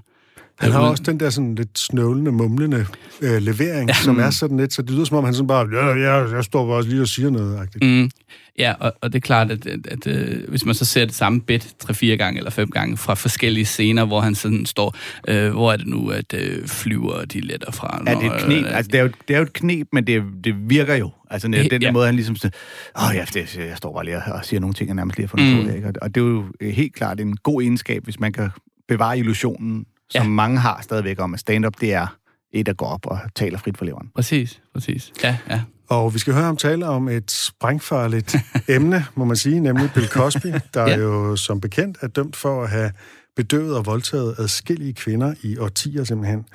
Han 0.59 0.73
har 0.73 0.81
også 0.81 1.03
den 1.03 1.21
der 1.21 1.31
sådan 1.31 1.55
lidt 1.55 1.79
snøvlende, 1.79 2.33
mumlende 2.33 2.87
øh, 3.21 3.43
levering, 3.43 3.89
ja. 3.89 3.95
som 3.95 4.19
er 4.19 4.31
sådan 4.31 4.57
lidt, 4.57 4.73
så 4.73 4.83
det 4.83 4.91
lyder 4.91 5.05
som 5.05 5.17
om, 5.17 5.25
han 5.25 5.35
sådan 5.35 5.47
bare, 5.47 5.69
ja, 5.73 5.95
ja, 5.95 6.37
jeg 6.37 6.45
står 6.45 6.67
bare 6.67 6.77
også 6.77 6.91
lige 6.91 7.03
og 7.03 7.09
siger 7.09 7.31
noget. 7.31 7.69
Mm. 7.83 8.11
Ja, 8.59 8.75
og, 8.81 8.93
og 9.01 9.13
det 9.13 9.19
er 9.19 9.21
klart, 9.21 9.51
at, 9.51 9.67
at, 9.67 9.87
at, 9.87 10.07
øh, 10.07 10.49
hvis 10.49 10.65
man 10.65 10.75
så 10.75 10.85
ser 10.85 11.05
det 11.05 11.15
samme 11.15 11.41
bit 11.41 11.75
tre-fire 11.79 12.17
gange 12.17 12.39
eller 12.39 12.51
fem 12.51 12.71
gange 12.71 12.97
fra 12.97 13.15
forskellige 13.15 13.65
scener, 13.65 14.05
hvor 14.05 14.21
han 14.21 14.35
sådan 14.35 14.67
står, 14.67 14.97
øh, 15.29 15.51
hvor 15.53 15.73
er 15.73 15.77
det 15.77 15.87
nu, 15.87 16.09
at 16.09 16.35
øh, 16.35 16.67
flyver 16.67 17.25
de 17.25 17.41
letter 17.41 17.73
fra? 17.73 18.03
Ja, 18.07 18.15
det 18.15 18.25
er 18.25 18.33
et 18.33 18.43
knep. 18.43 18.67
Altså, 18.67 18.91
det, 18.93 18.99
er 18.99 19.03
jo, 19.03 19.11
det 19.29 19.35
er 19.35 19.39
jo 19.39 19.45
et 19.45 19.53
knep, 19.53 19.89
men 19.93 20.07
det, 20.07 20.23
det 20.45 20.55
virker 20.71 20.95
jo. 20.95 21.11
Altså, 21.31 21.49
den 21.49 21.55
ja. 21.55 21.79
der 21.79 21.93
måde, 21.93 22.07
han 22.07 22.15
ligesom 22.15 22.37
siger, 22.37 22.51
åh 22.99 23.15
ja, 23.15 23.25
det, 23.35 23.57
jeg 23.57 23.77
står 23.77 23.93
bare 23.93 24.05
lige 24.05 24.17
og 24.17 24.45
siger 24.45 24.61
nogle 24.61 24.75
ting, 24.75 24.89
jeg 24.89 24.95
nærmest 24.95 25.19
lige 25.19 25.27
har 25.27 25.29
fundet 25.29 25.57
mm. 25.57 25.65
på. 25.65 25.77
Ikke? 25.77 25.93
Og 26.03 26.15
det 26.15 26.21
er 26.21 26.25
jo 26.25 26.45
helt 26.61 26.95
klart 26.95 27.21
en 27.21 27.37
god 27.37 27.63
egenskab, 27.63 28.05
hvis 28.05 28.21
man 28.21 28.33
kan 28.33 28.51
bevare 28.89 29.19
illusionen 29.19 29.87
som 30.17 30.27
ja. 30.27 30.29
mange 30.29 30.59
har 30.59 30.79
stadigvæk 30.83 31.21
om, 31.21 31.35
at 31.35 31.41
stand-up, 31.41 31.75
det 31.81 31.95
er 31.95 32.07
et, 32.53 32.67
der 32.67 32.73
går 32.73 32.87
op 32.87 33.07
og 33.07 33.19
taler 33.37 33.59
frit 33.59 33.79
for 33.79 33.85
leveren. 33.85 34.11
Præcis, 34.15 34.63
præcis. 34.75 35.13
Ja, 35.23 35.37
ja. 35.51 35.63
Og 35.89 36.15
vi 36.15 36.19
skal 36.19 36.35
høre 36.35 36.45
ham 36.45 36.57
tale 36.57 36.87
om 36.87 37.09
et 37.09 37.31
sprængfarligt 37.31 38.37
emne, 38.69 39.07
må 39.15 39.25
man 39.25 39.37
sige, 39.37 39.61
nemlig 39.61 39.91
Bill 39.95 40.09
Cosby, 40.09 40.47
der 40.75 40.89
ja. 40.89 40.97
jo 40.97 41.37
som 41.37 41.61
bekendt 41.61 41.99
er 42.01 42.07
dømt 42.07 42.37
for 42.37 42.63
at 42.63 42.71
have 42.71 42.91
bedøvet 43.37 43.77
og 43.77 43.87
voldtaget 43.87 44.35
adskillige 44.39 44.93
kvinder 44.93 45.35
i 45.43 45.59
årtier 45.59 46.05
simpelthen, 46.05 46.47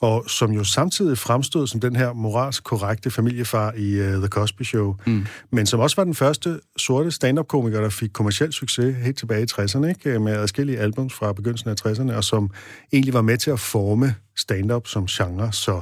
og 0.00 0.24
som 0.26 0.52
jo 0.52 0.64
samtidig 0.64 1.18
fremstod 1.18 1.66
som 1.66 1.80
den 1.80 1.96
her 1.96 2.12
moralsk 2.12 2.64
korrekte 2.64 3.10
familiefar 3.10 3.72
i 3.72 4.00
uh, 4.00 4.06
The 4.06 4.28
Cosby 4.28 4.62
Show, 4.62 4.96
mm. 5.06 5.26
men 5.50 5.66
som 5.66 5.80
også 5.80 5.96
var 5.96 6.04
den 6.04 6.14
første 6.14 6.60
sorte 6.76 7.10
stand-up-komiker, 7.10 7.80
der 7.80 7.88
fik 7.88 8.10
kommersiel 8.12 8.52
succes 8.52 8.96
helt 9.04 9.18
tilbage 9.18 9.42
i 9.42 9.46
60'erne, 9.52 9.86
ikke? 9.86 10.18
med 10.18 10.32
adskillige 10.32 10.78
albums 10.78 11.14
fra 11.14 11.32
begyndelsen 11.32 11.70
af 11.70 11.74
60'erne, 11.86 12.16
og 12.16 12.24
som 12.24 12.50
egentlig 12.92 13.14
var 13.14 13.22
med 13.22 13.38
til 13.38 13.50
at 13.50 13.60
forme 13.60 14.14
stand-up 14.36 14.86
som 14.86 15.06
genre. 15.06 15.52
Så 15.52 15.80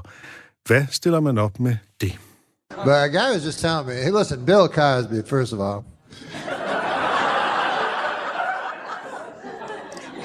hvad 0.67 0.87
stiller 0.91 1.21
man 1.21 1.39
op 1.39 1.61
med 1.61 1.77
det? 2.01 2.19
But 2.85 2.95
a 2.95 3.07
guy 3.07 3.35
was 3.35 3.45
just 3.45 3.61
telling 3.61 3.87
me, 3.87 3.95
hey, 3.95 4.11
listen, 4.19 4.47
Bill 4.47 4.67
Cosby, 4.69 5.23
first 5.29 5.53
of 5.53 5.61
all, 5.61 5.85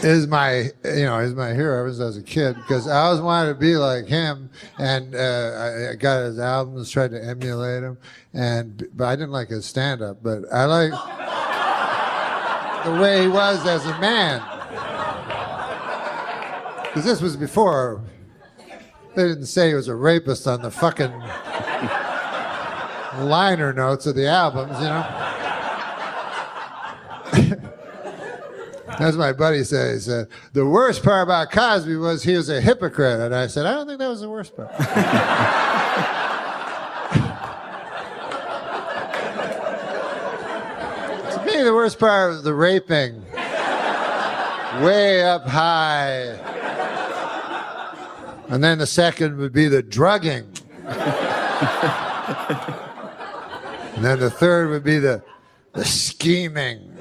is 0.04 0.28
my 0.28 0.70
you 0.84 1.06
know 1.06 1.20
is 1.20 1.34
my 1.34 1.54
hero 1.54 1.80
ever 1.80 1.90
since 1.90 2.02
I 2.02 2.06
was 2.06 2.18
a 2.18 2.24
kid 2.24 2.56
because 2.56 2.88
I 2.88 3.00
always 3.02 3.22
wanted 3.22 3.54
to 3.54 3.60
be 3.60 3.76
like 3.78 4.06
him, 4.06 4.50
and 4.78 5.16
uh, 5.16 5.90
I, 5.92 5.96
got 5.96 6.24
his 6.24 6.40
albums, 6.40 6.90
tried 6.90 7.12
to 7.12 7.24
emulate 7.24 7.84
him, 7.84 7.98
and 8.34 8.88
but 8.94 9.06
I 9.06 9.16
didn't 9.16 9.32
like 9.32 9.50
his 9.50 9.66
stand 9.66 10.02
up, 10.02 10.22
but 10.22 10.44
I 10.52 10.66
like 10.66 10.92
the 12.86 13.02
way 13.02 13.24
he 13.24 13.28
was 13.28 13.66
as 13.66 13.86
a 13.86 14.00
man 14.00 14.42
because 16.84 17.04
this 17.04 17.22
was 17.22 17.36
before 17.36 18.02
they 19.16 19.28
didn't 19.28 19.48
say 19.48 19.70
he 19.70 19.74
was 19.74 19.88
a 19.88 19.96
rapist 19.96 20.48
on 20.48 20.62
the 20.62 20.72
fucking 20.72 21.12
liner 23.26 23.74
notes 23.74 24.06
of 24.06 24.16
the 24.16 24.28
albums, 24.28 24.78
you 24.80 24.86
know. 24.86 25.27
As 29.00 29.16
my 29.16 29.32
buddy 29.32 29.64
said, 29.64 30.28
the 30.54 30.66
worst 30.66 31.04
part 31.04 31.22
about 31.22 31.52
Cosby 31.52 31.98
was 31.98 32.24
he 32.24 32.36
was 32.36 32.50
a 32.50 32.60
hypocrite. 32.60 33.20
And 33.20 33.36
I 33.36 33.46
said, 33.46 33.68
I 33.68 33.74
don't 33.74 33.86
think 33.86 34.00
that 34.00 34.08
was 34.08 34.22
the 34.22 34.30
worst 34.30 34.56
part. 34.56 34.70
to 41.32 41.46
me, 41.46 41.64
the 41.64 41.76
worst 41.76 42.00
part 42.00 42.32
was 42.32 42.44
the 42.44 42.56
raping. 42.56 43.24
Way 44.84 45.24
up 45.24 45.48
high. 45.48 46.40
And 48.50 48.64
then 48.64 48.80
the 48.80 48.88
second 48.88 49.38
would 49.38 49.54
be 49.54 49.68
the 49.68 49.84
drugging. 49.84 50.52
and 50.86 50.96
then 54.04 54.20
the 54.20 54.32
third 54.32 54.70
would 54.70 54.84
be 54.84 54.98
the, 54.98 55.22
the 55.74 55.86
scheming. 55.86 56.98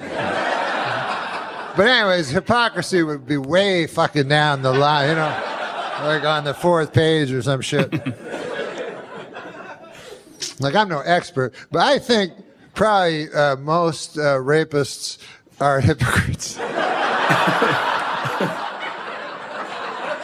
But 1.76 1.86
anyways, 1.86 2.30
hypocrisy 2.30 3.02
would 3.02 3.26
be 3.26 3.36
way 3.36 3.86
fucking 3.86 4.28
down 4.28 4.62
the 4.62 4.72
line, 4.72 5.10
you 5.10 5.14
know, 5.14 5.42
like 6.02 6.24
on 6.24 6.44
the 6.44 6.54
fourth 6.54 6.92
page 6.92 7.30
or 7.32 7.42
some 7.42 7.60
shit. 7.60 7.92
like 10.60 10.74
I'm 10.74 10.88
no 10.88 11.00
expert, 11.00 11.54
but 11.70 11.82
I 11.82 11.98
think 11.98 12.32
probably 12.74 13.30
uh, 13.32 13.56
most 13.56 14.16
uh, 14.16 14.36
rapists 14.36 15.18
are 15.60 15.80
hypocrites. 15.80 16.58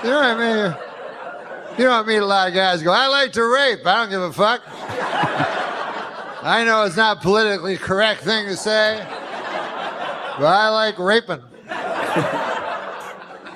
You 0.02 0.10
know 0.10 0.16
what 0.16 0.24
I 0.24 0.34
mean? 0.34 1.78
You 1.78 1.88
I 1.88 2.02
meet 2.02 2.16
a 2.16 2.26
lot 2.26 2.48
of 2.48 2.54
guys 2.54 2.82
go, 2.82 2.90
I 2.90 3.06
like 3.06 3.32
to 3.34 3.44
rape. 3.44 3.86
I 3.86 4.00
don't 4.00 4.10
give 4.10 4.20
a 4.20 4.32
fuck. 4.32 4.60
I 6.44 6.64
know 6.66 6.82
it's 6.82 6.96
not 6.96 7.22
politically 7.22 7.76
correct 7.76 8.22
thing 8.22 8.46
to 8.46 8.56
say, 8.56 9.06
but 10.42 10.48
I 10.48 10.68
like 10.70 10.98
raping. 10.98 11.38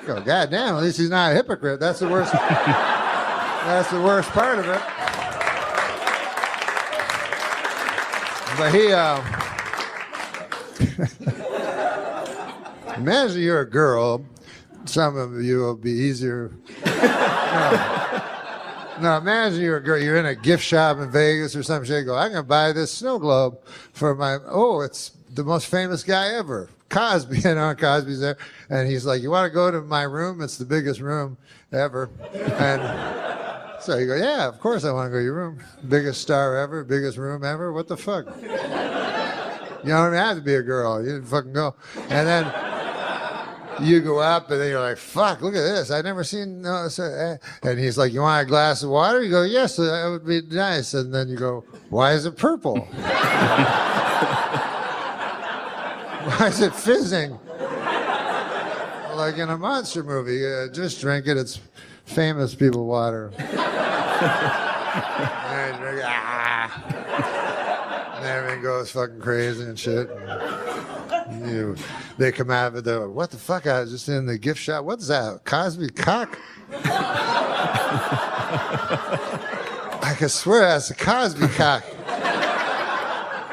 Go, 0.05 0.21
God 0.21 0.49
damn, 0.49 0.77
at 0.77 0.83
least 0.83 0.97
he's 0.97 1.09
not 1.09 1.33
a 1.33 1.35
hypocrite. 1.35 1.81
That's 1.81 1.99
the 1.99 2.07
worst. 2.07 2.31
that's 2.31 3.91
the 3.91 4.01
worst 4.01 4.29
part 4.29 4.57
of 4.57 4.69
it. 4.69 4.81
But 8.57 8.73
he, 8.73 8.93
uh, 8.93 9.21
imagine 12.95 13.41
you're 13.41 13.59
a 13.59 13.69
girl. 13.69 14.25
Some 14.85 15.17
of 15.17 15.43
you 15.43 15.59
will 15.59 15.75
be 15.75 15.91
easier. 15.91 16.53
no. 16.85 18.21
no, 19.01 19.17
imagine 19.17 19.59
you're 19.59 19.75
a 19.75 19.83
girl. 19.83 20.01
You're 20.01 20.15
in 20.15 20.25
a 20.25 20.35
gift 20.35 20.63
shop 20.63 20.99
in 20.99 21.11
Vegas 21.11 21.53
or 21.53 21.63
some 21.63 21.83
shit. 21.83 22.05
Go, 22.05 22.15
I'm 22.15 22.31
gonna 22.31 22.43
buy 22.43 22.71
this 22.71 22.93
snow 22.93 23.19
globe 23.19 23.59
for 23.91 24.15
my. 24.15 24.37
Oh, 24.47 24.79
it's 24.79 25.16
the 25.37 25.43
most 25.43 25.67
famous 25.67 26.03
guy 26.03 26.33
ever, 26.33 26.69
Cosby. 26.89 27.41
And 27.45 27.57
on 27.57 27.77
Cosby's 27.77 28.19
there, 28.19 28.37
and 28.69 28.89
he's 28.89 29.05
like, 29.05 29.21
"You 29.21 29.31
want 29.31 29.49
to 29.49 29.53
go 29.53 29.71
to 29.71 29.81
my 29.81 30.03
room? 30.03 30.41
It's 30.41 30.57
the 30.57 30.65
biggest 30.65 30.99
room 30.99 31.37
ever." 31.71 32.09
And 32.33 32.81
so 33.81 33.97
you 33.97 34.07
go, 34.07 34.15
"Yeah, 34.15 34.47
of 34.47 34.59
course 34.59 34.83
I 34.83 34.91
want 34.91 35.07
to 35.07 35.11
go 35.11 35.17
to 35.17 35.23
your 35.23 35.35
room. 35.35 35.63
Biggest 35.87 36.21
star 36.21 36.57
ever, 36.57 36.83
biggest 36.83 37.17
room 37.17 37.45
ever. 37.45 37.71
What 37.71 37.87
the 37.87 37.95
fuck?" 37.95 38.25
You 39.83 39.93
don't 39.93 40.07
even 40.07 40.17
have 40.17 40.35
to 40.35 40.41
be 40.41 40.55
a 40.55 40.63
girl. 40.63 40.99
You 41.01 41.11
didn't 41.13 41.27
fucking 41.27 41.53
go. 41.53 41.75
And 42.09 42.27
then 42.27 42.51
you 43.79 44.01
go 44.01 44.17
up, 44.17 44.49
and 44.49 44.59
then 44.59 44.69
you're 44.69 44.81
like, 44.81 44.97
"Fuck! 44.97 45.41
Look 45.41 45.53
at 45.53 45.61
this! 45.61 45.91
I've 45.91 46.03
never 46.03 46.23
seen." 46.23 46.63
No, 46.63 46.89
eh." 46.99 47.37
and 47.63 47.79
he's 47.79 47.97
like, 47.97 48.11
"You 48.11 48.21
want 48.21 48.45
a 48.45 48.49
glass 48.49 48.81
of 48.81 48.89
water?" 48.89 49.21
You 49.21 49.29
go, 49.29 49.43
"Yes, 49.43 49.75
that 49.77 50.09
would 50.09 50.25
be 50.25 50.41
nice." 50.55 50.95
And 50.95 51.13
then 51.13 51.29
you 51.29 51.37
go, 51.37 51.63
"Why 51.89 52.13
is 52.13 52.25
it 52.25 52.37
purple? 52.37 52.87
Why 56.27 56.47
is 56.47 56.61
it 56.61 56.75
fizzing?" 56.75 57.39
Like 59.15 59.37
in 59.37 59.49
a 59.49 59.57
monster 59.57 60.03
movie. 60.03 60.45
Uh, 60.45 60.67
just 60.71 61.01
drink 61.01 61.25
it. 61.27 61.37
It's 61.37 61.59
famous 62.05 62.53
people 62.53 62.85
water. 62.85 63.31
And 64.97 65.77
drink 65.79 66.01
ah. 66.03 66.47
And 68.23 68.61
goes 68.63 68.91
fucking 68.91 69.19
crazy 69.19 69.63
and 69.63 69.77
shit. 69.77 70.09
And 70.09 71.49
you, 71.49 71.75
they 72.17 72.31
come 72.31 72.49
out 72.49 72.67
of 72.67 72.75
it, 72.77 72.83
they're 72.83 72.99
like, 72.99 73.15
what 73.15 73.31
the 73.31 73.37
fuck? 73.37 73.67
I 73.67 73.81
was 73.81 73.91
just 73.91 74.09
in 74.09 74.25
the 74.25 74.37
gift 74.37 74.59
shop. 74.59 74.85
What's 74.85 75.07
that? 75.07 75.45
Cosby 75.45 75.89
cock? 75.89 76.39
I 80.03 80.15
can 80.17 80.29
swear 80.29 80.61
that's 80.61 80.89
a 80.89 80.95
Cosby 80.95 81.47
cock. 81.49 81.83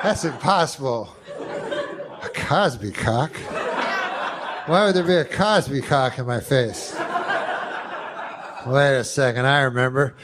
That's 0.02 0.24
impossible. 0.24 1.14
Cosby 2.44 2.92
cock? 2.92 3.32
Why 4.66 4.84
would 4.84 4.94
there 4.94 5.02
be 5.02 5.14
a 5.14 5.24
Cosby 5.24 5.80
cock 5.80 6.18
in 6.18 6.26
my 6.26 6.40
face? 6.40 6.94
Wait 8.66 8.96
a 8.98 9.04
second, 9.04 9.46
I 9.46 9.62
remember. 9.62 10.14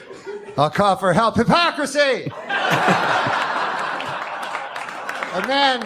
I'll 0.59 0.69
call 0.69 0.97
for 0.97 1.15
help. 1.15 1.37
Hypocrisy! 1.37 2.31
a 5.35 5.49
man 5.49 5.81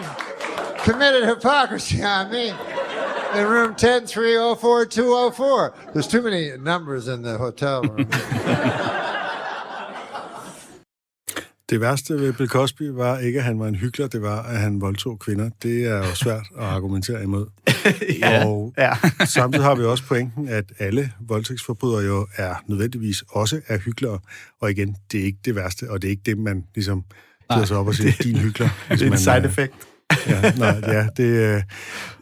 committed 0.79 1.23
hypocrisy 1.23 2.03
on 2.03 2.29
me 2.29 2.49
in 3.33 3.47
room 3.47 3.73
10304 3.75 5.73
There's 5.93 6.07
too 6.07 6.21
many 6.21 6.57
numbers 6.57 7.07
in 7.07 7.21
the 7.21 7.37
hotel 7.37 7.81
room. 7.83 8.09
Det 11.75 11.81
værste 11.81 12.13
ved 12.13 12.33
Bill 12.33 12.49
Cosby 12.49 12.81
var 12.81 13.19
ikke, 13.19 13.39
at 13.39 13.45
han 13.45 13.59
var 13.59 13.67
en 13.67 13.75
hyggelig, 13.75 14.11
det 14.11 14.21
var, 14.21 14.41
at 14.43 14.59
han 14.59 14.81
voldtog 14.81 15.19
kvinder. 15.19 15.49
Det 15.63 15.85
er 15.85 15.97
jo 15.97 16.15
svært 16.15 16.45
at 16.57 16.63
argumentere 16.63 17.23
imod. 17.23 17.45
Ja, 18.19 18.45
og 18.45 18.73
ja. 18.77 18.91
samtidig 19.35 19.65
har 19.65 19.75
vi 19.75 19.83
også 19.83 20.03
pointen, 20.03 20.47
at 20.47 20.65
alle 20.79 21.11
voldtægtsforbrydere 21.19 22.05
jo 22.05 22.27
er 22.35 22.63
nødvendigvis 22.67 23.23
også 23.29 23.61
er 23.67 23.77
hyggelere. 23.77 24.19
Og 24.61 24.71
igen, 24.71 24.95
det 25.11 25.19
er 25.19 25.23
ikke 25.23 25.39
det 25.45 25.55
værste, 25.55 25.91
og 25.91 26.01
det 26.01 26.07
er 26.07 26.11
ikke 26.11 26.23
det, 26.25 26.37
man 26.37 26.63
ligesom 26.75 27.03
giver 27.53 27.65
sig 27.65 27.77
op 27.77 27.87
og 27.87 27.95
siger, 27.95 28.11
din 28.23 28.37
hyggelig. 28.37 28.69
Det 28.89 29.01
er 29.01 29.11
en 29.11 29.17
side 29.17 29.45
effect. 29.45 29.73
Ja, 30.27 30.51
nej, 30.57 30.81
ja, 30.87 31.07
det, 31.17 31.23
øh, 31.23 31.61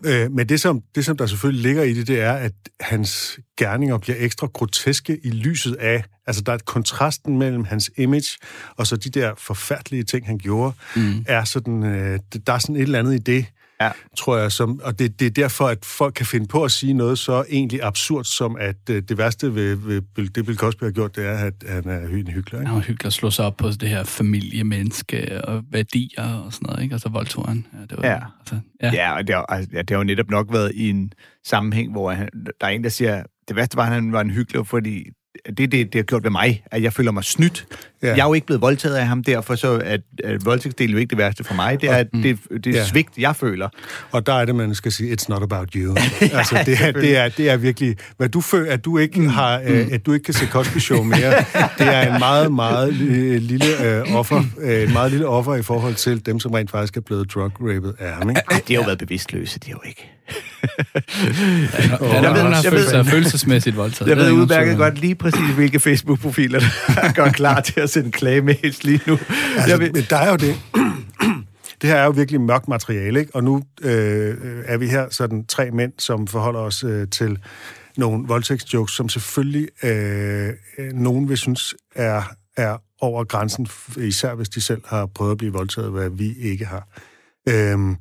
øh, 0.06 0.32
men 0.32 0.50
det 0.50 0.62
som, 0.62 0.82
det, 0.96 1.06
som 1.06 1.18
der 1.18 1.26
selvfølgelig 1.26 1.64
ligger 1.64 1.84
i 1.84 1.94
det, 1.94 2.08
det 2.08 2.22
er, 2.22 2.34
at 2.34 2.54
hans 2.80 3.40
gerninger 3.58 3.98
bliver 3.98 4.16
ekstra 4.20 4.48
groteske 4.48 5.20
i 5.24 5.30
lyset 5.30 5.76
af, 5.76 6.04
altså 6.28 6.42
der 6.42 6.52
er 6.52 6.56
et 6.56 6.66
kontrasten 6.66 7.38
mellem 7.38 7.64
hans 7.64 7.92
image, 7.98 8.38
og 8.78 8.88
så 8.88 8.96
de 8.96 9.10
der 9.10 9.32
forfærdelige 9.38 10.04
ting, 10.04 10.26
han 10.26 10.38
gjorde, 10.38 10.74
mm. 10.96 11.26
er 11.28 11.44
sådan, 11.44 11.84
øh, 11.84 12.20
der 12.48 12.54
er 12.54 12.58
sådan 12.60 12.76
et 12.76 12.82
eller 12.82 13.00
andet 13.00 13.14
i 13.16 13.18
det, 13.18 13.46
Ja. 13.82 13.92
tror 14.18 14.38
jeg, 14.38 14.52
som, 14.52 14.82
og 14.84 15.00
det, 15.00 15.20
det 15.20 15.26
er 15.26 15.30
derfor, 15.32 15.68
at 15.68 15.86
folk 15.86 16.14
kan 16.14 16.26
finde 16.26 16.48
på 16.48 16.64
at 16.64 16.72
sige 16.72 16.94
noget 16.94 17.20
så 17.20 17.46
egentlig 17.50 17.84
absurd, 17.84 18.24
som 18.24 18.58
at 18.60 18.76
øh, 18.90 19.04
det 19.10 19.18
værste 19.18 19.56
ved, 19.56 19.76
ved 19.76 20.02
det 20.30 20.46
Bill 20.46 20.58
Cosby 20.58 20.84
har 20.84 20.92
gjort, 20.92 21.16
det 21.16 21.26
er, 21.26 21.38
at 21.38 21.54
han 21.68 21.88
er 21.90 22.00
en 22.00 22.08
hyggelig. 22.08 22.36
Ikke? 22.38 22.58
Han 22.58 22.76
var 22.76 22.80
hyggelig 22.82 23.06
at 23.06 23.14
slå 23.14 23.32
sig 23.32 23.46
op 23.46 23.58
på 23.58 23.70
det 23.70 23.90
her 23.90 24.04
familiemenneske 24.04 25.46
og 25.46 25.64
værdier 25.72 26.24
og 26.46 26.54
sådan 26.54 26.66
noget, 26.68 26.84
ikke? 26.84 26.96
Og 26.96 27.00
så 27.02 27.10
voldtog 27.10 27.48
han. 27.48 27.66
Ja, 27.74 27.82
det 27.90 27.98
var, 27.98 28.08
Ja. 28.08 28.20
Altså, 28.40 28.60
Ja, 28.82 28.88
ja. 28.88 28.94
ja 28.94 29.14
og 29.18 29.28
det 29.28 29.36
har, 29.36 29.46
altså, 29.46 29.70
ja, 29.74 29.80
det 29.80 29.90
har 29.90 29.98
jo 29.98 30.04
netop 30.04 30.30
nok 30.30 30.48
været 30.54 30.72
i 30.76 30.90
en 30.90 31.14
sammenhæng, 31.46 31.92
hvor 31.92 32.12
han, 32.12 32.30
der 32.62 32.68
er 32.68 32.72
en, 32.72 32.84
der 32.84 32.90
siger, 32.90 33.24
det 33.48 33.56
værste 33.56 33.78
var, 33.78 33.84
at 33.84 33.94
han 33.94 34.12
var 34.12 34.22
en 34.22 34.32
hyggelig, 34.32 34.68
fordi 34.68 35.04
det, 35.58 35.72
det, 35.72 35.72
det 35.72 35.96
har 35.96 36.04
gjort 36.04 36.24
ved 36.24 36.32
mig, 36.32 36.64
at 36.72 36.84
jeg 36.84 36.94
føler 36.94 37.12
mig 37.12 37.24
snydt. 37.24 37.66
Ja. 38.04 38.08
Ja. 38.10 38.16
Jeg 38.16 38.24
er 38.24 38.28
jo 38.28 38.34
ikke 38.34 38.48
blevet 38.48 38.62
voldtaget 38.62 38.96
af 38.96 39.08
ham, 39.08 39.24
derfor 39.24 39.56
så 39.56 39.74
at, 39.86 40.02
at 40.24 40.46
voldtægtsdelen 40.46 40.90
er 40.90 40.94
jo 40.94 41.00
ikke 41.00 41.10
det 41.10 41.18
værste 41.18 41.44
for 41.44 41.54
mig. 41.54 41.82
Det 41.82 41.90
er 41.90 42.04
det, 42.04 42.40
det 42.64 42.66
Ja. 42.66 42.72
ja. 42.72 42.86
svigt, 42.86 43.10
jeg 43.18 43.36
føler. 43.36 43.70
Og 44.12 44.26
der 44.26 44.34
er 44.34 44.46
det, 44.46 44.56
man 44.56 44.76
skal 44.76 44.92
sige, 44.92 45.14
it's 45.14 45.26
not 45.30 45.44
about 45.44 45.70
you. 45.76 45.96
altså, 46.22 46.64
det 46.66 46.78
er, 46.82 46.92
det, 46.92 47.18
er, 47.18 47.30
det 47.30 47.50
er 47.50 47.58
virkelig, 47.58 47.96
hvad 48.18 48.30
du 48.30 48.42
føler, 48.42 48.72
at 48.72 48.86
du 48.86 48.98
ikke 48.98 49.30
har, 49.30 49.62
øh, 49.66 49.88
at 49.92 50.06
du 50.06 50.14
ikke 50.14 50.24
kan 50.24 50.34
se 50.34 50.46
Cosby 50.48 50.78
Show 50.78 51.04
mere, 51.04 51.34
det 51.80 51.88
er 51.96 52.14
en 52.14 52.20
meget, 52.20 52.52
meget 52.54 52.90
øh, 53.02 53.42
lille 53.42 53.66
øh, 53.86 54.16
offer, 54.16 54.44
øh, 54.62 54.84
en 54.84 54.94
meget 54.94 55.12
lille 55.12 55.28
offer 55.28 55.56
i 55.56 55.62
forhold 55.62 55.96
til 55.96 56.26
dem, 56.26 56.40
som 56.40 56.52
rent 56.52 56.72
faktisk 56.72 56.98
er 56.98 57.02
blevet 57.02 57.34
drug-raped 57.34 57.94
af 58.00 58.12
ham, 58.14 58.30
ikke? 58.30 58.42
Ej, 58.52 58.58
det 58.68 58.76
har 58.76 58.84
jo 58.84 58.86
været 58.86 58.98
bevidstløse, 58.98 59.60
det 59.60 59.68
er 59.68 59.72
jo 59.72 59.80
ikke. 59.88 60.10
Jeg 60.94 62.00
ved- 62.00 62.08
han 62.10 62.24
har 62.54 62.62
jeg 62.64 62.72
følt 62.72 62.90
sig 62.90 63.06
følelsesmæssigt 63.06 63.76
voldtaget. 63.78 64.10
Jeg 64.10 64.18
Det 64.18 64.24
er 64.26 64.30
ved 64.30 64.34
udmærket 64.42 64.78
godt 64.78 65.00
lige 65.02 65.16
præcis, 65.16 65.40
hvilke 65.56 65.80
Facebook-profiler, 65.80 66.60
der 66.60 67.12
gør 67.14 67.30
klar 67.30 67.62
til 67.62 67.80
at 67.80 67.90
sende 67.94 68.12
klagemails 68.12 68.84
lige 68.84 69.02
nu. 69.08 69.14
Altså, 69.14 69.70
Jeg 69.70 69.80
ved, 69.80 69.92
men 69.92 70.04
der 70.10 70.18
er 70.18 70.30
jo 70.30 70.36
det. 70.36 70.56
Det 71.82 71.92
her 71.92 71.98
er 71.98 72.06
jo 72.06 72.12
virkelig 72.12 72.42
mørkt 72.42 72.68
materiale, 72.68 73.20
ikke? 73.20 73.36
Og 73.36 73.44
nu 73.44 73.64
øh, 73.82 74.38
er 74.66 74.78
vi 74.78 74.88
her 74.88 75.10
sådan 75.10 75.46
tre 75.46 75.72
mænd, 75.72 75.94
som 76.00 76.28
forholder 76.28 76.60
os 76.60 76.84
øh, 76.84 77.08
til 77.08 77.38
nogle 77.98 78.28
voldtægtsjokes, 78.28 78.94
som 78.94 79.10
selvfølgelig 79.10 79.68
øh, 79.84 80.50
øh, 80.78 80.94
nogen 80.94 81.30
vil 81.30 81.38
synes 81.38 81.76
er, 81.96 82.24
er 82.58 82.78
over 83.02 83.24
grænsen, 83.24 83.68
især 83.98 84.36
hvis 84.36 84.50
de 84.50 84.62
selv 84.62 84.82
har 84.86 85.06
prøvet 85.06 85.32
at 85.32 85.38
blive 85.38 85.54
voldtaget, 85.54 85.92
hvad 85.92 86.10
vi 86.10 86.34
ikke 86.40 86.66
har. 86.66 86.88
Øhm, 87.50 87.96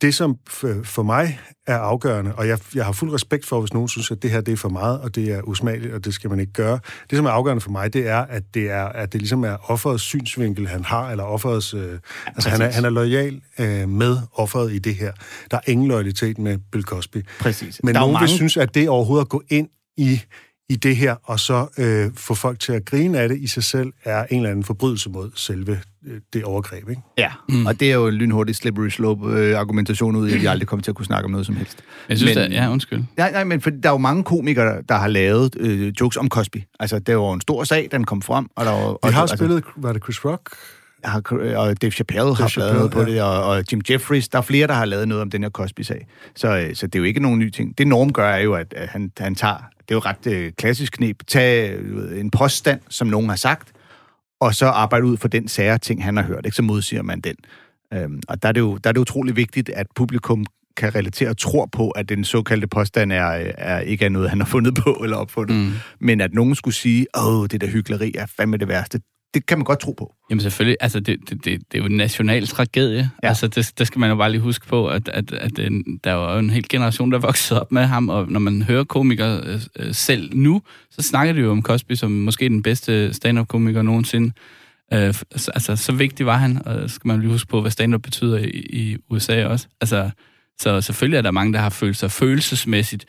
det, 0.00 0.14
som 0.14 0.36
for 0.84 1.02
mig 1.02 1.40
er 1.66 1.78
afgørende, 1.78 2.34
og 2.34 2.48
jeg, 2.48 2.58
jeg 2.74 2.84
har 2.84 2.92
fuld 2.92 3.12
respekt 3.14 3.46
for, 3.46 3.60
hvis 3.60 3.72
nogen 3.72 3.88
synes, 3.88 4.10
at 4.10 4.22
det 4.22 4.30
her 4.30 4.40
det 4.40 4.52
er 4.52 4.56
for 4.56 4.68
meget, 4.68 5.00
og 5.00 5.14
det 5.14 5.32
er 5.32 5.42
usmageligt, 5.42 5.94
og 5.94 6.04
det 6.04 6.14
skal 6.14 6.30
man 6.30 6.40
ikke 6.40 6.52
gøre. 6.52 6.78
Det, 7.10 7.16
som 7.16 7.26
er 7.26 7.30
afgørende 7.30 7.60
for 7.60 7.70
mig, 7.70 7.92
det 7.92 8.08
er, 8.08 8.18
at 8.18 8.42
det, 8.54 8.70
er, 8.70 8.84
at 8.84 9.12
det 9.12 9.20
ligesom 9.20 9.44
er 9.44 9.70
offerets 9.70 10.02
synsvinkel, 10.02 10.68
han 10.68 10.84
har, 10.84 11.10
eller 11.10 11.24
offerets... 11.24 11.74
Øh, 11.74 11.98
altså, 12.26 12.48
han 12.50 12.62
er, 12.62 12.70
han 12.70 12.84
er 12.84 12.90
lojal 12.90 13.40
øh, 13.58 13.88
med 13.88 14.16
offeret 14.32 14.72
i 14.72 14.78
det 14.78 14.94
her. 14.94 15.12
Der 15.50 15.56
er 15.56 15.70
ingen 15.70 15.88
loyalitet 15.88 16.38
med 16.38 16.58
Bill 16.72 16.84
Cosby. 16.84 17.26
Præcis. 17.40 17.80
Men 17.82 17.94
Der 17.94 18.00
er 18.00 18.04
nogen 18.04 18.14
vil 18.14 18.20
mange- 18.20 18.28
synes, 18.36 18.56
at 18.56 18.74
det 18.74 18.88
overhovedet 18.88 19.24
at 19.24 19.28
gå 19.28 19.42
ind 19.48 19.68
i 19.96 20.20
i 20.68 20.76
det 20.76 20.96
her, 20.96 21.14
og 21.24 21.40
så 21.40 21.66
øh, 21.78 22.10
få 22.16 22.34
folk 22.34 22.60
til 22.60 22.72
at 22.72 22.84
grine 22.84 23.18
af 23.18 23.28
det 23.28 23.38
i 23.38 23.46
sig 23.46 23.64
selv, 23.64 23.92
er 24.04 24.24
en 24.30 24.36
eller 24.36 24.50
anden 24.50 24.64
forbrydelse 24.64 25.10
mod 25.10 25.30
selve 25.34 25.80
øh, 26.06 26.20
det 26.32 26.44
overgreb, 26.44 26.88
ikke? 26.88 27.02
Ja, 27.18 27.30
mm. 27.48 27.66
og 27.66 27.80
det 27.80 27.90
er 27.90 27.94
jo 27.94 28.06
en 28.06 28.14
lynhurtig 28.14 28.56
slippery 28.56 28.88
slope-argumentation 28.88 30.16
ud 30.16 30.28
i, 30.28 30.32
at 30.34 30.40
vi 30.40 30.46
aldrig 30.46 30.68
kommer 30.68 30.82
til 30.82 30.90
at 30.90 30.94
kunne 30.94 31.06
snakke 31.06 31.24
om 31.24 31.30
noget 31.30 31.46
som 31.46 31.56
helst. 31.56 31.78
Jeg 32.08 32.18
synes, 32.18 32.34
Men- 32.36 32.42
men, 32.44 32.52
ja, 32.52 32.70
undskyld. 32.70 33.02
Nej, 33.16 33.32
nej, 33.32 33.44
men 33.44 33.60
for 33.60 33.70
der 33.70 33.88
er 33.88 33.92
jo 33.92 33.98
mange 33.98 34.24
komikere, 34.24 34.82
der 34.88 34.94
har 34.94 35.08
lavet 35.08 35.56
øh, 35.60 35.92
jokes 36.00 36.16
om 36.16 36.28
Cosby. 36.28 36.62
Altså, 36.80 36.98
det 36.98 37.16
var 37.16 37.34
en 37.34 37.40
stor 37.40 37.64
sag, 37.64 37.88
den 37.92 38.04
kom 38.04 38.22
frem. 38.22 38.46
Og 38.56 38.64
der 38.64 38.70
var, 38.70 38.88
Vi 38.90 38.96
og, 39.02 39.12
har 39.14 39.20
altså, 39.20 39.36
spillet, 39.36 39.64
var 39.76 39.92
det 39.92 40.02
Chris 40.02 40.24
Rock? 40.24 40.50
Har, 41.06 41.22
og 41.56 41.82
Dave 41.82 41.90
Chappelle 41.90 42.34
har 42.36 42.48
Chappelle, 42.48 42.78
lavet 42.78 42.90
på 42.90 43.00
ja. 43.00 43.06
det, 43.06 43.22
og, 43.22 43.44
og 43.44 43.64
Jim 43.72 43.80
Jeffries. 43.90 44.28
Der 44.28 44.38
er 44.38 44.42
flere, 44.42 44.66
der 44.66 44.74
har 44.74 44.84
lavet 44.84 45.08
noget 45.08 45.22
om 45.22 45.30
den 45.30 45.42
her 45.42 45.50
Cosby-sag. 45.50 46.06
Så, 46.36 46.58
øh, 46.58 46.74
så 46.74 46.86
det 46.86 46.94
er 46.94 46.98
jo 46.98 47.04
ikke 47.04 47.20
nogen 47.20 47.38
ny 47.38 47.50
ting. 47.50 47.78
Det 47.78 47.86
Norm 47.86 48.12
gør, 48.12 48.28
er 48.28 48.40
jo, 48.40 48.54
at, 48.54 48.74
at 48.76 48.88
han, 48.88 49.12
han 49.18 49.34
tager... 49.34 49.56
Det 49.88 49.90
er 49.90 49.94
jo 49.94 49.98
ret 49.98 50.26
øh, 50.26 50.52
klassisk 50.52 50.92
knep. 50.92 51.22
Tag 51.26 51.74
øh, 51.78 52.20
en 52.20 52.30
påstand, 52.30 52.80
som 52.88 53.06
nogen 53.06 53.28
har 53.28 53.36
sagt, 53.36 53.72
og 54.40 54.54
så 54.54 54.66
arbejde 54.66 55.06
ud 55.06 55.16
for 55.16 55.28
den 55.28 55.48
sære 55.48 55.78
ting, 55.78 56.04
han 56.04 56.16
har 56.16 56.24
hørt. 56.24 56.46
Ikke? 56.46 56.56
Så 56.56 56.62
modsiger 56.62 57.02
man 57.02 57.20
den. 57.20 57.36
Øhm, 57.94 58.20
og 58.28 58.42
der 58.42 58.48
er, 58.48 58.52
det 58.52 58.60
jo, 58.60 58.76
der 58.76 58.88
er 58.90 58.92
det 58.92 59.00
utrolig 59.00 59.36
vigtigt, 59.36 59.68
at 59.68 59.86
publikum 59.96 60.46
kan 60.76 60.94
relatere 60.94 61.30
og 61.30 61.38
tror 61.38 61.66
på, 61.72 61.90
at 61.90 62.08
den 62.08 62.24
såkaldte 62.24 62.66
påstand 62.66 63.12
er, 63.12 63.52
er 63.58 63.80
ikke 63.80 64.04
er 64.04 64.08
noget, 64.08 64.30
han 64.30 64.40
har 64.40 64.46
fundet 64.46 64.74
på 64.74 65.00
eller 65.04 65.16
opfundet. 65.16 65.56
Mm. 65.56 65.72
Men 66.00 66.20
at 66.20 66.34
nogen 66.34 66.54
skulle 66.54 66.74
sige, 66.74 67.06
åh, 67.18 67.46
det 67.50 67.60
der 67.60 67.66
hyggeleri 67.66 68.12
er 68.18 68.26
fandme 68.36 68.56
det 68.56 68.68
værste, 68.68 69.00
det 69.36 69.46
kan 69.46 69.58
man 69.58 69.64
godt 69.64 69.80
tro 69.80 69.92
på. 69.92 70.14
Jamen 70.30 70.40
selvfølgelig, 70.40 70.76
altså 70.80 71.00
det, 71.00 71.20
det, 71.20 71.44
det, 71.44 71.44
det 71.44 71.78
er 71.78 71.78
jo 71.78 71.84
en 71.84 71.96
national 71.96 72.46
tragedie. 72.46 73.10
Ja. 73.22 73.28
Altså 73.28 73.48
det, 73.48 73.72
det 73.78 73.86
skal 73.86 73.98
man 73.98 74.10
jo 74.10 74.16
bare 74.16 74.30
lige 74.30 74.40
huske 74.40 74.66
på, 74.66 74.88
at, 74.88 75.08
at, 75.08 75.32
at 75.32 75.58
en, 75.58 76.00
der 76.04 76.12
var 76.12 76.32
jo 76.32 76.38
en 76.38 76.50
hel 76.50 76.68
generation, 76.68 77.12
der 77.12 77.18
voksede 77.18 77.60
op 77.60 77.72
med 77.72 77.82
ham, 77.82 78.08
og 78.08 78.30
når 78.30 78.40
man 78.40 78.62
hører 78.62 78.84
komikere 78.84 79.40
øh, 79.44 79.60
øh, 79.78 79.94
selv 79.94 80.36
nu, 80.36 80.62
så 80.90 81.02
snakker 81.02 81.34
de 81.34 81.40
jo 81.40 81.50
om 81.50 81.62
Cosby 81.62 81.92
som 81.92 82.10
måske 82.10 82.48
den 82.48 82.62
bedste 82.62 83.12
stand-up-komiker 83.12 83.82
nogensinde. 83.82 84.32
Øh, 84.92 85.14
så, 85.36 85.50
altså, 85.54 85.76
så 85.76 85.92
vigtig 85.92 86.26
var 86.26 86.36
han, 86.36 86.66
og 86.66 86.90
skal 86.90 87.08
man 87.08 87.20
lige 87.20 87.30
huske 87.30 87.48
på, 87.48 87.60
hvad 87.60 87.70
stand-up 87.70 88.02
betyder 88.02 88.38
i, 88.38 88.50
i 88.50 88.96
USA 89.10 89.46
også. 89.46 89.66
Altså, 89.80 90.10
så 90.58 90.80
selvfølgelig 90.80 91.18
er 91.18 91.22
der 91.22 91.30
mange, 91.30 91.52
der 91.52 91.58
har 91.58 91.70
følt 91.70 91.96
sig 91.96 92.10
følelsesmæssigt 92.10 93.06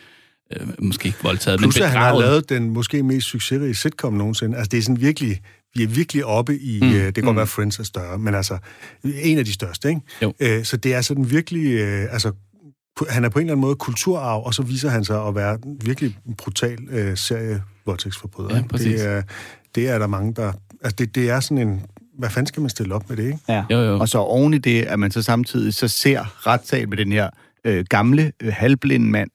øh, 0.55 0.67
måske 0.79 1.07
ikke 1.07 1.19
voldtaget, 1.23 1.59
Plus, 1.59 1.75
men 1.75 1.83
at 1.83 1.89
bedraget. 1.89 2.05
han 2.05 2.15
har 2.15 2.29
lavet 2.29 2.49
den 2.49 2.69
måske 2.69 3.03
mest 3.03 3.27
succesrige 3.27 3.75
sitcom 3.75 4.13
nogensinde. 4.13 4.57
Altså, 4.57 4.69
det 4.69 4.77
er 4.77 4.81
sådan 4.81 5.01
virkelig... 5.01 5.41
Vi 5.77 5.83
er 5.83 5.87
virkelig 5.87 6.25
oppe 6.25 6.59
i... 6.59 6.79
Mm. 6.81 6.87
Øh, 6.87 6.93
det 7.05 7.13
kan 7.13 7.23
godt 7.23 7.33
Mm. 7.33 7.37
være, 7.37 7.47
Friends 7.47 7.79
er 7.79 7.83
større, 7.83 8.17
men 8.17 8.35
altså... 8.35 8.57
En 9.03 9.37
af 9.37 9.45
de 9.45 9.53
største, 9.53 9.89
ikke? 9.89 10.01
Jo. 10.21 10.33
Øh, 10.39 10.63
så 10.63 10.77
det 10.77 10.93
er 10.93 11.01
sådan 11.01 11.31
virkelig... 11.31 11.65
Øh, 11.65 12.13
altså, 12.13 12.31
han 13.09 13.23
er 13.25 13.29
på 13.29 13.39
en 13.39 13.45
eller 13.45 13.53
anden 13.53 13.61
måde 13.61 13.75
kulturarv, 13.75 14.43
og 14.45 14.53
så 14.53 14.61
viser 14.61 14.89
han 14.89 15.05
sig 15.05 15.27
at 15.27 15.35
være 15.35 15.57
en 15.65 15.77
virkelig 15.85 16.17
brutal 16.37 16.77
øh, 16.89 17.17
serie 17.17 17.63
voldtægtsforbryder. 17.85 18.55
Ja, 18.55 18.63
præcis. 18.69 19.01
det, 19.01 19.09
er, 19.09 19.21
det 19.75 19.89
er 19.89 19.99
der 19.99 20.07
mange, 20.07 20.33
der... 20.33 20.51
Altså, 20.83 20.95
det, 20.97 21.15
det 21.15 21.29
er 21.29 21.39
sådan 21.39 21.67
en... 21.67 21.81
Hvad 22.19 22.29
fanden 22.29 22.47
skal 22.47 22.61
man 22.61 22.69
stille 22.69 22.95
op 22.95 23.09
med 23.09 23.17
det, 23.17 23.23
ikke? 23.25 23.39
Ja. 23.49 23.63
Jo, 23.71 23.77
jo. 23.77 23.99
Og 23.99 24.09
så 24.09 24.17
oven 24.17 24.53
i 24.53 24.57
det, 24.57 24.81
at 24.83 24.99
man 24.99 25.11
så 25.11 25.21
samtidig 25.21 25.73
så 25.73 25.87
ser 25.87 26.47
retssag 26.47 26.89
med 26.89 26.97
den 26.97 27.11
her 27.11 27.29
øh, 27.65 27.85
gamle, 27.89 28.31
øh, 28.43 28.53
halvblinde 28.53 29.05
mand, 29.09 29.29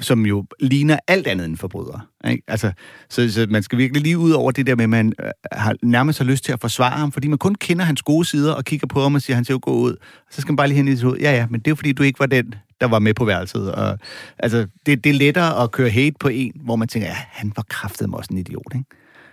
som 0.00 0.26
jo 0.26 0.44
ligner 0.60 0.98
alt 1.08 1.26
andet 1.26 1.44
end 1.44 1.56
forbryder. 1.56 2.08
Ikke? 2.30 2.42
Altså, 2.48 2.72
så, 3.08 3.32
så 3.32 3.46
man 3.50 3.62
skal 3.62 3.78
virkelig 3.78 4.02
lige 4.02 4.18
ud 4.18 4.30
over 4.30 4.50
det 4.50 4.66
der 4.66 4.76
med, 4.76 4.84
at 4.84 4.90
man 4.90 5.12
øh, 5.22 5.30
har 5.52 5.74
nærmest 5.82 6.18
har 6.18 6.26
lyst 6.26 6.44
til 6.44 6.52
at 6.52 6.60
forsvare 6.60 6.98
ham, 6.98 7.12
fordi 7.12 7.28
man 7.28 7.38
kun 7.38 7.54
kender 7.54 7.84
hans 7.84 8.02
gode 8.02 8.24
sider 8.24 8.52
og 8.52 8.64
kigger 8.64 8.86
på 8.86 9.02
ham 9.02 9.14
og 9.14 9.22
siger, 9.22 9.34
at 9.34 9.36
han 9.36 9.44
ser 9.44 9.54
jo 9.54 9.60
god 9.62 9.82
ud. 9.82 9.96
Så 10.30 10.40
skal 10.40 10.52
man 10.52 10.56
bare 10.56 10.68
lige 10.68 10.76
hen 10.76 10.88
i 10.88 10.96
sit 10.96 11.04
hoved. 11.04 11.18
Ja, 11.18 11.32
ja, 11.32 11.46
men 11.50 11.60
det 11.60 11.66
er 11.66 11.70
jo 11.70 11.74
fordi, 11.74 11.92
du 11.92 12.02
ikke 12.02 12.20
var 12.20 12.26
den, 12.26 12.54
der 12.80 12.86
var 12.86 12.98
med 12.98 13.14
på 13.14 13.24
værelset. 13.24 13.72
Og, 13.72 13.98
altså, 14.38 14.66
det, 14.86 15.04
det 15.04 15.10
er 15.10 15.14
lettere 15.14 15.62
at 15.62 15.70
køre 15.70 15.90
hate 15.90 16.16
på 16.20 16.28
en, 16.28 16.52
hvor 16.64 16.76
man 16.76 16.88
tænker, 16.88 17.08
ja, 17.08 17.16
han 17.28 17.52
var 17.56 17.64
kraftedeme 17.68 18.16
også 18.16 18.28
en 18.30 18.38
idiot, 18.38 18.72
ikke? 18.74 18.86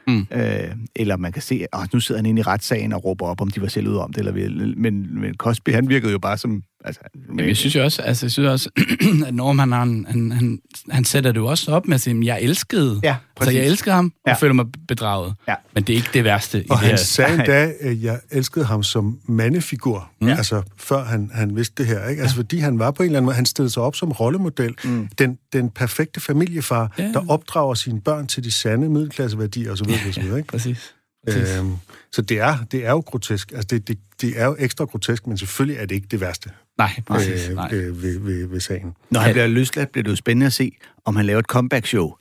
Mm. 0.08 0.28
Øh, 0.32 0.76
eller 0.96 1.18
man 1.18 1.32
kan 1.32 1.42
se, 1.42 1.66
at 1.74 1.94
nu 1.94 2.00
sidder 2.00 2.20
han 2.20 2.26
inde 2.26 2.40
i 2.40 2.44
retssagen 2.44 2.94
og 2.94 3.06
råber 3.06 3.26
op, 3.26 3.42
om 3.42 3.50
de 3.50 3.62
var 3.62 3.68
selv 3.68 3.88
ude 3.88 4.04
om 4.04 4.14
det. 4.14 4.28
Eller, 4.28 4.76
men, 4.78 5.20
men 5.22 5.34
Cosby, 5.36 5.70
han 5.70 5.90
virkede 5.90 6.12
jo 6.12 6.20
bare 6.20 6.38
som... 6.38 6.64
Altså, 6.86 7.02
Jamen, 7.28 7.48
jeg 7.48 7.58
synes 7.58 7.76
jo 7.76 7.84
også, 7.84 8.02
altså, 8.02 8.26
jeg 8.26 8.32
synes 8.32 8.50
også 8.50 8.70
at 9.28 9.34
Norm, 9.36 9.60
han, 9.60 9.72
han, 9.72 10.06
han, 10.32 10.60
han 10.92 11.06
sætter 11.06 11.32
det 11.32 11.40
jo 11.40 11.46
også 11.46 11.72
op 11.72 11.88
med 11.88 11.96
at 11.96 12.02
sige, 12.02 12.26
jeg 12.26 12.42
elskede. 12.42 13.00
Ja, 13.04 13.10
altså, 13.10 13.22
præcis. 13.36 13.56
jeg 13.56 13.66
elsker 13.66 13.94
ham, 13.94 14.06
og 14.26 14.30
Ja. 14.30 14.34
føler 14.34 14.54
mig 14.54 14.66
bedraget. 14.88 15.34
Ja. 15.48 15.56
Men 15.74 15.84
det 15.84 15.94
er 15.94 15.98
ikke 15.98 16.10
det 16.14 16.24
værste 16.24 16.60
i 16.64 16.68
Og 16.70 16.76
det 16.76 16.80
han 16.80 16.90
her. 16.90 16.96
sagde 16.98 17.34
endda, 17.34 17.72
at 17.82 18.02
jeg 18.04 18.20
elskede 18.32 18.66
ham 18.66 18.84
som 18.84 19.20
mandefigur, 19.28 20.12
ja. 20.22 20.28
altså 20.28 20.62
før 20.78 21.04
han, 21.04 21.32
han 21.34 21.56
vidste 21.56 21.84
det 21.84 21.88
her. 21.92 22.08
Ikke? 22.08 22.22
Altså 22.22 22.36
fordi 22.36 22.58
han 22.58 22.80
var 22.80 22.92
på 22.92 23.04
en 23.04 23.08
eller 23.10 23.18
anden 23.20 23.26
måde, 23.26 23.36
han 23.36 23.46
stillede 23.46 23.74
sig 23.74 23.84
op 23.84 23.96
som 23.96 24.12
rollemodel. 24.12 24.76
Mm. 24.84 25.08
Den, 25.20 25.38
den 25.54 25.70
perfekte 25.70 26.20
familiefar, 26.20 26.94
Ja. 26.98 27.04
ja. 27.04 27.12
der 27.12 27.22
opdrager 27.30 27.74
sine 27.74 28.02
børn 28.02 28.28
til 28.28 28.44
de 28.44 28.52
sande 28.52 28.90
middelklasseværdier 28.90 29.72
osv. 29.72 29.90
Ja, 29.90 30.10
osv. 30.10 30.24
Ikke? 30.24 30.44
Præcis. 30.48 30.94
Præcis. 31.28 31.58
Øhm, 31.58 31.74
så 32.12 32.22
det 32.22 32.40
er, 32.40 32.58
det 32.72 32.86
er 32.86 32.90
jo 32.92 33.00
grotesk. 33.00 33.52
Altså 33.52 33.68
det, 33.68 33.88
det, 33.88 33.98
det 34.22 34.34
er 34.42 34.46
jo 34.46 34.56
ekstra 34.60 34.86
grotesk, 34.86 35.28
men 35.28 35.38
selvfølgelig 35.38 35.82
er 35.82 35.86
det 35.86 35.96
ikke 35.96 36.08
det 36.12 36.22
værste 36.22 36.50
Nej, 36.78 36.90
præcis. 37.08 37.50
øh, 37.50 37.56
Nej. 37.56 37.70
øh, 37.72 38.04
ved, 38.04 38.20
ved, 38.20 38.48
ved 38.48 38.60
sagen. 38.60 38.94
Når 39.10 39.20
han 39.20 39.32
bliver 39.32 39.48
løsladt, 39.48 39.92
bliver 39.92 40.04
det 40.04 40.12
jo 40.12 40.16
spændende 40.16 40.46
at 40.46 40.54
se, 40.54 40.72
om 41.06 41.16
han 41.16 41.26
laver 41.26 41.40
et 41.40 41.46
comeback-show. 41.46 42.14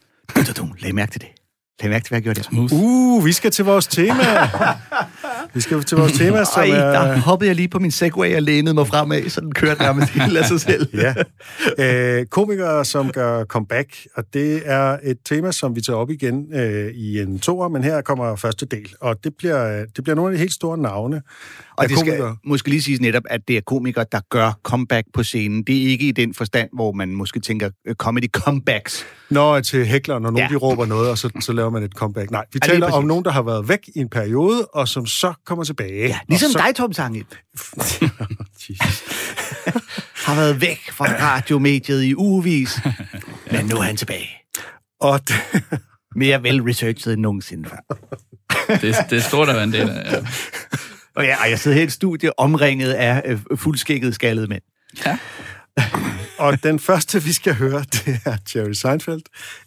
Læg 0.78 0.94
mærke 0.94 1.12
til 1.12 1.20
det. 1.20 1.28
Læg 1.82 1.90
mærke 1.90 2.04
til, 2.04 2.08
hvad 2.10 2.16
jeg 2.16 2.22
gjorde 2.22 2.36
der. 2.40 2.42
Smooth. 2.42 2.72
Uh, 2.72 3.24
vi 3.24 3.32
skal 3.32 3.50
til 3.50 3.64
vores 3.64 3.86
tema. 3.86 4.24
vi 5.54 5.60
skal 5.60 5.82
til 5.82 5.98
vores 5.98 6.12
tema, 6.12 6.44
som 6.44 6.62
Ej, 6.62 6.66
der 6.66 6.98
er... 6.98 7.18
hoppede 7.18 7.48
jeg 7.48 7.56
lige 7.56 7.68
på 7.68 7.78
min 7.78 7.90
Segway 7.90 8.36
og 8.36 8.42
lænede 8.42 8.74
mig 8.74 8.86
fremad, 8.86 9.28
så 9.28 9.40
den 9.40 9.52
kørte 9.52 9.80
nærmest 9.82 10.08
helt 10.20 10.36
af 10.36 10.44
sig 10.44 10.60
selv. 10.60 10.88
Ja. 10.94 11.14
Øh, 12.18 12.26
komikere, 12.26 12.84
som 12.84 13.10
gør 13.12 13.44
comeback, 13.44 14.06
og 14.16 14.24
det 14.34 14.62
er 14.64 14.98
et 15.02 15.16
tema, 15.24 15.52
som 15.52 15.76
vi 15.76 15.80
tager 15.80 15.96
op 15.96 16.10
igen 16.10 16.54
øh, 16.54 16.90
i 16.94 17.20
en 17.20 17.38
toer, 17.38 17.68
men 17.68 17.84
her 17.84 18.00
kommer 18.00 18.36
første 18.36 18.66
del, 18.66 18.94
og 19.00 19.24
det 19.24 19.32
bliver, 19.38 19.84
det 19.96 20.04
bliver 20.04 20.16
nogle 20.16 20.30
af 20.30 20.34
de 20.36 20.38
helt 20.38 20.52
store 20.52 20.78
navne. 20.78 21.22
Og 21.76 21.88
det 21.88 21.98
skal 21.98 22.22
måske 22.44 22.68
lige 22.70 22.82
siges 22.82 23.00
netop, 23.00 23.22
at 23.30 23.40
det 23.48 23.56
er 23.56 23.60
komikere, 23.66 24.04
der 24.12 24.20
gør 24.30 24.58
comeback 24.62 25.06
på 25.14 25.22
scenen. 25.22 25.62
Det 25.62 25.82
er 25.82 25.86
ikke 25.88 26.08
i 26.08 26.12
den 26.12 26.34
forstand, 26.34 26.68
hvor 26.72 26.92
man 26.92 27.08
måske 27.08 27.40
tænker 27.40 27.70
øh, 27.86 27.94
comedy 27.94 28.30
comebacks. 28.32 29.04
Når 29.30 29.60
til 29.60 29.86
hækler, 29.86 30.14
når 30.18 30.30
nogen 30.30 30.38
Ja. 30.38 30.48
de 30.50 30.56
råber 30.56 30.86
noget, 30.86 31.10
og 31.10 31.18
så, 31.18 31.30
så 31.40 31.52
laver 31.52 31.70
man 31.70 31.82
et 31.82 31.92
comeback. 31.92 32.30
Nej, 32.30 32.44
vi 32.52 32.58
taler 32.60 32.92
om 32.92 33.04
nogen, 33.04 33.24
der 33.24 33.30
har 33.30 33.42
været 33.42 33.68
væk 33.68 33.88
i 33.94 33.98
en 33.98 34.08
periode, 34.08 34.64
og 34.66 34.88
som 34.88 35.06
så 35.06 35.33
kommer 35.44 35.64
tilbage. 35.64 36.08
Ja, 36.08 36.18
ligesom 36.28 36.50
så... 36.50 36.58
dig, 36.58 36.74
Tom 36.76 36.92
Sange, 36.92 37.24
har 40.26 40.34
været 40.34 40.60
væk 40.60 40.90
fra 40.90 41.04
radiomediet 41.04 42.02
i 42.02 42.14
ugevis, 42.14 42.80
men 43.50 43.66
nu 43.66 43.76
er 43.76 43.82
han 43.82 43.96
tilbage. 43.96 44.30
Og 45.00 45.28
det, 45.28 45.34
Mere 46.16 46.42
vel-researchet 46.42 47.12
end 47.12 47.20
nogensinde 47.20 47.68
før. 47.68 47.96
Det, 48.68 48.96
det 49.10 49.18
er 49.18 49.20
stort 49.20 49.48
at 49.48 49.54
være 49.54 49.64
en 49.64 49.72
del 49.72 49.90
af. 49.90 50.12
Ja. 50.12 50.18
Og, 51.16 51.24
ja, 51.24 51.42
og 51.42 51.50
jeg 51.50 51.58
sidder 51.58 51.74
her 51.74 51.82
i 51.82 51.86
et 51.86 51.92
studie 51.92 52.38
omringet 52.38 52.92
af 52.92 53.22
øh, 53.24 53.38
fuldskægget 53.56 54.14
skaldede 54.14 54.46
mænd. 54.46 54.62
ja. 55.06 55.18
Og 56.38 56.62
den 56.62 56.78
første, 56.78 57.22
vi 57.22 57.32
skal 57.32 57.54
høre, 57.54 57.84
det 57.94 58.20
er 58.24 58.36
Jerry 58.54 58.72
Seinfeld. 58.72 59.22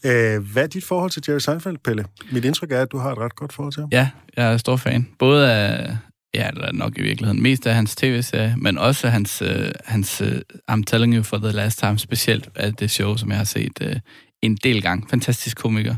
Øh, 0.05 0.51
hvad 0.53 0.63
er 0.63 0.67
dit 0.67 0.85
forhold 0.85 1.11
til 1.11 1.23
Jerry 1.27 1.39
Seinfeld, 1.39 1.77
Pelle? 1.77 2.05
Mit 2.31 2.45
indtryk 2.45 2.71
er, 2.71 2.81
at 2.81 2.91
du 2.91 2.97
har 2.97 3.11
et 3.11 3.17
ret 3.17 3.35
godt 3.35 3.53
forhold 3.53 3.73
til 3.73 3.81
ham. 3.81 3.89
Ja, 3.91 4.09
jeg 4.37 4.53
er 4.53 4.57
stor 4.57 4.75
fan. 4.75 5.07
Både 5.19 5.51
af, 5.51 5.97
ja, 6.33 6.49
eller 6.49 6.71
nok 6.71 6.97
i 6.97 7.01
virkeligheden, 7.01 7.41
mest 7.41 7.67
af 7.67 7.75
hans 7.75 7.95
tv-serie, 7.95 8.55
men 8.57 8.77
også 8.77 9.09
hans, 9.09 9.41
øh, 9.41 9.71
hans 9.85 10.21
øh, 10.21 10.41
I'm 10.71 10.83
Telling 10.87 11.15
You 11.15 11.23
for 11.23 11.37
the 11.37 11.51
Last 11.51 11.79
Time, 11.79 11.99
specielt 11.99 12.49
af 12.55 12.73
det 12.73 12.91
show, 12.91 13.15
som 13.15 13.29
jeg 13.29 13.37
har 13.37 13.45
set 13.45 13.81
øh, 13.81 13.95
en 14.41 14.55
del 14.55 14.81
gang. 14.81 15.09
Fantastisk 15.09 15.57
komiker. 15.57 15.95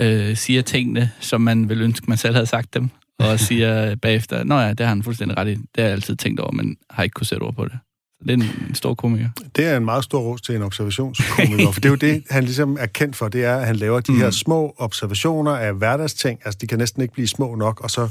Øh, 0.00 0.36
siger 0.36 0.62
tingene, 0.62 1.10
som 1.20 1.40
man 1.40 1.68
ville 1.68 1.84
ønske, 1.84 2.06
man 2.08 2.18
selv 2.18 2.34
havde 2.34 2.46
sagt 2.46 2.74
dem, 2.74 2.90
og 3.18 3.40
siger 3.48 3.96
bagefter, 3.96 4.44
nå 4.44 4.58
ja, 4.60 4.68
det 4.68 4.80
har 4.80 4.88
han 4.88 5.02
fuldstændig 5.02 5.36
ret 5.36 5.48
i. 5.48 5.54
Det 5.54 5.68
har 5.78 5.84
jeg 5.84 5.92
altid 5.92 6.16
tænkt 6.16 6.40
over, 6.40 6.52
men 6.52 6.76
har 6.90 7.02
ikke 7.02 7.14
kunne 7.14 7.26
sætte 7.26 7.42
ord 7.42 7.54
på 7.54 7.64
det. 7.64 7.78
Det 8.22 8.30
er 8.30 8.34
en, 8.68 8.74
stor 8.74 8.94
komiker. 8.94 9.28
Det 9.56 9.64
er 9.64 9.76
en 9.76 9.84
meget 9.84 10.04
stor 10.04 10.20
ros 10.20 10.40
til 10.40 10.56
en 10.56 10.62
observationskomiker, 10.62 11.72
for 11.72 11.80
det 11.80 11.84
er 11.84 11.90
jo 11.90 11.96
det, 11.96 12.24
han 12.30 12.44
ligesom 12.44 12.76
er 12.80 12.86
kendt 12.86 13.16
for, 13.16 13.28
det 13.28 13.44
er, 13.44 13.56
at 13.56 13.66
han 13.66 13.76
laver 13.76 14.00
de 14.00 14.12
mm. 14.12 14.18
her 14.18 14.30
små 14.30 14.74
observationer 14.78 15.52
af 15.52 15.74
hverdagsting, 15.74 16.40
altså 16.44 16.58
de 16.60 16.66
kan 16.66 16.78
næsten 16.78 17.02
ikke 17.02 17.14
blive 17.14 17.28
små 17.28 17.54
nok, 17.54 17.80
og 17.80 17.90
så 17.90 18.08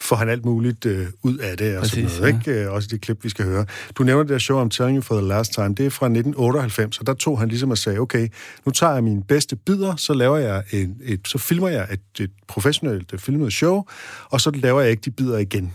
får 0.00 0.16
han 0.16 0.28
alt 0.28 0.44
muligt 0.44 0.86
øh, 0.86 1.06
ud 1.22 1.38
af 1.38 1.56
det, 1.56 1.76
og 1.76 1.80
Præcis, 1.80 2.10
sådan 2.10 2.32
noget, 2.32 2.46
ikke? 2.48 2.64
Øh, 2.64 2.72
Også 2.72 2.88
de 2.92 2.98
klip, 2.98 3.24
vi 3.24 3.28
skal 3.28 3.44
høre. 3.44 3.66
Du 3.94 4.02
nævner 4.02 4.22
det 4.22 4.30
der 4.30 4.38
show, 4.38 4.64
I'm 4.64 4.68
Telling 4.68 4.96
You 4.96 5.02
for 5.02 5.16
the 5.18 5.28
Last 5.28 5.52
Time, 5.52 5.68
det 5.68 5.86
er 5.86 5.90
fra 5.90 6.06
1998, 6.06 6.98
og 6.98 7.06
der 7.06 7.14
tog 7.14 7.38
han 7.38 7.48
ligesom 7.48 7.70
og 7.70 7.78
sagde, 7.78 7.98
okay, 7.98 8.28
nu 8.66 8.72
tager 8.72 8.92
jeg 8.92 9.04
mine 9.04 9.22
bedste 9.22 9.56
bidder, 9.56 9.96
så 9.96 10.14
laver 10.14 10.36
jeg 10.36 10.62
en, 10.72 10.96
et, 11.04 11.20
så 11.28 11.38
filmer 11.38 11.68
jeg 11.68 11.88
et, 11.92 12.24
et 12.24 12.30
professionelt 12.48 13.12
øh, 13.12 13.18
filmet 13.18 13.52
show, 13.52 13.84
og 14.30 14.40
så 14.40 14.50
laver 14.50 14.80
jeg 14.80 14.90
ikke 14.90 15.02
de 15.04 15.10
bidder 15.10 15.38
igen. 15.38 15.72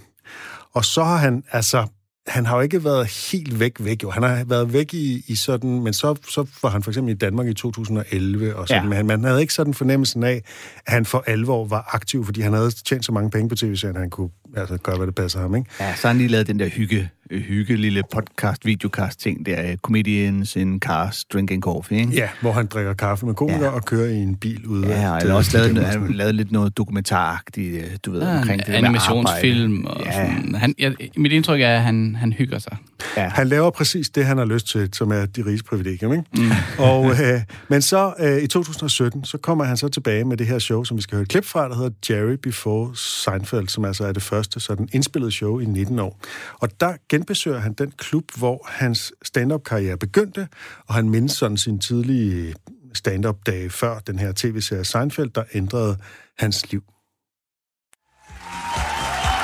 Og 0.74 0.86
så 0.86 1.04
har 1.04 1.18
han, 1.18 1.44
altså, 1.52 1.88
han 2.30 2.46
har 2.46 2.56
jo 2.56 2.62
ikke 2.62 2.84
været 2.84 3.08
helt 3.32 3.60
væk 3.60 3.74
væk, 3.80 4.04
jo. 4.04 4.10
Han 4.10 4.24
har 4.24 4.44
været 4.44 4.74
væk 4.74 4.94
i, 4.94 5.24
i 5.28 5.36
sådan, 5.36 5.84
men 5.84 5.94
så, 5.94 6.16
så 6.30 6.46
var 6.62 6.70
han 6.70 6.84
for 6.84 6.92
eksempel 6.92 7.14
i 7.14 7.18
Danmark 7.18 7.48
i 7.48 7.54
2011, 7.54 8.56
og 8.56 8.68
sådan, 8.68 8.84
Ja. 8.84 8.90
men 9.04 9.08
man 9.08 9.24
havde 9.24 9.42
ikke 9.42 9.54
sådan 9.54 9.74
fornemmelsen 9.74 10.24
af, 10.24 10.42
at 10.86 10.94
han 10.94 11.06
for 11.06 11.24
alvor 11.28 11.66
var 11.66 11.90
aktiv, 11.94 12.26
fordi 12.26 12.42
han 12.42 12.54
havde 12.54 12.72
tjent 12.72 13.06
så 13.06 13.12
mange 13.12 13.30
penge 13.32 13.50
på 13.50 13.56
tv-serien, 13.56 13.96
han 13.96 14.10
kunne 14.10 14.30
altså, 14.58 14.78
gøre, 14.78 14.98
hvad 14.98 15.08
det 15.08 15.16
passer 15.16 15.40
ham, 15.40 15.56
ikke? 15.56 15.70
Ja, 15.80 15.96
så 15.96 16.02
har 16.02 16.10
han 16.10 16.18
lige 16.18 16.28
lavet 16.28 16.48
den 16.48 16.60
der 16.60 16.68
hygge, 16.70 17.10
hygge 17.32 17.76
lille 17.76 18.04
podcast, 18.14 18.66
videocast 18.66 19.20
ting 19.20 19.46
der, 19.46 19.72
øh, 19.72 19.78
comedians 19.78 20.56
in 20.56 20.80
cars, 20.80 21.26
drinking 21.34 21.62
coffee, 21.64 21.98
ikke? 22.00 22.12
Ja, 22.14 22.30
hvor 22.42 22.52
han 22.52 22.66
drikker 22.66 22.94
kaffe 22.94 23.26
med 23.26 23.34
komikere 23.34 23.62
Ja. 23.64 23.70
ja. 23.70 23.76
og 23.76 23.86
kører 23.86 24.10
i 24.10 24.16
en 24.18 24.36
bil 24.36 24.66
ude 24.68 24.88
Ja, 24.88 25.14
det- 25.14 25.22
eller 25.22 25.34
også 25.36 25.58
lavet, 25.58 25.86
han 25.86 26.02
har 26.02 26.08
lavet 26.12 26.36
lidt 26.36 26.52
noget 26.52 26.78
dokumentaragtigt, 26.78 27.74
øh, 27.84 27.90
du 28.06 28.12
ved, 28.12 28.22
Ja, 28.22 28.38
omkring 28.38 28.62
en 28.62 28.68
det 28.68 28.74
animationsfilm. 28.74 29.86
Og 29.86 30.00
arbejde. 30.08 30.14
sådan. 30.42 30.56
Han, 30.56 30.76
ja, 30.80 30.92
mit 31.18 31.32
indtryk 31.32 31.62
er, 31.62 31.76
at 31.76 31.82
han, 31.82 32.16
han 32.16 32.34
hygger 32.34 32.60
sig. 32.60 32.78
Ja. 33.18 33.28
Han 33.30 33.48
laver 33.48 33.70
præcis 33.70 34.10
det, 34.10 34.26
han 34.26 34.38
har 34.38 34.46
lyst 34.46 34.68
til, 34.68 34.90
som 34.94 35.12
er 35.12 35.26
de 35.26 35.46
riges 35.46 35.64
privilegium. 35.64 36.12
Ikke? 36.12 36.24
Mm. 36.38 36.52
Og, 36.86 37.12
øh, 37.12 37.42
men 37.68 37.82
så 37.82 38.14
øh, 38.20 38.44
i 38.44 38.48
2017, 38.48 39.26
så 39.26 39.38
kommer 39.38 39.64
han 39.64 39.78
så 39.78 39.88
tilbage 39.88 40.26
med 40.26 40.38
det 40.38 40.48
her 40.48 40.60
show, 40.60 40.84
som 40.84 40.98
vi 40.98 41.02
skal 41.02 41.16
høre 41.16 41.24
et 41.24 41.30
klip 41.30 41.46
fra, 41.46 41.70
der 41.70 41.76
hedder 41.76 41.92
Jerry 42.10 42.38
Before 42.44 42.96
Seinfeld, 42.96 43.68
som 43.68 43.86
altså 43.86 44.06
er 44.06 44.12
det 44.12 44.24
første 44.24 44.60
sådan 44.60 44.90
indspillede 44.94 45.32
show 45.32 45.60
i 45.60 45.66
19 45.66 46.00
år. 46.00 46.20
Og 46.60 46.70
der 46.80 46.94
genbesøger 47.10 47.60
han 47.60 47.74
den 47.74 47.94
klub, 47.98 48.24
hvor 48.38 48.66
hans 48.68 49.14
stand-up-karriere 49.24 49.98
begyndte, 49.98 50.48
og 50.88 50.96
han 50.96 51.10
mindes 51.10 51.32
sådan 51.32 51.58
sin 51.58 51.80
tidlige 51.80 52.54
stand-up-dage 52.94 53.70
før 53.70 54.00
den 54.00 54.20
her 54.20 54.34
tv-serie 54.36 54.86
Seinfeld, 54.86 55.30
der 55.30 55.44
ændrede 55.54 55.98
hans 56.38 56.72
liv. 56.72 56.84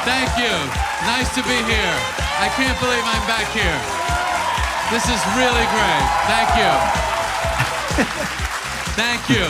Thank 0.05 0.37
you. 0.37 0.53
Nice 1.09 1.33
to 1.33 1.41
be 1.43 1.57
here. 1.65 1.97
I 2.37 2.49
can't 2.53 2.77
believe 2.79 3.01
I'm 3.03 3.25
back 3.25 3.49
here. 3.57 3.79
This 4.93 5.05
is 5.09 5.17
really 5.33 5.65
great. 5.73 6.05
Thank 6.29 6.49
you. 6.61 6.73
Thank 8.93 9.29
you. 9.29 9.45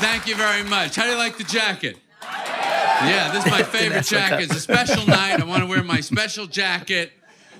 Thank 0.00 0.26
you 0.26 0.36
very 0.36 0.62
much. 0.62 0.94
How 0.96 1.04
do 1.04 1.10
you 1.10 1.16
like 1.16 1.38
the 1.38 1.44
jacket? 1.44 1.96
Yeah, 2.22 3.30
this 3.32 3.46
is 3.46 3.50
my 3.50 3.62
favorite 3.78 4.04
jacket. 4.04 4.44
It's 4.44 4.56
a 4.56 4.60
special 4.60 5.06
night. 5.08 5.40
I 5.40 5.44
want 5.44 5.62
to 5.62 5.66
wear 5.66 5.82
my 5.82 6.00
special 6.00 6.46
jacket 6.46 7.12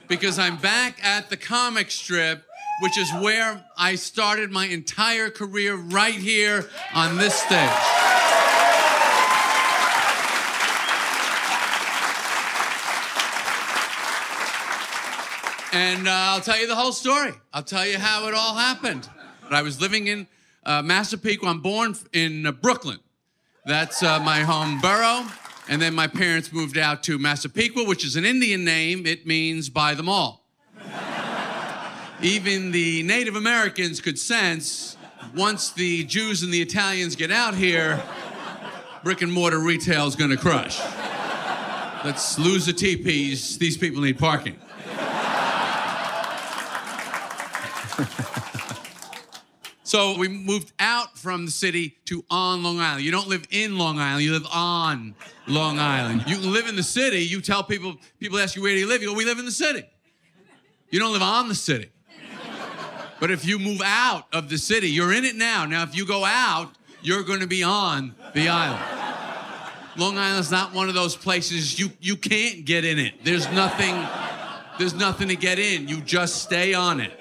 because 0.06 0.38
I'm 0.38 0.58
back 0.58 1.02
at 1.02 1.30
the 1.30 1.36
comic 1.38 1.90
strip, 1.90 2.44
which 2.82 2.98
is 2.98 3.10
where 3.22 3.64
I 3.78 3.94
started 3.94 4.50
my 4.50 4.66
entire 4.66 5.30
career 5.30 5.76
right 5.76 6.14
here 6.14 6.68
on 6.94 7.16
this 7.16 7.34
stage. 7.34 8.03
And 15.74 16.06
uh, 16.06 16.12
I'll 16.12 16.40
tell 16.40 16.56
you 16.56 16.68
the 16.68 16.76
whole 16.76 16.92
story. 16.92 17.32
I'll 17.52 17.64
tell 17.64 17.84
you 17.84 17.98
how 17.98 18.28
it 18.28 18.34
all 18.34 18.54
happened. 18.54 19.08
But 19.42 19.54
I 19.54 19.62
was 19.62 19.80
living 19.80 20.06
in 20.06 20.28
uh, 20.64 20.82
Massapequa. 20.82 21.48
I'm 21.48 21.62
born 21.62 21.96
in 22.12 22.46
uh, 22.46 22.52
Brooklyn. 22.52 23.00
That's 23.66 24.00
uh, 24.00 24.20
my 24.20 24.42
home 24.42 24.80
borough. 24.80 25.26
And 25.68 25.82
then 25.82 25.92
my 25.92 26.06
parents 26.06 26.52
moved 26.52 26.78
out 26.78 27.02
to 27.04 27.18
Massapequa, 27.18 27.82
which 27.86 28.04
is 28.04 28.14
an 28.14 28.24
Indian 28.24 28.64
name. 28.64 29.04
It 29.04 29.26
means 29.26 29.68
by 29.68 29.94
them 29.94 30.08
all. 30.08 30.44
Even 32.22 32.70
the 32.70 33.02
Native 33.02 33.34
Americans 33.34 34.00
could 34.00 34.16
sense 34.18 34.96
once 35.34 35.72
the 35.72 36.04
Jews 36.04 36.44
and 36.44 36.54
the 36.54 36.62
Italians 36.62 37.16
get 37.16 37.32
out 37.32 37.56
here, 37.56 38.00
brick 39.02 39.22
and 39.22 39.32
mortar 39.32 39.58
retail 39.58 40.06
is 40.06 40.14
going 40.14 40.30
to 40.30 40.36
crush. 40.36 40.78
Let's 42.04 42.38
lose 42.38 42.64
the 42.64 42.72
teepees. 42.72 43.58
These 43.58 43.76
people 43.76 44.02
need 44.02 44.20
parking. 44.20 44.56
So 49.86 50.16
we 50.16 50.28
moved 50.28 50.72
out 50.78 51.18
from 51.18 51.44
the 51.44 51.52
city 51.52 51.98
to 52.06 52.24
on 52.30 52.62
Long 52.62 52.80
Island. 52.80 53.04
You 53.04 53.12
don't 53.12 53.28
live 53.28 53.46
in 53.50 53.76
Long 53.76 53.98
Island, 53.98 54.24
you 54.24 54.32
live 54.32 54.46
on 54.50 55.14
Long 55.46 55.78
Island. 55.78 56.24
You 56.26 56.38
live 56.38 56.66
in 56.66 56.74
the 56.74 56.82
city, 56.82 57.18
you 57.18 57.42
tell 57.42 57.62
people, 57.62 57.96
people 58.18 58.38
ask 58.38 58.56
you, 58.56 58.62
where 58.62 58.72
do 58.72 58.78
you 58.80 58.88
live? 58.88 59.02
You 59.02 59.10
go, 59.10 59.14
we 59.14 59.26
live 59.26 59.38
in 59.38 59.44
the 59.44 59.52
city. 59.52 59.84
You 60.88 60.98
don't 60.98 61.12
live 61.12 61.22
on 61.22 61.48
the 61.48 61.54
city. 61.54 61.90
But 63.20 63.30
if 63.30 63.44
you 63.44 63.58
move 63.58 63.82
out 63.84 64.26
of 64.32 64.48
the 64.48 64.56
city, 64.56 64.88
you're 64.90 65.12
in 65.12 65.24
it 65.24 65.36
now. 65.36 65.66
Now, 65.66 65.82
if 65.82 65.94
you 65.94 66.06
go 66.06 66.24
out, 66.24 66.72
you're 67.02 67.22
going 67.22 67.40
to 67.40 67.46
be 67.46 67.62
on 67.62 68.14
the 68.34 68.48
island. 68.48 68.82
Long 69.96 70.18
Island's 70.18 70.50
not 70.50 70.72
one 70.72 70.88
of 70.88 70.94
those 70.94 71.14
places 71.14 71.78
you, 71.78 71.90
you 72.00 72.16
can't 72.16 72.64
get 72.64 72.84
in 72.84 72.98
it. 72.98 73.22
There's 73.22 73.48
nothing, 73.52 73.94
there's 74.78 74.94
nothing 74.94 75.28
to 75.28 75.36
get 75.36 75.58
in. 75.58 75.86
You 75.86 76.00
just 76.00 76.42
stay 76.42 76.74
on 76.74 77.00
it. 77.00 77.20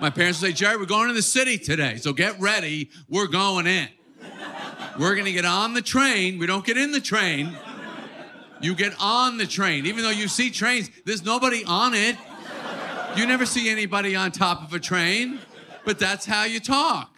My 0.00 0.10
parents 0.10 0.42
would 0.42 0.48
say, 0.48 0.52
Jerry, 0.52 0.76
we're 0.76 0.84
going 0.84 1.08
to 1.08 1.14
the 1.14 1.22
city 1.22 1.56
today, 1.56 1.96
so 1.96 2.12
get 2.12 2.38
ready. 2.38 2.90
We're 3.08 3.28
going 3.28 3.66
in. 3.66 3.88
We're 4.98 5.14
going 5.14 5.26
to 5.26 5.32
get 5.32 5.44
on 5.44 5.74
the 5.74 5.82
train. 5.82 6.38
We 6.38 6.46
don't 6.46 6.64
get 6.64 6.76
in 6.76 6.92
the 6.92 7.00
train. 7.00 7.56
You 8.60 8.74
get 8.74 8.94
on 9.00 9.36
the 9.38 9.46
train. 9.46 9.86
Even 9.86 10.02
though 10.02 10.10
you 10.10 10.28
see 10.28 10.50
trains, 10.50 10.90
there's 11.04 11.24
nobody 11.24 11.64
on 11.64 11.94
it. 11.94 12.16
You 13.16 13.26
never 13.26 13.46
see 13.46 13.70
anybody 13.70 14.14
on 14.14 14.32
top 14.32 14.62
of 14.62 14.74
a 14.74 14.78
train, 14.78 15.38
but 15.84 15.98
that's 15.98 16.26
how 16.26 16.44
you 16.44 16.60
talk. 16.60 17.14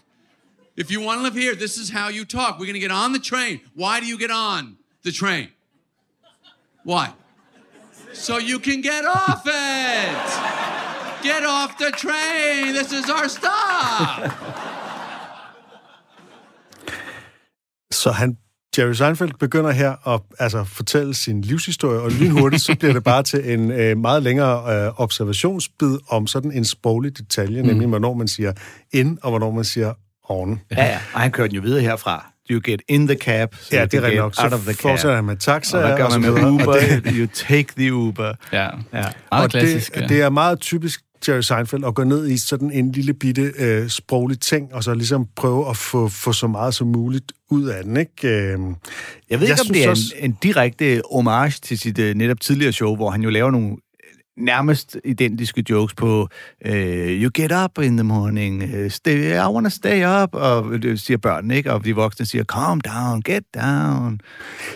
If 0.77 0.93
you 0.93 1.01
want 1.01 1.19
to 1.19 1.23
live 1.25 1.35
here, 1.35 1.57
this 1.57 1.77
is 1.77 1.91
how 1.91 2.09
you 2.09 2.25
talk. 2.25 2.61
We're 2.61 2.67
going 2.67 2.75
to 2.75 2.81
get 2.81 2.93
on 2.93 3.13
the 3.13 3.19
train. 3.19 3.61
Why 3.75 3.99
do 3.99 4.07
you 4.07 4.17
get 4.17 4.31
on 4.31 4.77
the 5.03 5.11
train? 5.11 5.51
Why? 6.85 7.13
So 8.13 8.39
you 8.39 8.61
can 8.61 8.81
get 8.81 9.05
off 9.05 9.43
it. 9.45 10.68
Get 11.23 11.43
off 11.59 11.73
the 11.81 11.91
train. 12.05 12.75
This 12.75 12.93
is 12.93 13.09
our 13.11 13.29
stop. 13.29 14.31
Så 17.93 18.11
han, 18.11 18.37
Jerry 18.79 18.93
Seinfeld 18.93 19.33
begynder 19.41 19.71
her 19.71 20.09
at 20.15 20.21
altså, 20.39 20.65
fortælle 20.65 21.15
sin 21.15 21.41
livshistorie, 21.41 22.01
og 22.01 22.11
lynhurtigt 22.11 22.63
så 22.63 22.75
bliver 22.79 22.93
det 22.93 23.05
bare 23.05 23.23
til 23.23 23.53
en 23.53 23.71
øh, 23.71 23.99
meget 23.99 24.23
længere 24.23 24.87
øh, 24.87 25.01
observationsbid 25.01 25.99
om 26.09 26.27
sådan 26.27 26.53
en 26.53 26.65
sproglig 26.65 27.19
detalje, 27.19 27.63
mm. 27.63 27.69
nemlig 27.69 27.89
hvornår 27.89 28.15
man 28.15 28.29
siger 28.29 28.53
ind, 28.93 29.19
og 29.23 29.31
hvornår 29.31 29.51
man 29.51 29.65
siger 29.65 29.93
on. 30.29 30.61
Ja, 30.71 30.85
ja. 30.85 30.99
Og 31.15 31.21
han 31.21 31.31
kører 31.31 31.47
den 31.49 31.57
jo 31.57 31.63
videre 31.63 31.81
herfra. 31.81 32.33
You 32.51 32.61
get 32.65 32.83
in 32.89 33.07
the 33.09 33.17
cab, 33.19 33.55
so 33.55 33.77
Ja, 33.77 33.85
det 33.85 33.95
er 33.95 34.01
you 34.01 34.05
rigtigt 34.07 34.11
get 34.13 34.17
nok. 34.41 34.45
Out 34.45 34.53
of 34.53 34.61
the 34.61 34.73
cab. 34.75 34.83
fortsætter 34.83 35.15
han 35.17 35.25
med 35.25 35.37
taxa, 35.37 35.77
Og 35.79 35.87
hvad 35.87 35.97
gør 35.97 36.05
og 36.05 36.13
så 36.13 36.19
man 36.19 36.33
med 36.33 36.51
Uber? 36.51 36.73
det- 36.73 37.03
You 37.17 37.27
take 37.35 37.69
the 37.77 37.95
Uber. 37.95 38.35
Ja, 38.53 38.63
Ja. 38.65 38.71
meget 38.93 39.13
og 39.31 39.51
klassisk. 39.51 39.95
det, 39.95 40.01
ja. 40.01 40.07
det 40.07 40.23
er 40.23 40.31
meget 40.31 40.61
typisk 40.61 41.01
Jerry 41.29 41.41
Seinfeld 41.41 41.85
at 41.85 41.95
gå 41.95 42.05
ned 42.05 42.29
i 42.29 42.37
sådan 42.39 42.71
en 42.71 42.93
lille 42.93 43.15
bitte 43.15 43.53
øh, 43.59 43.89
sproglig 43.89 44.41
ting, 44.41 44.75
og 44.75 44.85
så 44.85 44.95
ligesom 44.95 45.27
prøve 45.37 45.71
at 45.71 45.77
få, 45.77 46.09
få 46.09 46.33
så 46.33 46.47
meget 46.47 46.75
som 46.75 46.87
muligt 46.87 47.33
ud 47.51 47.65
af 47.69 47.85
den, 47.85 47.97
ikke? 47.97 48.29
Øh, 48.29 48.59
Jeg 49.31 49.41
ved 49.41 49.49
ikke, 49.49 49.61
om 49.69 49.73
det 49.75 49.85
er 49.85 49.91
en, 49.91 50.25
en 50.31 50.39
direkte 50.43 51.03
homage 51.13 51.55
til 51.63 51.79
sit 51.79 51.99
uh, 51.99 52.05
netop 52.05 52.41
tidligere 52.41 52.73
show, 52.73 52.97
hvor 52.97 53.11
han 53.11 53.23
jo 53.23 53.31
laver 53.31 53.51
nogle 53.51 53.69
øh, 53.71 53.77
nærmest 54.39 54.97
identiske 55.05 55.65
jokes 55.71 55.95
på 55.95 56.29
uh, 56.69 56.73
You 57.23 57.31
get 57.35 57.53
up 57.65 57.85
in 57.85 57.97
the 57.97 58.05
morning, 58.05 58.63
uh, 58.63 58.91
stay, 58.91 59.35
I 59.35 59.47
wanna 59.53 59.69
stay 59.69 60.23
up, 60.23 60.29
og 60.33 60.83
det 60.83 61.01
siger 61.01 61.19
børnene, 61.19 61.57
ikke? 61.57 61.73
Og 61.73 61.85
de 61.85 61.95
voksne 61.95 62.27
siger, 62.27 62.45
calm 62.45 62.81
down, 62.81 63.23
get 63.23 63.43
down. 63.55 64.21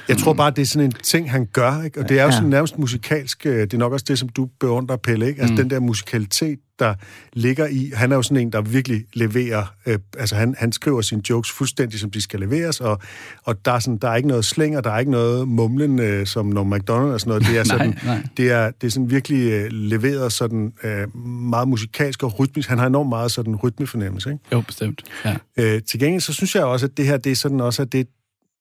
Jeg 0.09 0.17
tror 0.19 0.33
bare, 0.33 0.51
det 0.51 0.63
er 0.63 0.67
sådan 0.67 0.85
en 0.87 0.93
ting, 1.03 1.31
han 1.31 1.47
gør, 1.53 1.83
ikke? 1.83 2.01
og 2.01 2.09
det 2.09 2.19
er 2.21 2.25
jo 2.25 2.31
sådan 2.31 2.49
nærmest 2.49 2.79
musikalsk, 2.79 3.47
øh, 3.47 3.61
det 3.61 3.75
er 3.75 3.79
nok 3.79 3.93
også 3.93 4.05
det, 4.09 4.19
som 4.19 4.29
du 4.29 4.49
beundrer, 4.61 4.97
Pelle, 4.97 5.27
ikke? 5.29 5.41
altså 5.41 5.53
Mm. 5.53 5.57
den 5.57 5.71
der 5.71 5.81
musikalitet, 5.81 6.59
der 6.83 6.95
ligger 7.33 7.67
i, 7.67 7.93
han 7.95 8.13
er 8.13 8.17
jo 8.17 8.23
sådan 8.23 8.37
en, 8.37 8.53
der 8.53 8.61
virkelig 8.61 9.05
leverer, 9.15 9.75
øh, 9.87 9.99
altså 10.19 10.37
han, 10.37 10.55
han 10.59 10.73
skriver 10.73 11.01
sine 11.01 11.23
jokes 11.31 11.51
fuldstændig, 11.51 12.01
som 12.01 12.11
de 12.11 12.21
skal 12.21 12.41
leveres, 12.41 12.81
og, 12.81 12.99
og 13.45 13.65
der, 13.65 13.73
er 13.73 13.79
sådan, 13.79 13.99
der 13.99 14.09
er 14.09 14.17
ikke 14.17 14.29
noget 14.29 14.45
slænger, 14.45 14.81
der 14.81 14.91
er 14.91 14.99
ikke 14.99 15.11
noget 15.11 15.49
mumlen, 15.49 15.99
øh, 15.99 16.27
som 16.27 16.47
når 16.47 16.65
McDonald's 16.65 17.13
og 17.13 17.21
sådan 17.21 17.31
noget, 17.31 17.43
det 17.47 17.59
er 17.59 17.65
Nej, 17.73 17.79
sådan, 17.79 17.99
nej. 18.05 18.27
Det 18.37 18.51
er, 18.51 18.71
det 18.71 18.87
er 18.87 18.91
sådan 18.91 19.11
virkelig 19.11 19.53
øh, 19.53 19.67
leveret 19.71 20.33
sådan 20.33 20.73
øh, 20.85 21.17
meget 21.27 21.69
musikalsk 21.69 22.23
og 22.23 22.39
rytmisk, 22.39 22.69
han 22.69 22.79
har 22.79 22.87
enormt 22.87 23.09
meget 23.09 23.33
sådan 23.33 23.57
rytmefornemmelse, 23.57 24.33
ikke? 24.33 24.45
Jo, 24.53 24.61
bestemt. 24.61 25.03
Ja. 25.25 25.37
Øh, 25.57 25.83
til 25.83 26.01
gengæld, 26.01 26.21
så 26.21 26.33
synes 26.33 26.55
jeg 26.55 26.65
også, 26.65 26.87
at 26.87 26.97
det 26.97 27.07
her, 27.07 27.17
det 27.17 27.33
er 27.33 27.37
sådan 27.37 27.61
også, 27.61 27.83
at 27.83 27.93
det, 27.93 28.07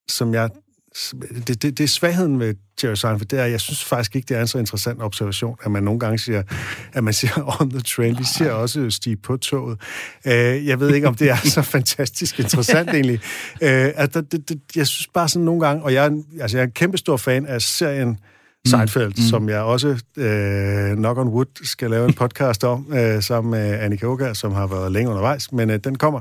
som 0.09 0.33
jeg... 0.33 0.49
Det, 1.47 1.47
det, 1.63 1.77
det 1.77 1.83
er 1.83 1.87
svagheden 1.87 2.37
med 2.37 2.53
Jerry 2.83 2.95
Seinfeld, 2.95 3.27
det 3.29 3.39
er, 3.39 3.45
jeg 3.45 3.59
synes 3.61 3.83
faktisk 3.83 4.15
ikke, 4.15 4.25
det 4.25 4.37
er 4.37 4.41
en 4.41 4.47
så 4.47 4.57
interessant 4.57 5.01
observation, 5.01 5.55
at 5.63 5.71
man 5.71 5.83
nogle 5.83 5.99
gange 5.99 6.19
siger, 6.19 6.43
at 6.93 7.03
man 7.03 7.13
siger 7.13 7.51
on 7.61 7.69
the 7.69 7.79
train. 7.79 8.17
Vi 8.19 8.23
siger 8.37 8.51
også 8.51 8.89
stige 8.89 9.15
på 9.17 9.37
toget. 9.37 9.81
Øh, 10.27 10.67
jeg 10.67 10.79
ved 10.79 10.95
ikke, 10.95 11.07
om 11.07 11.15
det 11.15 11.29
er 11.29 11.35
så 11.35 11.61
fantastisk 11.77 12.39
interessant 12.39 12.89
egentlig. 12.89 13.19
Øh, 13.61 13.91
at 13.95 14.13
det, 14.13 14.31
det, 14.31 14.49
det, 14.49 14.61
jeg 14.75 14.87
synes 14.87 15.07
bare 15.13 15.29
sådan 15.29 15.45
nogle 15.45 15.61
gange, 15.67 15.83
og 15.83 15.93
jeg 15.93 16.03
er, 16.05 16.09
en- 16.09 16.25
altså, 16.41 16.57
jeg 16.57 16.61
er 16.63 16.67
en 16.67 16.73
kæmpe 16.73 16.97
stor 16.97 17.17
fan 17.17 17.45
af 17.45 17.61
serien 17.61 18.17
Seinfeld, 18.67 19.07
mm. 19.17 19.21
som 19.29 19.49
jeg 19.49 19.59
også, 19.61 19.87
øh, 20.17 20.95
knock 20.97 21.17
on 21.19 21.27
wood, 21.27 21.45
skal 21.65 21.89
lave 21.89 22.05
en 22.07 22.13
podcast 22.13 22.63
om, 22.63 22.93
øh, 22.93 23.23
sammen 23.23 23.51
med 23.51 23.79
Annika 23.79 24.05
Oga, 24.05 24.33
som 24.33 24.51
har 24.51 24.67
været 24.67 24.91
længe 24.91 25.09
undervejs, 25.09 25.51
men 25.51 25.69
øh, 25.69 25.79
den 25.83 25.97
kommer. 25.97 26.19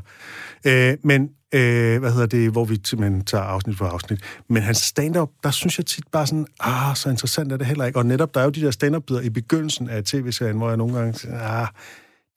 Øh, 0.67 0.95
men, 1.05 1.29
øh, 1.55 2.01
hvad 2.01 2.13
hedder 2.13 2.27
det, 2.27 2.51
hvor 2.51 2.65
vi 2.65 2.79
simpelthen 2.85 3.25
tager 3.25 3.45
afsnit 3.45 3.77
for 3.77 3.85
afsnit. 3.85 4.21
Men 4.49 4.63
hans 4.63 4.79
stand-up, 4.79 5.31
der 5.45 5.51
synes 5.51 5.79
jeg 5.79 5.87
tit 5.87 6.05
bare 6.13 6.27
sådan, 6.27 6.47
ah, 6.61 6.97
så 6.97 7.11
interessant 7.11 7.53
er 7.53 7.57
det 7.57 7.67
heller 7.67 7.85
ikke. 7.85 7.99
Og 7.99 8.07
netop, 8.07 8.35
der 8.35 8.41
er 8.41 8.45
jo 8.45 8.51
de 8.51 8.61
der 8.61 8.71
stand-up-bider 8.71 9.21
i 9.21 9.31
begyndelsen 9.31 9.89
af 9.89 10.05
tv-serien, 10.05 10.57
hvor 10.57 10.69
jeg 10.69 10.77
nogle 10.77 10.99
gange 10.99 11.15
siger, 11.15 11.39
ah, 11.41 11.69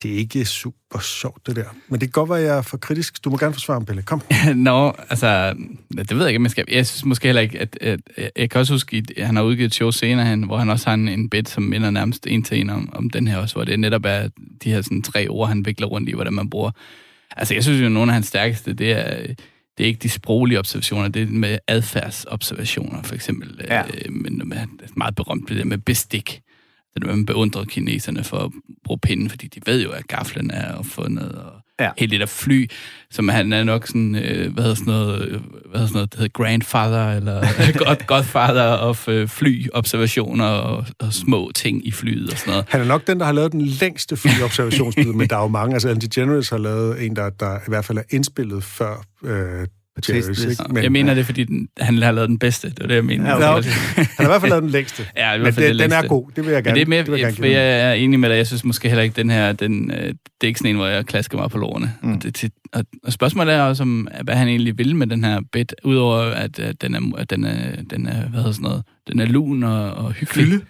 det 0.02 0.14
er 0.14 0.16
ikke 0.16 0.44
super 0.44 0.98
sjovt, 1.00 1.46
det 1.46 1.56
der. 1.56 1.64
Men 1.88 2.00
det 2.00 2.08
kan 2.08 2.12
godt 2.12 2.30
være, 2.30 2.38
at 2.38 2.44
jeg 2.44 2.58
er 2.58 2.62
for 2.62 2.76
kritisk. 2.76 3.24
Du 3.24 3.30
må 3.30 3.36
gerne 3.36 3.52
forsvare 3.52 3.80
mig, 3.80 3.86
Pelle. 3.86 4.02
Kom. 4.02 4.22
Nå, 4.54 4.92
altså, 5.10 5.54
det 5.98 6.10
ved 6.10 6.18
jeg 6.18 6.28
ikke, 6.28 6.38
men 6.38 6.50
skal. 6.50 6.64
Jeg 6.68 6.86
synes 6.86 7.04
måske 7.04 7.28
heller 7.28 7.42
ikke, 7.42 7.58
at, 7.60 7.78
at, 7.80 8.00
at 8.16 8.30
jeg 8.36 8.50
kan 8.50 8.58
også 8.58 8.72
huske, 8.72 9.04
at 9.16 9.26
han 9.26 9.36
har 9.36 9.42
udgivet 9.42 9.66
et 9.66 9.74
show 9.74 9.90
senere, 9.90 10.26
hen, 10.26 10.42
hvor 10.42 10.58
han 10.58 10.70
også 10.70 10.86
har 10.86 10.94
en, 10.94 11.08
en 11.08 11.30
bit, 11.30 11.48
som 11.48 11.62
minder 11.62 11.90
nærmest 11.90 12.26
en 12.26 12.42
til 12.42 12.60
en 12.60 12.70
om, 12.70 12.92
om 12.92 13.10
den 13.10 13.28
her 13.28 13.36
også, 13.36 13.54
hvor 13.54 13.64
det 13.64 13.80
netop 13.80 14.04
er 14.04 14.28
de 14.64 14.70
her 14.70 14.82
sådan, 14.82 15.02
tre 15.02 15.28
ord, 15.28 15.48
han 15.48 15.66
vikler 15.66 15.86
rundt 15.86 16.08
i, 16.08 16.14
hvordan 16.14 16.32
man 16.32 16.50
bruger. 16.50 16.70
Altså, 17.36 17.54
jeg 17.54 17.62
synes 17.62 17.80
jo, 17.80 17.86
at 17.86 17.92
nogle 17.92 18.12
af 18.12 18.14
hans 18.14 18.26
stærkeste, 18.26 18.72
det 18.72 18.92
er, 18.92 19.26
det 19.78 19.84
er 19.84 19.88
ikke 19.88 20.02
de 20.02 20.08
sproglige 20.08 20.58
observationer, 20.58 21.08
det 21.08 21.22
er 21.22 21.26
med 21.26 21.58
adfærdsobservationer, 21.68 23.02
for 23.02 23.14
eksempel. 23.14 23.60
Ja. 23.68 23.82
Øh, 23.82 24.12
men 24.12 24.48
med, 24.48 24.56
det 24.56 24.82
er 24.82 24.92
meget 24.96 25.14
berømt, 25.14 25.48
det 25.48 25.56
der 25.56 25.64
med 25.64 25.78
bestik. 25.78 26.40
Det 26.94 27.02
der, 27.02 27.08
man 27.08 27.26
beundrer 27.26 27.64
kineserne 27.64 28.24
for 28.24 28.38
at 28.38 28.50
bruge 28.84 28.98
pinden, 28.98 29.30
fordi 29.30 29.46
de 29.46 29.60
ved 29.66 29.82
jo, 29.82 29.90
at 29.90 30.06
gaflen 30.06 30.50
er 30.50 30.74
opfundet, 30.74 31.32
og 31.32 31.63
Ja. 31.80 31.90
hele 31.98 32.10
det 32.10 32.20
der 32.20 32.26
fly, 32.26 32.70
som 33.10 33.28
han 33.28 33.52
er 33.52 33.64
nok 33.64 33.86
sådan, 33.86 34.14
øh, 34.14 34.52
hvad 34.52 34.62
hedder 34.62 34.74
sådan 34.74 34.92
noget, 34.92 35.28
øh, 35.28 35.30
hvad 35.30 35.40
hedder 35.72 35.86
sådan 35.86 35.94
noget, 35.94 36.12
det 36.12 36.18
hedder 36.18 36.32
grandfather, 36.32 37.10
eller 37.12 37.40
god, 37.84 38.06
godfather 38.06 38.62
of 38.62 39.08
øh, 39.08 39.28
flyobservationer 39.28 40.44
og, 40.44 40.86
og 40.98 41.12
små 41.12 41.50
ting 41.54 41.86
i 41.86 41.90
flyet 41.90 42.32
og 42.32 42.38
sådan 42.38 42.50
noget. 42.50 42.66
Han 42.68 42.80
er 42.80 42.84
nok 42.84 43.06
den, 43.06 43.18
der 43.20 43.26
har 43.26 43.32
lavet 43.32 43.52
den 43.52 43.62
længste 43.62 44.16
flyobservationsbid, 44.16 45.12
men 45.18 45.28
der 45.28 45.36
er 45.36 45.42
jo 45.42 45.48
mange. 45.48 45.74
Altså, 45.74 45.88
Ellen 45.88 46.00
DeGeneres 46.00 46.48
har 46.48 46.58
lavet 46.58 47.06
en, 47.06 47.16
der, 47.16 47.30
der 47.30 47.56
i 47.56 47.68
hvert 47.68 47.84
fald 47.84 47.98
er 47.98 48.02
indspillet 48.10 48.64
før 48.64 49.04
øh, 49.24 49.66
Taste 50.02 50.32
this. 50.34 50.60
ikke? 50.60 50.82
jeg 50.82 50.92
mener 50.92 51.14
det, 51.14 51.26
fordi 51.26 51.44
den, 51.44 51.68
han 51.80 52.02
har 52.02 52.12
lavet 52.12 52.28
den 52.28 52.38
bedste. 52.38 52.68
Det 52.70 52.78
er 52.82 52.86
det, 52.86 52.94
jeg 52.94 53.04
mener. 53.04 53.30
Ja, 53.30 53.56
okay. 53.58 53.70
Han 53.96 54.06
har 54.18 54.24
i 54.24 54.26
hvert 54.28 54.40
fald 54.40 54.50
lavet 54.50 54.62
den 54.62 54.70
længste. 54.70 55.06
Ja, 55.16 55.32
i 55.32 55.36
Men 55.38 55.42
hvert 55.42 55.54
fald 55.54 55.66
det, 55.66 55.74
det 55.74 55.90
den 55.90 55.92
er 55.92 56.08
god. 56.08 56.30
Det 56.36 56.44
vil 56.46 56.52
jeg 56.52 56.64
gerne, 56.64 56.72
Men 56.74 56.76
det 56.80 56.82
er 56.86 56.88
mere, 56.88 56.98
det 57.02 57.12
vil 57.12 57.20
jeg 57.20 57.34
gerne 57.34 57.48
give 57.48 57.58
jeg 57.60 57.90
er 57.90 57.92
enig 57.92 58.20
med 58.20 58.28
dig. 58.30 58.36
Jeg 58.36 58.46
synes 58.46 58.64
måske 58.64 58.88
heller 58.88 59.02
ikke, 59.02 59.16
den 59.16 59.30
her, 59.30 59.52
den, 59.52 59.90
øh, 59.90 59.96
det 60.06 60.14
er 60.42 60.46
ikke 60.46 60.58
sådan 60.58 60.70
en, 60.70 60.76
hvor 60.76 60.86
jeg 60.86 61.06
klasker 61.06 61.38
mig 61.38 61.50
på 61.50 61.58
lårene. 61.58 61.92
Mm. 62.02 62.12
Og, 62.12 62.22
det, 62.22 62.44
og, 62.72 62.84
og, 63.04 63.12
spørgsmålet 63.12 63.54
er 63.54 63.60
også, 63.60 63.82
om, 63.82 64.08
hvad 64.24 64.34
han 64.34 64.48
egentlig 64.48 64.78
vil 64.78 64.96
med 64.96 65.06
den 65.06 65.24
her 65.24 65.40
bed, 65.52 65.64
udover 65.84 66.16
at, 66.16 66.58
at 66.58 66.82
den, 66.82 66.94
er, 66.94 67.16
at 67.18 67.30
den, 67.30 67.44
er, 67.44 67.82
den 67.90 68.06
er, 68.06 68.28
hvad 68.28 68.38
hedder 68.40 68.52
sådan 68.52 68.62
noget, 68.62 68.82
den 69.08 69.20
er 69.20 69.26
lun 69.26 69.62
og, 69.62 69.90
og 69.90 70.12
hyggelig. 70.12 70.48
Men 70.50 70.60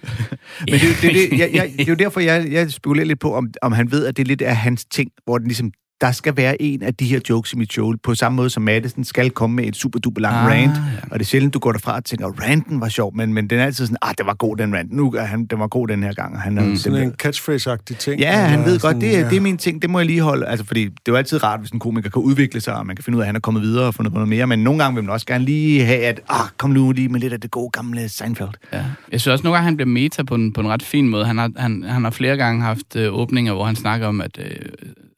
det, 0.66 0.74
er 0.82 0.86
jo- 0.88 0.94
det, 1.02 1.08
er 1.24 1.28
det, 1.30 1.38
jeg, 1.38 1.50
jeg, 1.54 1.70
det 1.78 1.80
er 1.80 1.92
jo 1.92 1.94
derfor, 1.94 2.20
jeg, 2.20 2.48
jeg 2.50 2.70
spekulerer 2.72 3.06
lidt 3.06 3.20
på, 3.20 3.34
om, 3.34 3.48
om 3.62 3.72
han 3.72 3.90
ved, 3.90 4.06
at 4.06 4.16
det 4.16 4.28
lidt 4.28 4.42
er 4.42 4.52
hans 4.52 4.84
ting, 4.84 5.10
hvor 5.24 5.38
den 5.38 5.46
ligesom, 5.46 5.72
der 6.04 6.12
skal 6.12 6.36
være 6.36 6.62
en 6.62 6.82
af 6.82 6.94
de 6.94 7.04
her 7.04 7.20
jokes 7.30 7.52
i 7.52 7.56
mit 7.56 7.72
show, 7.72 7.92
på 8.02 8.14
samme 8.14 8.36
måde 8.36 8.50
som 8.50 8.62
Madison 8.62 9.04
skal 9.04 9.30
komme 9.30 9.56
med 9.56 9.64
et 9.64 9.76
super 9.76 9.98
duper 9.98 10.20
lang 10.20 10.34
Ah, 10.34 10.46
rant, 10.46 10.70
ja. 10.70 10.80
og 11.10 11.18
det 11.18 11.20
er 11.20 11.24
sjældent, 11.24 11.54
du 11.54 11.58
går 11.58 11.72
derfra 11.72 11.96
og 11.96 12.04
tænker, 12.04 12.26
ranten 12.26 12.80
var 12.80 12.88
sjov, 12.88 13.16
men, 13.16 13.34
men 13.34 13.50
den 13.50 13.58
er 13.58 13.64
altid 13.64 13.86
sådan, 13.86 13.96
ah, 14.02 14.14
det 14.18 14.26
var 14.26 14.34
god 14.34 14.56
den 14.56 14.74
rant, 14.74 14.92
nu 14.92 15.12
er 15.12 15.24
han, 15.24 15.44
den 15.44 15.58
var 15.58 15.66
god 15.66 15.88
den 15.88 16.02
her 16.02 16.12
gang, 16.12 16.34
og 16.34 16.40
han 16.40 16.52
mm, 16.52 16.76
Sådan 16.76 17.02
en 17.02 17.14
catchphrase-agtig 17.22 17.96
ting. 17.98 18.20
Ja, 18.20 18.32
han 18.32 18.64
ved 18.64 18.72
godt, 18.72 18.80
sådan, 18.80 19.00
det, 19.00 19.16
er, 19.16 19.20
ja. 19.20 19.28
det 19.28 19.36
er 19.36 19.40
min 19.40 19.58
ting, 19.58 19.82
det 19.82 19.90
må 19.90 19.98
jeg 19.98 20.06
lige 20.06 20.20
holde. 20.20 20.46
Altså, 20.46 20.66
fordi 20.66 20.84
det 20.84 20.90
er 20.90 21.12
jo 21.12 21.16
altid 21.16 21.44
rart, 21.44 21.60
hvis 21.60 21.70
en 21.70 21.78
komiker 21.78 22.10
kan 22.10 22.22
udvikle 22.22 22.60
sig, 22.60 22.74
og 22.74 22.86
man 22.86 22.96
kan 22.96 23.04
finde 23.04 23.16
ud 23.16 23.20
af, 23.20 23.24
at 23.24 23.28
han 23.28 23.36
er 23.36 23.40
kommet 23.40 23.62
videre 23.62 23.86
og 23.86 23.94
fundet 23.94 24.12
på 24.12 24.18
noget 24.18 24.28
mere, 24.28 24.46
men 24.46 24.58
nogle 24.58 24.82
gange 24.82 24.94
vil 24.94 25.04
man 25.04 25.12
også 25.12 25.26
gerne 25.26 25.44
lige 25.44 25.84
have, 25.84 26.00
at, 26.00 26.20
ah, 26.28 26.46
kom 26.56 26.70
nu 26.70 26.92
lige 26.92 27.08
med 27.08 27.20
lidt 27.20 27.32
af 27.32 27.40
det 27.40 27.50
gode 27.50 27.70
gamle 27.70 28.08
Seinfeld. 28.08 28.48
Ja. 28.72 28.84
Jeg 29.12 29.20
synes 29.20 29.26
også, 29.26 29.42
nogle 29.42 29.56
gange 29.56 29.64
han 29.64 29.76
bliver 29.76 29.88
meta 29.88 30.22
på 30.22 30.34
en, 30.34 30.52
på 30.52 30.60
en 30.60 30.68
ret 30.68 30.82
fin 30.82 31.08
måde. 31.08 31.24
Han 31.24 31.38
har, 31.38 31.50
han, 31.56 31.84
han 31.88 32.04
har 32.04 32.10
flere 32.10 32.36
gange 32.36 32.62
haft 32.62 32.96
øh, 32.96 33.14
åbninger, 33.14 33.52
hvor 33.52 33.64
han 33.64 33.76
snakker 33.76 34.06
om, 34.06 34.20
at 34.20 34.38
øh, 34.38 34.56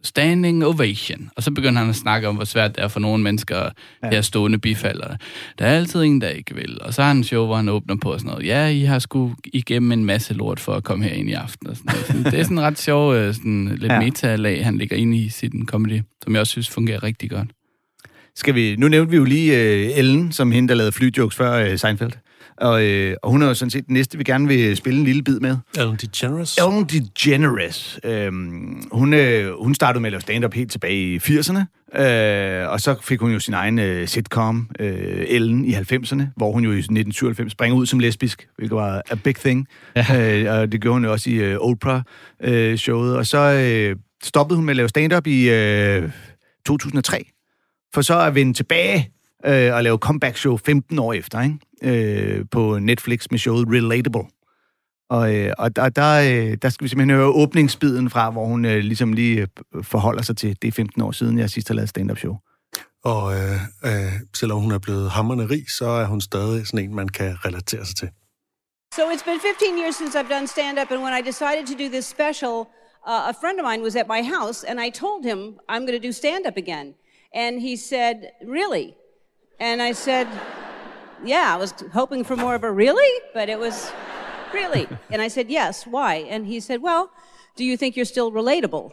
standing 0.06 0.64
ovation. 0.64 1.30
Og 1.36 1.42
så 1.42 1.50
begynder 1.50 1.80
han 1.80 1.90
at 1.90 1.96
snakke 1.96 2.28
om, 2.28 2.34
hvor 2.34 2.44
svært 2.44 2.76
det 2.76 2.84
er 2.84 2.88
for 2.88 3.00
nogle 3.00 3.22
mennesker, 3.22 3.56
ja. 3.56 3.68
det 4.02 4.14
her 4.14 4.20
stående 4.20 4.58
bifald. 4.58 5.00
Og 5.00 5.16
der 5.58 5.66
er 5.66 5.76
altid 5.76 6.02
en, 6.02 6.20
der 6.20 6.28
ikke 6.28 6.54
vil. 6.54 6.78
Og 6.80 6.94
så 6.94 7.02
har 7.02 7.08
han 7.08 7.16
en 7.16 7.24
show, 7.24 7.46
hvor 7.46 7.56
han 7.56 7.68
åbner 7.68 7.96
på 7.96 8.12
og 8.12 8.20
sådan 8.20 8.30
noget. 8.30 8.46
Ja, 8.46 8.66
I 8.66 8.80
har 8.80 8.98
sgu 8.98 9.34
igennem 9.44 9.92
en 9.92 10.04
masse 10.04 10.34
lort 10.34 10.60
for 10.60 10.74
at 10.74 10.84
komme 10.84 11.04
her 11.04 11.12
ind 11.12 11.30
i 11.30 11.32
aften. 11.32 11.68
Og 11.68 11.76
sådan 11.76 11.92
noget. 11.92 12.06
Sådan, 12.06 12.24
det 12.24 12.34
er 12.34 12.42
sådan 12.42 12.58
en 12.58 12.64
ret 12.64 12.78
sjov, 12.78 13.14
øh, 13.14 13.34
sådan 13.34 13.76
lidt 13.80 13.92
ja. 13.92 14.00
meta-lag, 14.00 14.64
han 14.64 14.78
ligger 14.78 14.96
ind 14.96 15.14
i 15.14 15.28
sin 15.28 15.66
comedy, 15.66 16.00
som 16.24 16.32
jeg 16.32 16.40
også 16.40 16.50
synes 16.50 16.68
fungerer 16.68 17.02
rigtig 17.02 17.30
godt. 17.30 17.48
Skal 18.36 18.54
vi, 18.54 18.76
nu 18.76 18.88
nævnte 18.88 19.10
vi 19.10 19.16
jo 19.16 19.24
lige 19.24 19.62
øh, 19.62 19.98
Ellen, 19.98 20.32
som 20.32 20.52
hende, 20.52 20.68
der 20.68 20.74
lavede 20.74 20.92
flyjokes 20.92 21.36
før 21.36 21.52
øh, 21.52 21.78
Seinfeld. 21.78 22.12
Og, 22.58 22.84
øh, 22.84 23.16
og 23.22 23.30
hun 23.30 23.42
er 23.42 23.46
jo 23.46 23.54
sådan 23.54 23.70
set 23.70 23.86
den 23.86 23.94
næste, 23.94 24.18
vi 24.18 24.24
gerne 24.24 24.48
vil 24.48 24.76
spille 24.76 24.98
en 24.98 25.04
lille 25.04 25.22
bid 25.22 25.40
med. 25.40 25.56
Ellen 25.78 25.96
DeGeneres. 25.96 26.58
Ellen 26.58 26.84
DeGeneres. 26.84 28.00
Øhm, 28.04 28.82
hun, 28.92 29.14
øh, 29.14 29.62
hun 29.62 29.74
startede 29.74 30.00
med 30.00 30.08
at 30.08 30.12
lave 30.12 30.20
stand-up 30.20 30.54
helt 30.54 30.70
tilbage 30.70 31.14
i 31.14 31.18
80'erne, 31.18 31.58
øh, 32.00 32.68
og 32.68 32.80
så 32.80 32.96
fik 33.02 33.20
hun 33.20 33.32
jo 33.32 33.38
sin 33.38 33.54
egen 33.54 33.78
øh, 33.78 34.08
sitcom, 34.08 34.70
øh, 34.80 35.24
Ellen, 35.28 35.64
i 35.64 35.72
90'erne, 35.74 36.22
hvor 36.36 36.52
hun 36.52 36.64
jo 36.64 36.70
i 36.70 36.78
1997 36.78 37.52
springer 37.52 37.76
ud 37.76 37.86
som 37.86 37.98
lesbisk, 37.98 38.48
hvilket 38.56 38.76
var 38.76 39.02
a 39.10 39.14
big 39.14 39.36
thing. 39.36 39.66
Ja. 39.96 40.40
Øh, 40.40 40.60
og 40.60 40.72
det 40.72 40.80
gjorde 40.80 40.94
hun 40.94 41.04
jo 41.04 41.12
også 41.12 41.30
i 41.30 41.34
øh, 41.34 41.58
Oprah-showet. 41.60 43.16
og 43.16 43.26
så 43.26 43.38
øh, 43.38 43.96
stoppede 44.22 44.56
hun 44.56 44.64
med 44.64 44.72
at 44.72 44.76
lave 44.76 44.88
stand-up 44.88 45.26
i 45.26 45.50
øh, 45.50 46.10
2003, 46.66 47.30
for 47.94 48.02
så 48.02 48.20
at 48.20 48.34
vende 48.34 48.52
tilbage 48.52 49.10
øh, 49.44 49.74
og 49.74 49.82
lave 49.82 49.98
comeback-show 49.98 50.56
15 50.56 50.98
år 50.98 51.12
efter, 51.12 51.42
ikke? 51.42 52.38
Øh, 52.38 52.44
på 52.50 52.78
Netflix 52.78 53.26
med 53.30 53.38
showet 53.38 53.68
Relatable. 53.68 54.22
Og, 55.10 55.34
øh, 55.34 55.52
og 55.58 55.76
der, 55.76 55.88
der, 55.88 56.20
øh, 56.20 56.56
der 56.62 56.68
skal 56.68 56.84
vi 56.84 56.88
simpelthen 56.88 57.16
høre 57.16 57.28
åbningsbiden 57.28 58.10
fra, 58.10 58.30
hvor 58.30 58.46
hun 58.46 58.64
øh, 58.64 58.78
ligesom 58.78 59.12
lige 59.12 59.46
øh, 59.74 59.84
forholder 59.84 60.22
sig 60.22 60.36
til, 60.36 60.56
det 60.62 60.68
er 60.68 60.72
15 60.72 61.02
år 61.02 61.12
siden, 61.12 61.38
jeg 61.38 61.50
sidst 61.50 61.68
har 61.68 61.74
lavet 61.74 61.88
stand-up 61.88 62.18
show. 62.18 62.36
Og 63.04 63.34
øh, 63.34 63.60
øh, 63.84 64.12
selvom 64.34 64.60
hun 64.60 64.72
er 64.72 64.78
blevet 64.78 65.10
hammerne 65.10 65.46
rig, 65.50 65.70
så 65.78 65.86
er 65.86 66.06
hun 66.06 66.20
stadig 66.20 66.66
sådan 66.66 66.84
en, 66.84 66.94
man 66.94 67.08
kan 67.08 67.44
relatere 67.44 67.86
sig 67.86 67.96
til. 67.96 68.08
So 68.94 69.02
it's 69.12 69.24
been 69.24 69.40
15 69.40 69.78
years 69.78 69.96
since 69.96 70.18
I've 70.18 70.32
done 70.36 70.46
stand 70.46 70.78
up, 70.78 70.90
and 70.90 71.00
when 71.02 71.14
I 71.20 71.22
decided 71.32 71.66
to 71.66 71.74
do 71.82 71.88
this 71.88 72.06
special, 72.16 72.56
uh, 73.10 73.32
a 73.32 73.34
friend 73.42 73.56
of 73.60 73.64
mine 73.70 73.82
was 73.82 73.96
at 73.96 74.06
my 74.16 74.22
house, 74.36 74.58
and 74.68 74.80
I 74.86 74.90
told 74.90 75.20
him 75.30 75.38
I'm 75.68 75.82
going 75.86 75.98
to 76.00 76.06
do 76.08 76.12
stand 76.12 76.46
up 76.46 76.56
again. 76.56 76.94
And 77.42 77.60
he 77.60 77.76
said, 77.76 78.16
Really? 78.58 78.96
And 79.58 79.80
I 79.80 79.92
said, 79.92 80.28
Yeah, 81.24 81.54
I 81.54 81.56
was 81.56 81.72
hoping 81.92 82.24
for 82.24 82.36
more 82.36 82.54
of 82.54 82.64
a 82.64 82.70
really, 82.70 83.20
but 83.32 83.48
it 83.48 83.58
was 83.58 83.90
really. 84.52 84.86
And 85.10 85.22
I 85.22 85.28
said, 85.28 85.50
Yes, 85.50 85.86
why? 85.86 86.16
And 86.28 86.46
he 86.46 86.60
said, 86.60 86.82
Well, 86.82 87.10
do 87.56 87.64
you 87.64 87.76
think 87.76 87.96
you're 87.96 88.04
still 88.04 88.30
relatable? 88.30 88.92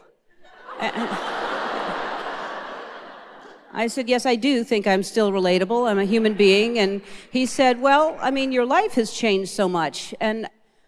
I 3.76 3.88
said, 3.88 4.08
Yes, 4.08 4.26
I 4.26 4.36
do 4.36 4.64
think 4.64 4.88
I'm 4.88 5.04
still 5.04 5.32
relatable. 5.32 5.90
I'm 5.90 6.00
a 6.00 6.06
human 6.06 6.36
being. 6.36 6.80
And 6.80 7.02
he 7.32 7.46
said, 7.46 7.82
Well, 7.82 8.18
I 8.22 8.32
mean, 8.32 8.52
your 8.52 8.66
life 8.66 8.94
has 8.94 9.12
changed 9.12 9.52
so 9.52 9.68
much. 9.68 10.14
And 10.22 10.48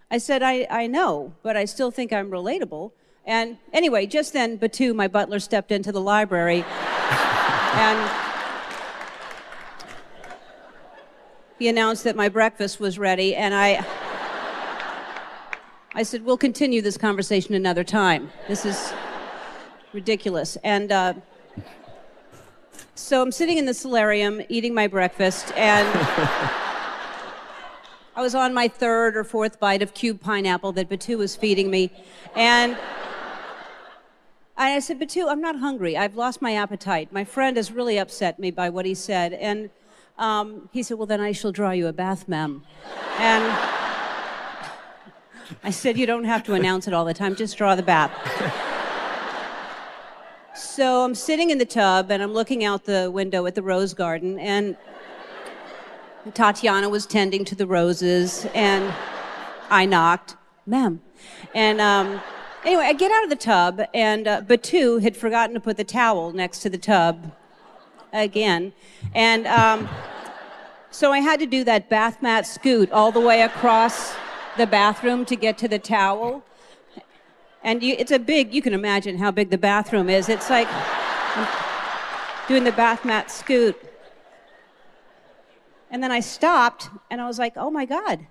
I 0.10 0.20
said, 0.20 0.42
I, 0.42 0.68
I 0.70 0.88
know, 0.88 1.34
but 1.44 1.58
I 1.58 1.66
still 1.66 1.92
think 1.92 2.14
I'm 2.14 2.30
relatable. 2.30 2.92
And 3.26 3.58
anyway, 3.74 4.06
just 4.06 4.34
then, 4.34 4.56
Batu, 4.58 4.94
my 4.94 5.08
butler, 5.08 5.40
stepped 5.40 5.72
into 5.72 5.92
the 5.92 6.00
library. 6.00 6.64
and 6.64 8.25
he 11.58 11.68
announced 11.68 12.04
that 12.04 12.16
my 12.16 12.30
breakfast 12.30 12.80
was 12.80 13.00
ready. 13.00 13.36
And 13.36 13.54
I. 13.54 13.86
I 15.98 16.04
said, 16.04 16.26
We'll 16.26 16.38
continue 16.38 16.82
this 16.82 16.98
conversation 16.98 17.56
another 17.56 17.86
time. 17.86 18.30
This 18.50 18.66
is 18.66 18.94
ridiculous. 19.94 20.58
And 20.62 20.92
uh, 20.92 21.14
so 22.96 23.22
I'm 23.22 23.32
sitting 23.32 23.58
in 23.58 23.66
the 23.66 23.74
solarium 23.74 24.42
eating 24.50 24.74
my 24.74 24.88
breakfast, 24.88 25.54
and 25.56 25.88
I 28.16 28.22
was 28.22 28.36
on 28.36 28.54
my 28.54 28.68
third 28.68 29.16
or 29.16 29.24
fourth 29.24 29.58
bite 29.58 29.82
of 29.82 29.94
cube 29.94 30.20
pineapple 30.20 30.74
that 30.74 30.90
Batu 30.90 31.18
was 31.18 31.36
feeding 31.36 31.72
me. 31.72 31.92
And 32.36 32.78
I 34.58 34.80
said, 34.80 35.00
Batu, 35.00 35.28
I'm 35.28 35.42
not 35.42 35.60
hungry. 35.60 35.98
I've 35.98 36.16
lost 36.16 36.42
my 36.42 36.56
appetite. 36.56 37.14
My 37.14 37.24
friend 37.24 37.58
has 37.58 37.72
really 37.72 37.98
upset 37.98 38.40
me 38.40 38.52
by 38.52 38.70
what 38.70 38.86
he 38.86 38.94
said. 38.94 39.32
And 39.34 39.70
um, 40.18 40.70
he 40.72 40.84
said, 40.84 40.98
Well, 40.98 41.08
then 41.08 41.22
I 41.22 41.32
shall 41.32 41.52
draw 41.52 41.72
you 41.72 41.88
a 41.88 41.94
bath, 41.94 42.28
ma'am. 42.28 42.64
And 43.20 43.44
I 45.64 45.72
said, 45.72 45.98
You 45.98 46.06
don't 46.06 46.24
have 46.24 46.44
to 46.44 46.54
announce 46.54 46.88
it 46.88 46.94
all 46.94 47.06
the 47.06 47.14
time, 47.14 47.36
just 47.36 47.58
draw 47.58 47.76
the 47.76 47.84
bath. 47.84 48.12
So 50.56 51.04
I'm 51.04 51.16
sitting 51.16 51.50
in 51.50 51.58
the 51.58 51.66
tub 51.66 52.12
and 52.12 52.24
I'm 52.24 52.32
looking 52.32 52.64
out 52.64 52.86
the 52.86 53.12
window 53.12 53.46
at 53.46 53.56
the 53.56 53.62
rose 53.62 53.94
garden, 53.94 54.40
and 54.40 54.78
Tatiana 56.34 56.90
was 56.90 57.06
tending 57.06 57.44
to 57.46 57.56
the 57.56 57.68
roses, 57.68 58.48
and 58.54 58.94
I 59.70 59.86
knocked, 59.86 60.38
ma'am. 60.66 61.02
And 61.54 61.82
um, 61.82 62.22
anyway, 62.64 62.86
I 62.86 62.94
get 62.94 63.12
out 63.12 63.26
of 63.26 63.30
the 63.30 63.36
tub, 63.36 63.82
and 63.94 64.28
uh, 64.28 64.42
Batu 64.42 65.00
had 65.00 65.18
forgotten 65.18 65.54
to 65.56 65.60
put 65.60 65.76
the 65.76 65.84
towel 65.84 66.32
next 66.32 66.60
to 66.62 66.70
the 66.70 66.78
tub 66.78 67.34
again. 68.16 68.74
And 69.14 69.46
um, 69.48 69.90
so 70.90 71.12
I 71.12 71.20
had 71.20 71.40
to 71.40 71.46
do 71.46 71.64
that 71.66 71.90
bath 71.90 72.22
mat 72.22 72.48
scoot 72.48 72.92
all 72.92 73.12
the 73.12 73.20
way 73.20 73.42
across 73.42 74.16
the 74.58 74.66
bathroom 74.66 75.26
to 75.26 75.36
get 75.36 75.58
to 75.60 75.68
the 75.68 75.80
towel. 75.80 76.44
And 77.64 77.84
you, 77.84 77.96
it's 77.98 78.12
a 78.12 78.20
big, 78.20 78.54
you 78.54 78.62
can 78.62 78.74
imagine 78.74 79.18
how 79.18 79.32
big 79.32 79.50
the 79.50 79.58
bathroom 79.58 80.10
is. 80.10 80.30
It's 80.30 80.50
like 80.50 80.68
I'm 80.72 81.48
doing 82.48 82.64
the 82.64 82.72
bath 82.72 83.04
mat 83.04 83.30
scoot. 83.30 83.76
And 85.92 86.02
then 86.02 86.12
I 86.12 86.20
stopped 86.20 86.90
and 87.10 87.20
I 87.22 87.28
was 87.28 87.40
like, 87.40 87.54
oh 87.58 87.70
my 87.70 87.86
God, 87.86 88.26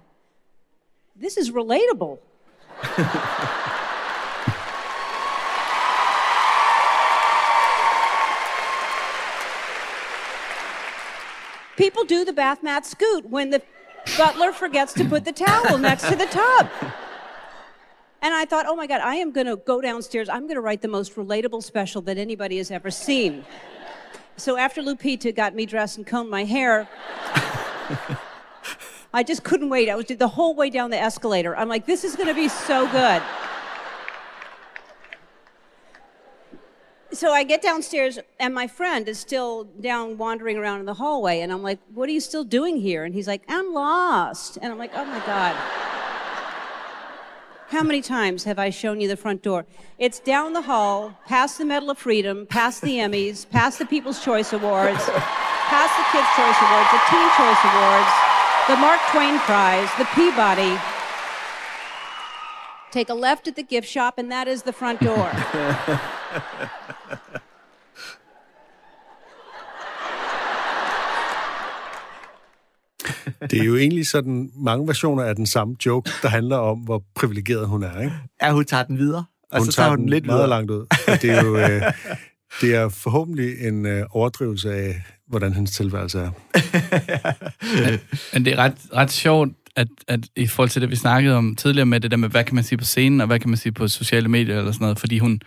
this 1.16 1.36
is 1.36 1.50
relatable. 1.50 2.18
People 11.76 12.04
do 12.04 12.24
the 12.24 12.32
bath 12.32 12.62
mat 12.62 12.86
scoot 12.86 13.28
when 13.28 13.50
the 13.50 13.62
butler 14.16 14.52
forgets 14.52 14.92
to 14.94 15.04
put 15.04 15.24
the 15.24 15.32
towel 15.32 15.78
next 15.78 16.08
to 16.08 16.16
the 16.16 16.26
tub. 16.26 16.68
And 18.22 18.32
I 18.32 18.44
thought, 18.44 18.64
oh 18.66 18.76
my 18.76 18.86
God, 18.86 19.00
I 19.02 19.16
am 19.16 19.32
going 19.32 19.46
to 19.46 19.56
go 19.56 19.80
downstairs. 19.80 20.28
I'm 20.28 20.42
going 20.42 20.54
to 20.54 20.60
write 20.60 20.82
the 20.82 20.88
most 20.88 21.14
relatable 21.16 21.62
special 21.62 22.00
that 22.02 22.16
anybody 22.16 22.56
has 22.58 22.70
ever 22.70 22.90
seen. 22.90 23.44
So 24.36 24.56
after 24.56 24.82
Lupita 24.82 25.34
got 25.34 25.54
me 25.54 25.66
dressed 25.66 25.98
and 25.98 26.06
combed 26.06 26.30
my 26.30 26.44
hair, 26.44 26.88
I 29.12 29.22
just 29.22 29.44
couldn't 29.44 29.68
wait. 29.68 29.88
I 29.90 29.94
was 29.94 30.06
the 30.06 30.28
whole 30.28 30.54
way 30.54 30.70
down 30.70 30.90
the 30.90 30.98
escalator. 30.98 31.56
I'm 31.56 31.68
like, 31.68 31.86
this 31.86 32.02
is 32.02 32.16
going 32.16 32.28
to 32.28 32.34
be 32.34 32.48
so 32.48 32.90
good. 32.90 33.22
So 37.14 37.30
I 37.30 37.44
get 37.44 37.62
downstairs, 37.62 38.18
and 38.40 38.52
my 38.52 38.66
friend 38.66 39.08
is 39.08 39.20
still 39.20 39.64
down 39.64 40.18
wandering 40.18 40.56
around 40.56 40.80
in 40.80 40.86
the 40.86 40.94
hallway, 40.94 41.40
and 41.40 41.52
I'm 41.52 41.62
like, 41.62 41.78
what 41.94 42.08
are 42.08 42.12
you 42.12 42.20
still 42.20 42.42
doing 42.42 42.76
here? 42.76 43.04
And 43.04 43.14
he's 43.14 43.28
like, 43.28 43.42
I'm 43.48 43.72
lost. 43.72 44.58
And 44.60 44.72
I'm 44.72 44.78
like, 44.78 44.90
oh 44.94 45.04
my 45.04 45.24
God. 45.24 45.54
How 47.68 47.84
many 47.84 48.02
times 48.02 48.42
have 48.44 48.58
I 48.58 48.70
shown 48.70 49.00
you 49.00 49.06
the 49.06 49.16
front 49.16 49.42
door? 49.42 49.64
It's 49.96 50.18
down 50.18 50.54
the 50.54 50.62
hall, 50.62 51.16
past 51.26 51.58
the 51.58 51.64
Medal 51.64 51.90
of 51.90 51.98
Freedom, 51.98 52.46
past 52.46 52.82
the 52.82 52.98
Emmys, 52.98 53.48
past 53.48 53.78
the 53.78 53.86
People's 53.86 54.22
Choice 54.22 54.52
Awards. 54.52 55.04
past 55.06 55.96
the 55.96 56.04
Kids' 56.10 56.28
Choice 56.34 56.58
Awards, 56.66 56.90
the 56.90 57.02
Teen 57.10 57.28
Choice 57.38 57.62
Awards, 57.64 58.12
the 58.66 58.76
Mark 58.76 59.00
Twain 59.12 59.38
Prize, 59.40 59.88
the 59.98 60.04
Peabody. 60.16 60.76
Take 62.90 63.08
a 63.08 63.14
left 63.14 63.46
at 63.46 63.54
the 63.54 63.62
gift 63.62 63.88
shop, 63.88 64.18
and 64.18 64.30
that 64.32 64.48
is 64.48 64.64
the 64.64 64.72
front 64.72 65.00
door. 65.00 65.30
Det 73.50 73.60
er 73.60 73.64
jo 73.64 73.76
egentlig 73.76 74.06
sådan 74.06 74.50
mange 74.56 74.86
versioner 74.86 75.22
af 75.22 75.36
den 75.36 75.46
samme 75.46 75.76
joke, 75.86 76.10
der 76.22 76.28
handler 76.28 76.56
om, 76.56 76.78
hvor 76.78 77.02
privilegeret 77.14 77.68
hun 77.68 77.82
er, 77.82 78.00
ikke? 78.00 78.12
Ja, 78.42 78.52
hun 78.52 78.64
tager 78.64 78.82
den 78.82 78.98
videre. 78.98 79.24
Og 79.52 79.58
hun 79.58 79.66
så 79.66 79.72
tager 79.72 79.88
hun 79.88 79.98
den 79.98 80.08
lidt 80.08 80.26
meget 80.26 80.36
videre. 80.36 80.48
langt 80.48 80.70
ud. 80.70 80.86
Og 81.08 81.22
det 81.22 81.30
er 81.30 81.44
jo 81.44 81.56
øh, 81.56 81.82
det 82.60 82.74
er 82.74 82.88
forhåbentlig 82.88 83.66
en 83.68 83.86
øh, 83.86 84.06
overdrivelse 84.10 84.74
af, 84.74 85.02
hvordan 85.28 85.52
hendes 85.52 85.70
tilværelse 85.70 86.18
er. 86.18 86.30
Men 88.34 88.44
det 88.44 88.52
er 88.52 88.56
ret, 88.56 88.74
ret 88.94 89.10
sjovt, 89.10 89.52
at, 89.76 89.88
at 90.08 90.20
i 90.36 90.46
forhold 90.46 90.70
til 90.70 90.82
det, 90.82 90.90
vi 90.90 90.96
snakkede 90.96 91.36
om 91.36 91.56
tidligere 91.56 91.86
med 91.86 92.00
det 92.00 92.10
der 92.10 92.16
med, 92.16 92.28
hvad 92.28 92.44
kan 92.44 92.54
man 92.54 92.64
sige 92.64 92.78
på 92.78 92.84
scenen, 92.84 93.20
og 93.20 93.26
hvad 93.26 93.40
kan 93.40 93.50
man 93.50 93.56
sige 93.56 93.72
på 93.72 93.88
sociale 93.88 94.28
medier 94.28 94.58
eller 94.58 94.72
sådan 94.72 94.84
noget, 94.84 94.98
fordi 94.98 95.18
hun, 95.18 95.40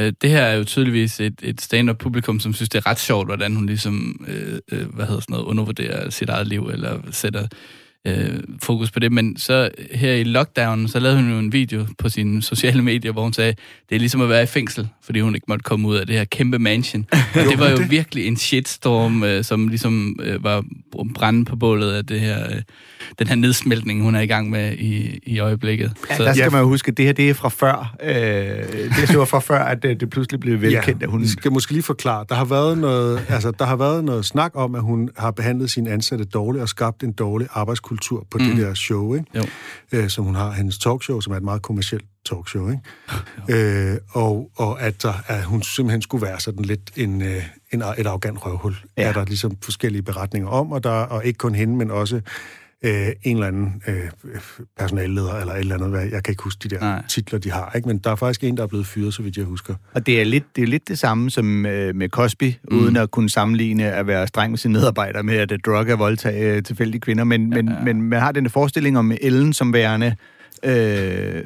øh, 0.00 0.12
det 0.22 0.30
her 0.30 0.42
er 0.42 0.54
jo 0.56 0.64
tydeligvis 0.64 1.20
et, 1.20 1.40
et 1.42 1.60
stand-up 1.60 1.98
publikum, 1.98 2.40
som 2.40 2.52
synes, 2.52 2.68
det 2.68 2.78
er 2.78 2.86
ret 2.86 2.98
sjovt, 2.98 3.28
hvordan 3.28 3.54
hun 3.54 3.66
ligesom, 3.66 4.26
øh, 4.28 4.58
øh, 4.72 4.94
hvad 4.94 5.06
hedder 5.06 5.20
sådan 5.20 5.32
noget, 5.32 5.44
undervurderer 5.44 6.10
sit 6.10 6.28
eget 6.28 6.46
liv, 6.46 6.62
eller 6.72 7.00
sætter 7.10 7.46
øh, 8.06 8.40
fokus 8.62 8.90
på 8.90 9.00
det. 9.00 9.12
Men 9.12 9.36
så 9.36 9.70
her 9.90 10.12
i 10.12 10.24
lockdown, 10.24 10.88
så 10.88 10.98
lavede 10.98 11.22
hun 11.22 11.30
jo 11.30 11.38
en 11.38 11.52
video 11.52 11.86
på 11.98 12.08
sine 12.08 12.42
sociale 12.42 12.82
medier, 12.82 13.12
hvor 13.12 13.22
hun 13.22 13.32
sagde, 13.32 13.54
det 13.88 13.94
er 13.94 13.98
ligesom 13.98 14.20
at 14.20 14.28
være 14.28 14.42
i 14.42 14.46
fængsel, 14.46 14.88
fordi 15.02 15.20
hun 15.20 15.34
ikke 15.34 15.44
måtte 15.48 15.62
komme 15.62 15.88
ud 15.88 15.96
af 15.96 16.06
det 16.06 16.16
her 16.16 16.24
kæmpe 16.24 16.58
mansion. 16.58 17.06
Og 17.34 17.40
det 17.50 17.58
var 17.58 17.70
jo 17.70 17.78
virkelig 17.88 18.26
en 18.26 18.36
shitstorm, 18.36 19.22
øh, 19.22 19.44
som 19.44 19.68
ligesom 19.68 20.16
øh, 20.22 20.44
var 20.44 20.64
brænde 21.14 21.44
på 21.44 21.56
bålet 21.56 21.92
af 21.92 22.06
det 22.06 22.20
her, 22.20 22.44
øh, 22.50 22.62
den 23.18 23.26
her 23.26 23.34
nedsmeltning, 23.34 24.02
hun 24.02 24.14
er 24.14 24.20
i 24.20 24.26
gang 24.26 24.50
med 24.50 24.72
i, 24.72 25.20
i 25.22 25.38
øjeblikket. 25.38 25.92
Ja, 26.10 26.24
der 26.24 26.32
skal 26.34 26.52
man 26.52 26.60
jo 26.60 26.68
huske, 26.68 26.88
at 26.88 26.96
det 26.96 27.04
her 27.04 27.12
det 27.12 27.30
er 27.30 27.34
fra 27.34 27.48
før. 27.48 27.96
Øh, 28.02 28.14
det 29.08 29.18
var 29.18 29.24
fra 29.24 29.40
før, 29.40 29.58
at 29.58 29.82
det, 29.82 30.00
det 30.00 30.10
pludselig 30.10 30.40
blev 30.40 30.60
velkendt, 30.60 31.00
ja, 31.00 31.06
at 31.06 31.10
hun... 31.10 31.22
Vi 31.22 31.28
skal 31.28 31.52
måske 31.52 31.72
lige 31.72 31.82
forklare. 31.82 32.24
Der 32.28 32.34
har 32.34 32.44
været 32.44 32.78
noget, 32.78 33.26
altså, 33.28 33.50
der 33.50 33.64
har 33.64 33.76
været 33.76 34.04
noget 34.04 34.24
snak 34.24 34.50
om, 34.54 34.74
at 34.74 34.82
hun 34.82 35.10
har 35.16 35.30
behandlet 35.30 35.70
sine 35.70 35.90
ansatte 35.90 36.24
dårligt 36.24 36.62
og 36.62 36.68
skabt 36.68 37.02
en 37.02 37.12
dårlig 37.12 37.48
arbejdskultur 37.50 37.93
på 38.30 38.38
mm. 38.38 38.44
det 38.44 38.56
der 38.56 38.74
show, 38.74 39.14
ikke? 39.14 39.26
Jo. 39.34 39.42
Øh, 39.92 40.08
som 40.08 40.24
hun 40.24 40.34
har, 40.34 40.52
hendes 40.52 40.78
talkshow, 40.78 41.20
som 41.20 41.32
er 41.32 41.36
et 41.36 41.42
meget 41.42 41.62
kommersielt 41.62 42.04
talkshow, 42.24 42.70
ikke? 42.70 42.82
øh, 43.92 43.98
og, 44.10 44.50
og 44.56 44.82
at, 44.82 45.02
der, 45.02 45.12
at 45.26 45.44
hun 45.44 45.62
simpelthen 45.62 46.02
skulle 46.02 46.26
være 46.26 46.40
sådan 46.40 46.64
lidt 46.64 46.90
en, 46.96 47.22
øh, 47.22 47.42
en, 47.72 47.82
et 47.82 48.06
arrogant 48.06 48.46
røvhul. 48.46 48.76
Ja. 48.96 49.02
Er 49.02 49.12
der 49.12 49.24
ligesom 49.24 49.56
forskellige 49.62 50.02
beretninger 50.02 50.48
om, 50.48 50.72
og, 50.72 50.84
der, 50.84 50.90
og 50.90 51.24
ikke 51.24 51.36
kun 51.36 51.54
hende, 51.54 51.76
men 51.76 51.90
også 51.90 52.20
øh, 52.84 53.08
en 53.22 53.36
eller 53.36 53.46
anden 53.46 53.82
øh, 53.88 54.40
personalleder, 54.78 55.34
eller 55.34 55.52
et 55.52 55.60
eller 55.60 55.74
andet, 55.74 55.90
hvad, 55.90 56.02
jeg 56.02 56.22
kan 56.22 56.32
ikke 56.32 56.42
huske 56.42 56.68
de 56.68 56.74
der 56.74 56.80
Nej. 56.80 57.02
titler, 57.08 57.38
de 57.38 57.50
har, 57.50 57.72
ikke? 57.76 57.88
men 57.88 57.98
der 57.98 58.10
er 58.10 58.16
faktisk 58.16 58.44
en, 58.44 58.56
der 58.56 58.62
er 58.62 58.66
blevet 58.66 58.86
fyret, 58.86 59.14
så 59.14 59.22
vidt 59.22 59.36
jeg 59.36 59.44
husker. 59.44 59.74
Og 59.94 60.06
det 60.06 60.20
er 60.20 60.24
lidt 60.24 60.44
det, 60.56 60.62
er 60.62 60.66
lidt 60.66 60.88
det 60.88 60.98
samme 60.98 61.30
som 61.30 61.66
øh, 61.66 61.94
med 61.94 62.08
Cosby, 62.08 62.52
mm. 62.70 62.78
uden 62.78 62.96
at 62.96 63.10
kunne 63.10 63.30
sammenligne 63.30 63.92
at 63.92 64.06
være 64.06 64.26
streng 64.26 64.50
med 64.50 64.58
sine 64.58 64.72
medarbejdere 64.72 65.22
med 65.22 65.36
at 65.36 65.52
drugge 65.66 65.92
og 65.92 65.98
voldtage 65.98 66.56
øh, 66.56 66.62
tilfældige 66.62 67.00
kvinder, 67.00 67.24
men, 67.24 67.52
ja, 67.52 67.62
men, 67.62 67.68
ja. 67.68 67.84
men 67.84 68.02
man 68.02 68.20
har 68.20 68.32
den 68.32 68.50
forestilling 68.50 68.98
om 68.98 69.12
Ellen 69.20 69.52
som 69.52 69.72
værende... 69.72 70.16
Øh, 70.64 71.42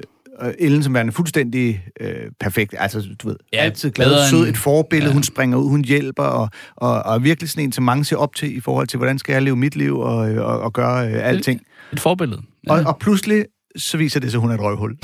Ellen 0.59 0.83
som 0.83 0.95
værende 0.95 1.13
fuldstændig 1.13 1.85
øh, 2.01 2.15
perfekt. 2.41 2.75
Altså, 2.79 3.09
du 3.23 3.29
ved, 3.29 3.37
ja, 3.53 3.59
altid 3.59 3.91
glad, 3.91 4.31
sød, 4.31 4.49
et 4.49 4.57
forbillede, 4.57 5.11
ja. 5.11 5.15
hun 5.15 5.23
springer 5.23 5.59
ud, 5.59 5.69
hun 5.69 5.85
hjælper, 5.85 6.23
og, 6.23 6.49
og, 6.77 7.03
og 7.03 7.15
er 7.15 7.19
virkelig 7.19 7.51
sådan 7.51 7.65
en, 7.65 7.73
som 7.73 7.85
mange 7.85 8.05
ser 8.05 8.17
op 8.17 8.35
til 8.35 8.57
i 8.57 8.61
forhold 8.61 8.87
til, 8.87 8.97
hvordan 8.97 9.19
skal 9.19 9.33
jeg 9.33 9.43
leve 9.43 9.57
mit 9.57 9.77
liv 9.77 9.99
og, 9.99 10.17
og, 10.17 10.61
og 10.61 10.73
gøre 10.73 11.09
øh, 11.09 11.29
alting. 11.29 11.61
Et, 11.61 11.93
et 11.93 12.01
forbillede. 12.01 12.43
Ja. 12.67 12.73
Og, 12.73 12.83
og 12.87 12.99
pludselig 12.99 13.45
så 13.77 13.97
viser 13.97 14.21
det 14.21 14.31
sig, 14.31 14.39
at 14.39 14.41
hun 14.41 14.51
er 14.51 14.55
et 14.55 14.61
røvhul. 14.61 14.97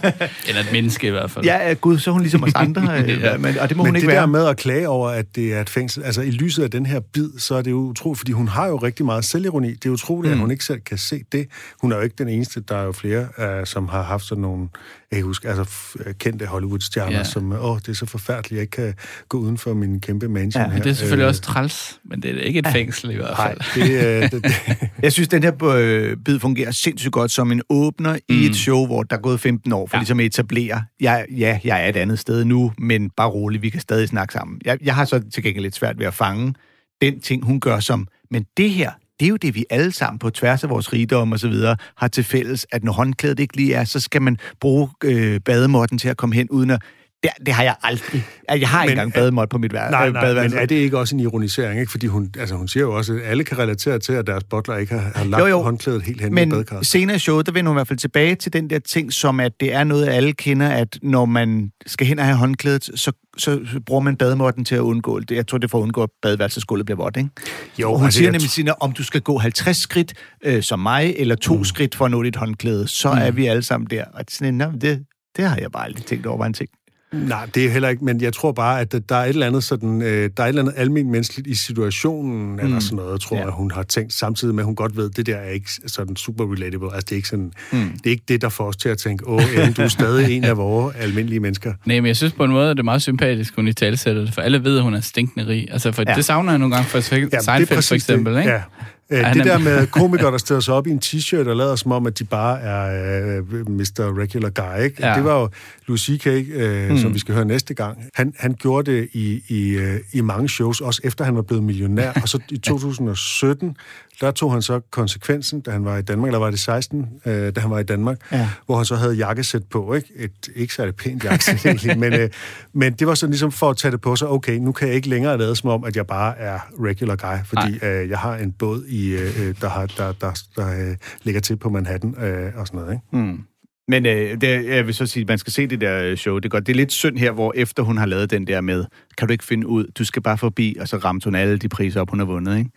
Eller 0.48 0.60
et 0.60 0.72
menneske 0.72 1.06
i 1.06 1.10
hvert 1.10 1.30
fald. 1.30 1.44
Ja, 1.44 1.72
gud, 1.72 1.98
så 1.98 2.10
er 2.10 2.12
hun 2.12 2.22
ligesom 2.22 2.42
os 2.42 2.52
andre, 2.54 2.82
øh, 3.02 3.20
ja. 3.20 3.38
men, 3.38 3.58
og 3.58 3.68
det 3.68 3.76
må 3.76 3.82
men 3.82 3.88
hun 3.88 3.96
ikke 3.96 4.06
det 4.06 4.12
være. 4.12 4.20
der 4.20 4.26
med 4.26 4.46
at 4.46 4.56
klage 4.56 4.88
over, 4.88 5.08
at 5.08 5.36
det 5.36 5.54
er 5.54 5.60
et 5.60 5.70
fængsel, 5.70 6.02
altså 6.02 6.22
i 6.22 6.30
lyset 6.30 6.62
af 6.62 6.70
den 6.70 6.86
her 6.86 7.00
bid, 7.00 7.30
så 7.38 7.54
er 7.54 7.62
det 7.62 7.70
jo 7.70 7.76
utroligt, 7.76 8.18
fordi 8.18 8.32
hun 8.32 8.48
har 8.48 8.66
jo 8.66 8.76
rigtig 8.76 9.06
meget 9.06 9.24
selvironi. 9.24 9.74
Det 9.74 9.86
er 9.86 9.90
utroligt, 9.90 10.30
mm. 10.30 10.38
at 10.38 10.40
hun 10.40 10.50
ikke 10.50 10.64
selv 10.64 10.80
kan 10.80 10.98
se 10.98 11.22
det. 11.32 11.46
Hun 11.80 11.92
er 11.92 11.96
jo 11.96 12.02
ikke 12.02 12.14
den 12.18 12.28
eneste, 12.28 12.60
der 12.60 12.76
er 12.76 12.84
jo 12.84 12.92
flere, 12.92 13.28
uh, 13.38 13.64
som 13.64 13.88
har 13.88 14.02
haft 14.02 14.24
sådan 14.24 14.42
nogle, 14.42 14.68
jeg 15.10 15.16
kan 15.16 15.24
huske, 15.24 15.48
altså 15.48 15.98
kendte 16.18 16.46
Hollywood-stjerner, 16.46 17.16
ja. 17.16 17.24
som, 17.24 17.52
åh, 17.52 17.78
det 17.78 17.88
er 17.88 17.92
så 17.92 18.06
forfærdeligt, 18.06 18.52
jeg 18.52 18.60
ikke 18.60 18.70
kan 18.70 18.94
gå 19.28 19.38
uden 19.38 19.58
for 19.58 19.74
min 19.74 20.00
kæmpe 20.00 20.28
mansion 20.28 20.64
ja, 20.64 20.70
her. 20.70 20.82
det 20.82 20.90
er 20.90 20.94
selvfølgelig 20.94 21.24
øh, 21.24 21.28
også 21.28 21.40
træls, 21.40 22.00
men 22.04 22.22
det 22.22 22.38
er 22.38 22.40
ikke 22.40 22.58
et 22.58 22.66
fængsel 22.72 23.10
i 23.10 23.14
hvert 23.14 23.36
fald. 23.36 23.58
Nej, 23.76 23.86
det, 23.88 24.24
uh, 24.24 24.30
det, 24.30 24.44
det. 24.44 24.90
Jeg 25.02 25.12
synes, 25.12 25.28
den 25.28 25.42
her 25.42 25.64
øh, 25.64 26.16
bid 26.24 26.38
fungerer 26.38 26.70
sindssygt 26.70 27.12
godt 27.12 27.30
som 27.30 27.52
en 27.52 27.62
åbner 27.70 28.07
mm. 28.12 28.34
i 28.34 28.46
et 28.46 28.56
show, 28.56 28.86
hvor 28.86 29.02
der 29.02 29.16
er 29.16 29.20
gået 29.20 29.40
15 29.40 29.72
år, 29.72 29.86
for 29.86 29.96
ja. 29.96 30.00
ligesom 30.00 30.20
at 30.20 30.26
etablere, 30.26 30.82
jeg, 31.00 31.26
ja, 31.30 31.60
jeg 31.64 31.84
er 31.84 31.88
et 31.88 31.96
andet 31.96 32.18
sted 32.18 32.44
nu, 32.44 32.72
men 32.78 33.10
bare 33.10 33.28
roligt, 33.28 33.62
vi 33.62 33.70
kan 33.70 33.80
stadig 33.80 34.08
snakke 34.08 34.32
sammen. 34.32 34.60
Jeg, 34.64 34.78
jeg 34.84 34.94
har 34.94 35.04
så 35.04 35.22
til 35.34 35.42
gengæld 35.42 35.62
lidt 35.62 35.74
svært 35.74 35.98
ved 35.98 36.06
at 36.06 36.14
fange 36.14 36.54
den 37.02 37.20
ting, 37.20 37.44
hun 37.44 37.60
gør 37.60 37.80
som, 37.80 38.08
men 38.30 38.46
det 38.56 38.70
her, 38.70 38.90
det 39.20 39.26
er 39.26 39.30
jo 39.30 39.36
det, 39.36 39.54
vi 39.54 39.64
alle 39.70 39.92
sammen 39.92 40.18
på 40.18 40.30
tværs 40.30 40.64
af 40.64 40.70
vores 40.70 40.92
rigdom 40.92 41.32
og 41.32 41.38
så 41.38 41.48
videre 41.48 41.76
har 41.96 42.08
til 42.08 42.24
fælles, 42.24 42.66
at 42.72 42.84
når 42.84 42.92
håndklædet 42.92 43.40
ikke 43.40 43.56
lige 43.56 43.74
er, 43.74 43.84
så 43.84 44.00
skal 44.00 44.22
man 44.22 44.36
bruge 44.60 44.88
øh, 45.04 45.40
bademåtten 45.40 45.98
til 45.98 46.08
at 46.08 46.16
komme 46.16 46.34
hen, 46.34 46.50
uden 46.50 46.70
at 46.70 46.82
det, 47.22 47.30
det 47.46 47.54
har 47.54 47.62
jeg 47.62 47.74
aldrig. 47.82 48.26
Jeg 48.48 48.68
har 48.68 48.82
ikke 48.82 48.92
engang 48.92 49.12
bademåt 49.12 49.48
på 49.48 49.58
mit 49.58 49.72
vær- 49.72 49.90
nej, 49.90 50.10
nej, 50.10 50.22
badeværelse. 50.22 50.56
men 50.56 50.62
er 50.62 50.66
det 50.66 50.74
ikke 50.74 50.98
også 50.98 51.16
en 51.16 51.20
ironisering? 51.20 51.80
Ikke? 51.80 51.90
Fordi 51.90 52.06
hun, 52.06 52.30
altså, 52.38 52.54
hun 52.54 52.68
siger 52.68 52.84
jo 52.84 52.96
også, 52.96 53.12
at 53.12 53.20
alle 53.24 53.44
kan 53.44 53.58
relatere 53.58 53.98
til, 53.98 54.12
at 54.12 54.26
deres 54.26 54.44
butler 54.44 54.76
ikke 54.76 54.94
har, 54.94 55.12
har 55.14 55.24
lagt 55.24 55.42
jo, 55.42 55.46
jo. 55.46 55.62
håndklædet 55.62 56.02
helt 56.02 56.20
hen 56.20 56.34
men 56.34 56.48
i 56.48 56.50
badekarret. 56.50 56.86
senere 56.86 57.16
i 57.16 57.18
showet, 57.18 57.46
der 57.46 57.52
vender 57.52 57.70
hun 57.70 57.76
i 57.76 57.78
hvert 57.78 57.88
fald 57.88 57.98
tilbage 57.98 58.34
til 58.34 58.52
den 58.52 58.70
der 58.70 58.78
ting, 58.78 59.12
som 59.12 59.40
at 59.40 59.52
det 59.60 59.74
er 59.74 59.84
noget, 59.84 60.08
alle 60.08 60.32
kender, 60.32 60.68
at 60.68 60.98
når 61.02 61.24
man 61.24 61.72
skal 61.86 62.06
hen 62.06 62.18
og 62.18 62.24
have 62.24 62.36
håndklædet, 62.36 62.84
så, 62.94 63.12
så 63.38 63.80
bruger 63.86 64.00
man 64.00 64.16
bademåtten 64.16 64.64
til 64.64 64.74
at 64.74 64.80
undgå 64.80 65.20
det. 65.20 65.30
Jeg 65.30 65.46
tror, 65.46 65.58
det 65.58 65.64
er 65.64 65.68
for 65.68 65.78
at 65.78 65.82
undgå, 65.82 66.02
at 66.02 66.10
badeværelsesgulvet 66.22 66.86
bliver 66.86 67.02
vådt, 67.02 67.16
ikke? 67.16 67.30
Jo, 67.78 67.92
og 67.92 67.98
hun 67.98 68.04
altså, 68.04 68.18
siger 68.18 68.30
nemlig, 68.30 68.50
Sina, 68.50 68.72
om 68.80 68.92
du 68.92 69.04
skal 69.04 69.20
gå 69.20 69.38
50 69.38 69.76
skridt 69.76 70.14
øh, 70.44 70.62
som 70.62 70.78
mig, 70.78 71.14
eller 71.16 71.34
to 71.34 71.56
mm. 71.56 71.64
skridt 71.64 71.94
for 71.94 72.04
at 72.04 72.10
nå 72.10 72.22
dit 72.22 72.36
håndklæde, 72.36 72.88
så 72.88 73.12
mm. 73.12 73.18
er 73.18 73.30
vi 73.30 73.46
alle 73.46 73.62
sammen 73.62 73.90
der. 73.90 74.04
Og 74.04 74.24
sådan, 74.30 74.60
det, 74.80 75.04
det 75.36 75.44
har 75.48 75.56
jeg 75.56 75.72
bare 75.72 75.84
aldrig 75.84 76.04
tænkt 76.04 76.26
over, 76.26 76.38
var 76.38 76.46
en 76.46 76.52
ting. 76.52 76.68
Nej, 77.12 77.46
det 77.54 77.64
er 77.64 77.70
heller 77.70 77.88
ikke, 77.88 78.04
men 78.04 78.20
jeg 78.20 78.32
tror 78.32 78.52
bare, 78.52 78.80
at 78.80 78.92
der 79.08 79.16
er 79.16 79.24
et 79.24 79.28
eller 79.28 79.46
andet 79.46 79.64
sådan, 79.64 80.02
øh, 80.02 80.30
der 80.36 80.42
er 80.42 80.46
et 80.46 80.48
eller 80.48 80.62
andet 80.62 80.74
almindeligt 80.76 81.12
menneskeligt 81.12 81.48
i 81.48 81.54
situationen, 81.54 82.52
mm. 82.52 82.58
eller 82.58 82.80
sådan 82.80 82.96
noget, 82.96 83.20
tror 83.20 83.36
jeg, 83.36 83.44
ja. 83.44 83.50
hun 83.50 83.70
har 83.70 83.82
tænkt, 83.82 84.12
samtidig 84.12 84.54
med, 84.54 84.62
at 84.62 84.66
hun 84.66 84.74
godt 84.74 84.96
ved, 84.96 85.10
at 85.10 85.16
det 85.16 85.26
der 85.26 85.36
er 85.36 85.50
ikke 85.50 85.70
sådan 85.86 86.16
super 86.16 86.52
relatable. 86.52 86.94
Altså, 86.94 87.04
det 87.04 87.12
er 87.12 87.16
ikke 87.16 87.28
sådan, 87.28 87.52
mm. 87.72 87.78
det 87.78 88.06
er 88.06 88.10
ikke 88.10 88.24
det, 88.28 88.42
der 88.42 88.48
får 88.48 88.64
os 88.64 88.76
til 88.76 88.88
at 88.88 88.98
tænke, 88.98 89.26
åh, 89.26 89.54
Ellen, 89.54 89.72
du 89.72 89.82
er 89.82 89.88
stadig 89.88 90.36
en 90.36 90.44
af 90.44 90.56
vores 90.56 90.96
almindelige 90.96 91.40
mennesker. 91.40 91.72
Nej, 91.86 92.00
men 92.00 92.06
jeg 92.06 92.16
synes 92.16 92.32
på 92.32 92.44
en 92.44 92.50
måde, 92.50 92.70
at 92.70 92.76
det 92.76 92.80
er 92.80 92.84
meget 92.84 93.02
sympatisk, 93.02 93.54
hun 93.56 93.68
i 93.68 93.72
talsætter 93.72 94.22
det, 94.22 94.34
for 94.34 94.40
alle 94.40 94.64
ved, 94.64 94.76
at 94.76 94.82
hun 94.82 94.94
er 94.94 95.00
stinkende 95.00 95.46
rig. 95.46 95.68
Altså, 95.70 95.92
for 95.92 96.04
ja. 96.06 96.14
det 96.14 96.24
savner 96.24 96.52
jeg 96.52 96.58
nogle 96.58 96.74
gange 96.74 96.88
for 96.88 97.00
Seinfeld, 97.00 97.82
for 97.82 97.94
eksempel, 97.94 98.34
det. 98.34 98.40
ikke? 98.40 98.52
Ja. 98.52 98.62
Ja, 99.10 99.32
det 99.34 99.44
der 99.44 99.58
med 99.58 99.86
komikere, 100.00 100.32
der 100.32 100.38
stiller 100.38 100.60
sig 100.60 100.74
op 100.74 100.86
i 100.86 100.90
en 100.90 101.00
t-shirt 101.04 101.48
og 101.48 101.56
lader 101.56 101.76
som 101.76 101.92
om, 101.92 102.06
at 102.06 102.18
de 102.18 102.24
bare 102.24 102.60
er 102.60 103.40
uh, 103.40 103.70
Mr. 103.70 104.18
Regular 104.18 104.50
Guy, 104.50 104.84
ikke? 104.84 105.06
Ja. 105.06 105.14
Det 105.14 105.24
var 105.24 105.40
jo 105.40 105.48
Louis 105.86 106.00
C.K., 106.00 106.26
uh, 106.26 106.90
mm. 106.90 106.98
som 106.98 107.14
vi 107.14 107.18
skal 107.18 107.34
høre 107.34 107.44
næste 107.44 107.74
gang. 107.74 107.98
Han, 108.14 108.34
han 108.38 108.54
gjorde 108.54 108.92
det 108.92 109.08
i, 109.12 109.42
i, 109.48 109.76
uh, 109.76 109.94
i 110.12 110.20
mange 110.20 110.48
shows, 110.48 110.80
også 110.80 111.00
efter 111.04 111.24
han 111.24 111.36
var 111.36 111.42
blevet 111.42 111.64
millionær. 111.64 112.12
og 112.22 112.28
så 112.28 112.38
i 112.50 112.58
2017, 112.68 113.76
der 114.20 114.30
tog 114.30 114.52
han 114.52 114.62
så 114.62 114.80
konsekvensen, 114.90 115.60
da 115.60 115.70
han 115.70 115.84
var 115.84 115.96
i 115.96 116.02
Danmark, 116.02 116.28
eller 116.28 116.38
var 116.38 116.50
det 116.50 116.60
16, 116.60 117.06
uh, 117.26 117.32
da 117.32 117.52
han 117.60 117.70
var 117.70 117.78
i 117.78 117.84
Danmark, 117.84 118.18
ja. 118.32 118.48
hvor 118.66 118.76
han 118.76 118.84
så 118.84 118.96
havde 118.96 119.14
jakkesæt 119.14 119.62
på, 119.70 119.94
ikke? 119.94 120.08
Et 120.16 120.48
ikke 120.56 120.74
særlig 120.74 120.94
pænt 120.94 121.24
jakkesæt 121.24 121.66
egentlig, 121.66 121.98
men, 121.98 122.12
uh, 122.12 122.28
men 122.72 122.92
det 122.92 123.06
var 123.06 123.14
så 123.14 123.26
ligesom 123.26 123.52
for 123.52 123.70
at 123.70 123.76
tage 123.76 123.92
det 123.92 124.00
på 124.00 124.16
sig, 124.16 124.28
okay, 124.28 124.58
nu 124.58 124.72
kan 124.72 124.88
jeg 124.88 124.96
ikke 124.96 125.08
længere 125.08 125.38
lade 125.38 125.56
som 125.56 125.70
om, 125.70 125.84
at 125.84 125.96
jeg 125.96 126.06
bare 126.06 126.38
er 126.38 126.58
regular 126.84 127.16
guy, 127.16 127.36
fordi 127.44 127.74
uh, 127.74 128.10
jeg 128.10 128.18
har 128.18 128.36
en 128.36 128.52
båd 128.52 128.84
i 128.88 128.97
Øh, 129.06 129.48
øh, 129.48 129.54
der, 129.60 129.68
har, 129.68 129.86
der, 129.86 130.12
der, 130.12 130.42
der 130.56 130.90
øh, 130.90 130.96
ligger 131.22 131.40
til 131.40 131.56
på 131.56 131.68
Manhattan 131.70 132.14
øh, 132.24 132.52
og 132.56 132.66
sådan 132.66 132.80
noget. 132.80 132.92
Ikke? 132.92 133.26
Mm. 133.26 133.40
Men 133.88 134.06
øh, 134.06 134.40
det, 134.40 134.66
jeg 134.66 134.86
vil 134.86 134.94
så 134.94 135.06
sige, 135.06 135.22
at 135.22 135.28
man 135.28 135.38
skal 135.38 135.52
se 135.52 135.66
det 135.66 135.80
der 135.80 136.02
øh, 136.02 136.16
show. 136.16 136.36
Det 136.38 136.44
er, 136.44 136.48
godt. 136.48 136.66
det 136.66 136.72
er 136.72 136.76
lidt 136.76 136.92
synd 136.92 137.18
her, 137.18 137.32
hvor 137.32 137.52
efter 137.56 137.82
hun 137.82 137.96
har 137.96 138.06
lavet 138.06 138.30
den 138.30 138.46
der 138.46 138.60
med, 138.60 138.84
kan 139.18 139.28
du 139.28 139.32
ikke 139.32 139.44
finde 139.44 139.66
ud, 139.66 139.86
du 139.98 140.04
skal 140.04 140.22
bare 140.22 140.38
forbi, 140.38 140.76
og 140.80 140.88
så 140.88 140.96
ramte 140.96 141.24
hun 141.24 141.34
alle 141.34 141.58
de 141.58 141.68
priser 141.68 142.00
op, 142.00 142.10
hun 142.10 142.18
har 142.18 142.26
vundet. 142.26 142.58
Ikke? 142.58 142.70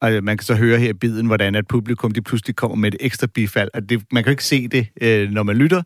Og 0.00 0.12
øh, 0.12 0.24
man 0.24 0.36
kan 0.36 0.44
så 0.44 0.54
høre 0.54 0.78
her 0.78 0.88
i 0.88 0.92
biden, 0.92 1.26
hvordan 1.26 1.54
at 1.54 1.66
publikum 1.68 2.10
de 2.10 2.22
pludselig 2.22 2.56
kommer 2.56 2.76
med 2.76 2.94
et 2.94 2.96
ekstra 3.00 3.26
bifald. 3.26 3.68
Og 3.74 3.88
det, 3.88 4.02
man 4.12 4.24
kan 4.24 4.30
jo 4.30 4.32
ikke 4.32 4.44
se 4.44 4.68
det, 4.68 4.86
øh, 5.00 5.30
når 5.30 5.42
man 5.42 5.56
lytter. 5.56 5.82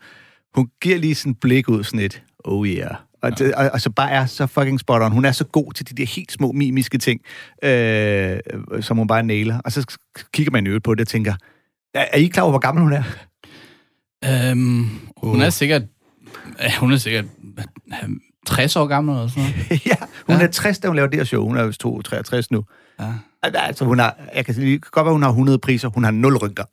Hun 0.54 0.68
giver 0.82 0.98
lige 0.98 1.14
sådan 1.14 1.32
et 1.32 1.40
blik 1.40 1.68
ud, 1.68 1.84
sådan 1.84 2.00
et, 2.00 2.22
oh 2.44 2.66
yeah. 2.66 2.94
Og, 3.22 3.40
ja. 3.40 3.64
og, 3.64 3.70
og 3.72 3.80
så 3.80 3.90
bare 3.90 4.10
er 4.10 4.26
så 4.26 4.46
fucking 4.46 4.80
spot 4.80 5.02
on. 5.02 5.12
Hun 5.12 5.24
er 5.24 5.32
så 5.32 5.44
god 5.44 5.72
til 5.72 5.88
de 5.88 5.94
der 5.94 6.06
helt 6.06 6.32
små 6.32 6.52
mimiske 6.52 6.98
ting, 6.98 7.20
øh, 7.62 8.40
som 8.80 8.96
hun 8.96 9.06
bare 9.06 9.22
nailer. 9.22 9.60
Og 9.64 9.72
så 9.72 9.96
kigger 10.32 10.52
man 10.52 10.66
jo 10.66 10.80
på 10.84 10.94
det 10.94 11.00
og 11.00 11.08
tænker, 11.08 11.34
er, 11.94 12.04
er 12.12 12.18
I 12.18 12.26
klar 12.26 12.42
over, 12.42 12.52
hvor 12.52 12.58
gammel 12.58 12.82
hun 12.82 12.92
er? 12.92 13.02
Øhm, 14.24 14.88
hun 15.16 15.36
uh. 15.36 15.44
er 15.44 15.50
sikkert, 15.50 15.82
hun 16.80 16.92
er 16.92 16.96
sikkert 16.96 17.24
60 18.46 18.76
år 18.76 18.86
gammel 18.86 19.14
eller 19.14 19.28
sådan 19.28 19.42
noget. 19.42 19.86
ja, 19.86 19.96
hun 20.26 20.36
ja. 20.36 20.42
er 20.42 20.50
60, 20.50 20.78
da 20.78 20.88
hun 20.88 20.96
laver 20.96 21.08
det 21.08 21.18
her 21.18 21.24
show. 21.24 21.46
Hun 21.46 21.56
er 21.56 21.66
vist 21.66 21.80
63 21.80 22.50
nu. 22.50 22.64
Ja. 23.00 23.12
Altså, 23.42 23.84
hun 23.84 23.98
har, 23.98 24.16
jeg 24.36 24.44
kan 24.44 24.54
kan 24.54 24.80
godt 24.90 25.04
være, 25.04 25.12
hun 25.12 25.22
har 25.22 25.28
100 25.28 25.58
priser. 25.58 25.88
Hun 25.88 26.04
har 26.04 26.10
0 26.10 26.36
rynker. 26.36 26.64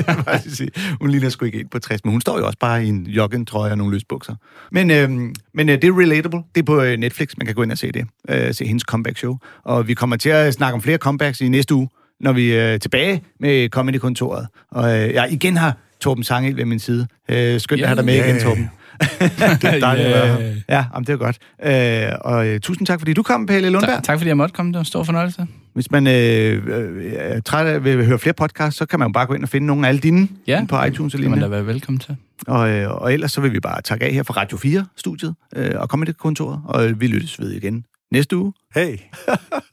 Sige. 0.56 0.70
hun 1.00 1.10
ligner 1.10 1.28
sgu 1.28 1.44
ikke 1.44 1.60
en 1.60 1.68
på 1.68 1.78
60, 1.78 2.04
men 2.04 2.10
hun 2.10 2.20
står 2.20 2.38
jo 2.38 2.46
også 2.46 2.58
bare 2.58 2.84
i 2.84 2.88
en 2.88 3.06
joggingtrøje 3.06 3.70
og 3.70 3.78
nogle 3.78 3.92
løsbukser. 3.92 4.34
Men, 4.72 4.90
øhm, 4.90 5.34
men 5.54 5.68
øh, 5.68 5.82
det 5.82 5.84
er 5.88 5.98
relatable. 5.98 6.42
Det 6.54 6.60
er 6.60 6.64
på 6.64 6.82
øh, 6.82 6.96
Netflix. 6.96 7.28
Man 7.38 7.46
kan 7.46 7.54
gå 7.54 7.62
ind 7.62 7.72
og 7.72 7.78
se 7.78 7.92
det. 7.92 8.06
Øh, 8.28 8.54
se 8.54 8.66
hendes 8.66 8.82
comeback 8.82 9.18
show. 9.18 9.36
Og 9.64 9.88
vi 9.88 9.94
kommer 9.94 10.16
til 10.16 10.28
at 10.28 10.54
snakke 10.54 10.74
om 10.74 10.82
flere 10.82 10.98
comebacks 10.98 11.40
i 11.40 11.48
næste 11.48 11.74
uge, 11.74 11.88
når 12.20 12.32
vi 12.32 12.52
er 12.52 12.74
øh, 12.74 12.80
tilbage 12.80 13.22
med 13.40 13.68
Comedy-kontoret. 13.68 14.46
Og 14.70 14.98
øh, 14.98 15.14
jeg 15.14 15.32
igen 15.32 15.56
har 15.56 15.76
Torben 16.00 16.24
Sange 16.24 16.56
ved 16.56 16.64
min 16.64 16.78
side. 16.78 17.06
Øh, 17.28 17.60
skønt 17.60 17.82
at 17.82 17.88
have 17.88 17.96
dig 17.96 18.04
med 18.04 18.14
Yeah. 18.14 18.28
igen, 18.28 18.40
Torben. 18.40 18.70
Det 19.62 19.64
er 19.64 19.80
dejligt 19.80 20.06
at 20.08 20.12
være 20.14 20.26
her. 20.42 20.54
Ja, 20.68 20.84
jamen, 20.94 21.06
det 21.06 21.12
er 21.12 21.16
godt. 21.16 21.38
Øh, 21.64 22.18
og 22.20 22.46
øh, 22.46 22.60
tusind 22.60 22.86
tak, 22.86 23.00
fordi 23.00 23.12
du 23.12 23.22
kom, 23.22 23.46
Pelle 23.46 23.70
Lundberg. 23.70 23.94
Tak, 23.94 24.02
tak 24.04 24.18
fordi 24.18 24.28
jeg 24.28 24.36
måtte 24.36 24.52
komme. 24.52 24.72
Det 24.72 24.74
var 24.76 24.80
en 24.80 24.84
stor 24.84 25.04
fornøjelse. 25.04 25.46
Hvis 25.74 25.90
man 25.90 26.06
øh, 26.06 26.62
øh, 26.66 27.12
er 27.16 27.40
træt 27.40 27.66
af 27.66 27.74
at 27.74 27.84
vil 27.84 28.06
høre 28.06 28.18
flere 28.18 28.34
podcasts, 28.34 28.78
så 28.78 28.86
kan 28.86 28.98
man 28.98 29.08
jo 29.08 29.12
bare 29.12 29.26
gå 29.26 29.34
ind 29.34 29.42
og 29.42 29.48
finde 29.48 29.66
nogle 29.66 29.86
af 29.86 29.88
alle 29.88 30.00
dine 30.00 30.28
Ja, 30.46 30.64
på 30.68 30.82
iTunes 30.84 31.14
og 31.14 31.18
Det 31.18 31.24
kan 31.24 31.30
man 31.30 31.38
da 31.40 31.44
lignende. 31.46 31.50
være 31.50 31.66
velkommen 31.74 31.98
til. 32.00 32.16
Og, 32.46 32.70
øh, 32.70 32.90
og 32.90 33.12
ellers 33.12 33.32
så 33.32 33.40
vil 33.40 33.52
vi 33.52 33.60
bare 33.60 33.82
takke 33.82 34.04
af 34.04 34.12
her 34.12 34.22
fra 34.22 34.34
Radio 34.36 34.56
4-studiet 34.58 35.34
øh, 35.56 35.70
og 35.76 35.88
komme 35.88 36.04
i 36.04 36.06
det 36.06 36.18
kontor, 36.18 36.62
og 36.68 37.00
vi 37.00 37.06
lyttes 37.06 37.40
ved 37.40 37.50
igen 37.50 37.84
næste 38.12 38.36
uge. 38.36 38.52
Hey. 38.74 38.96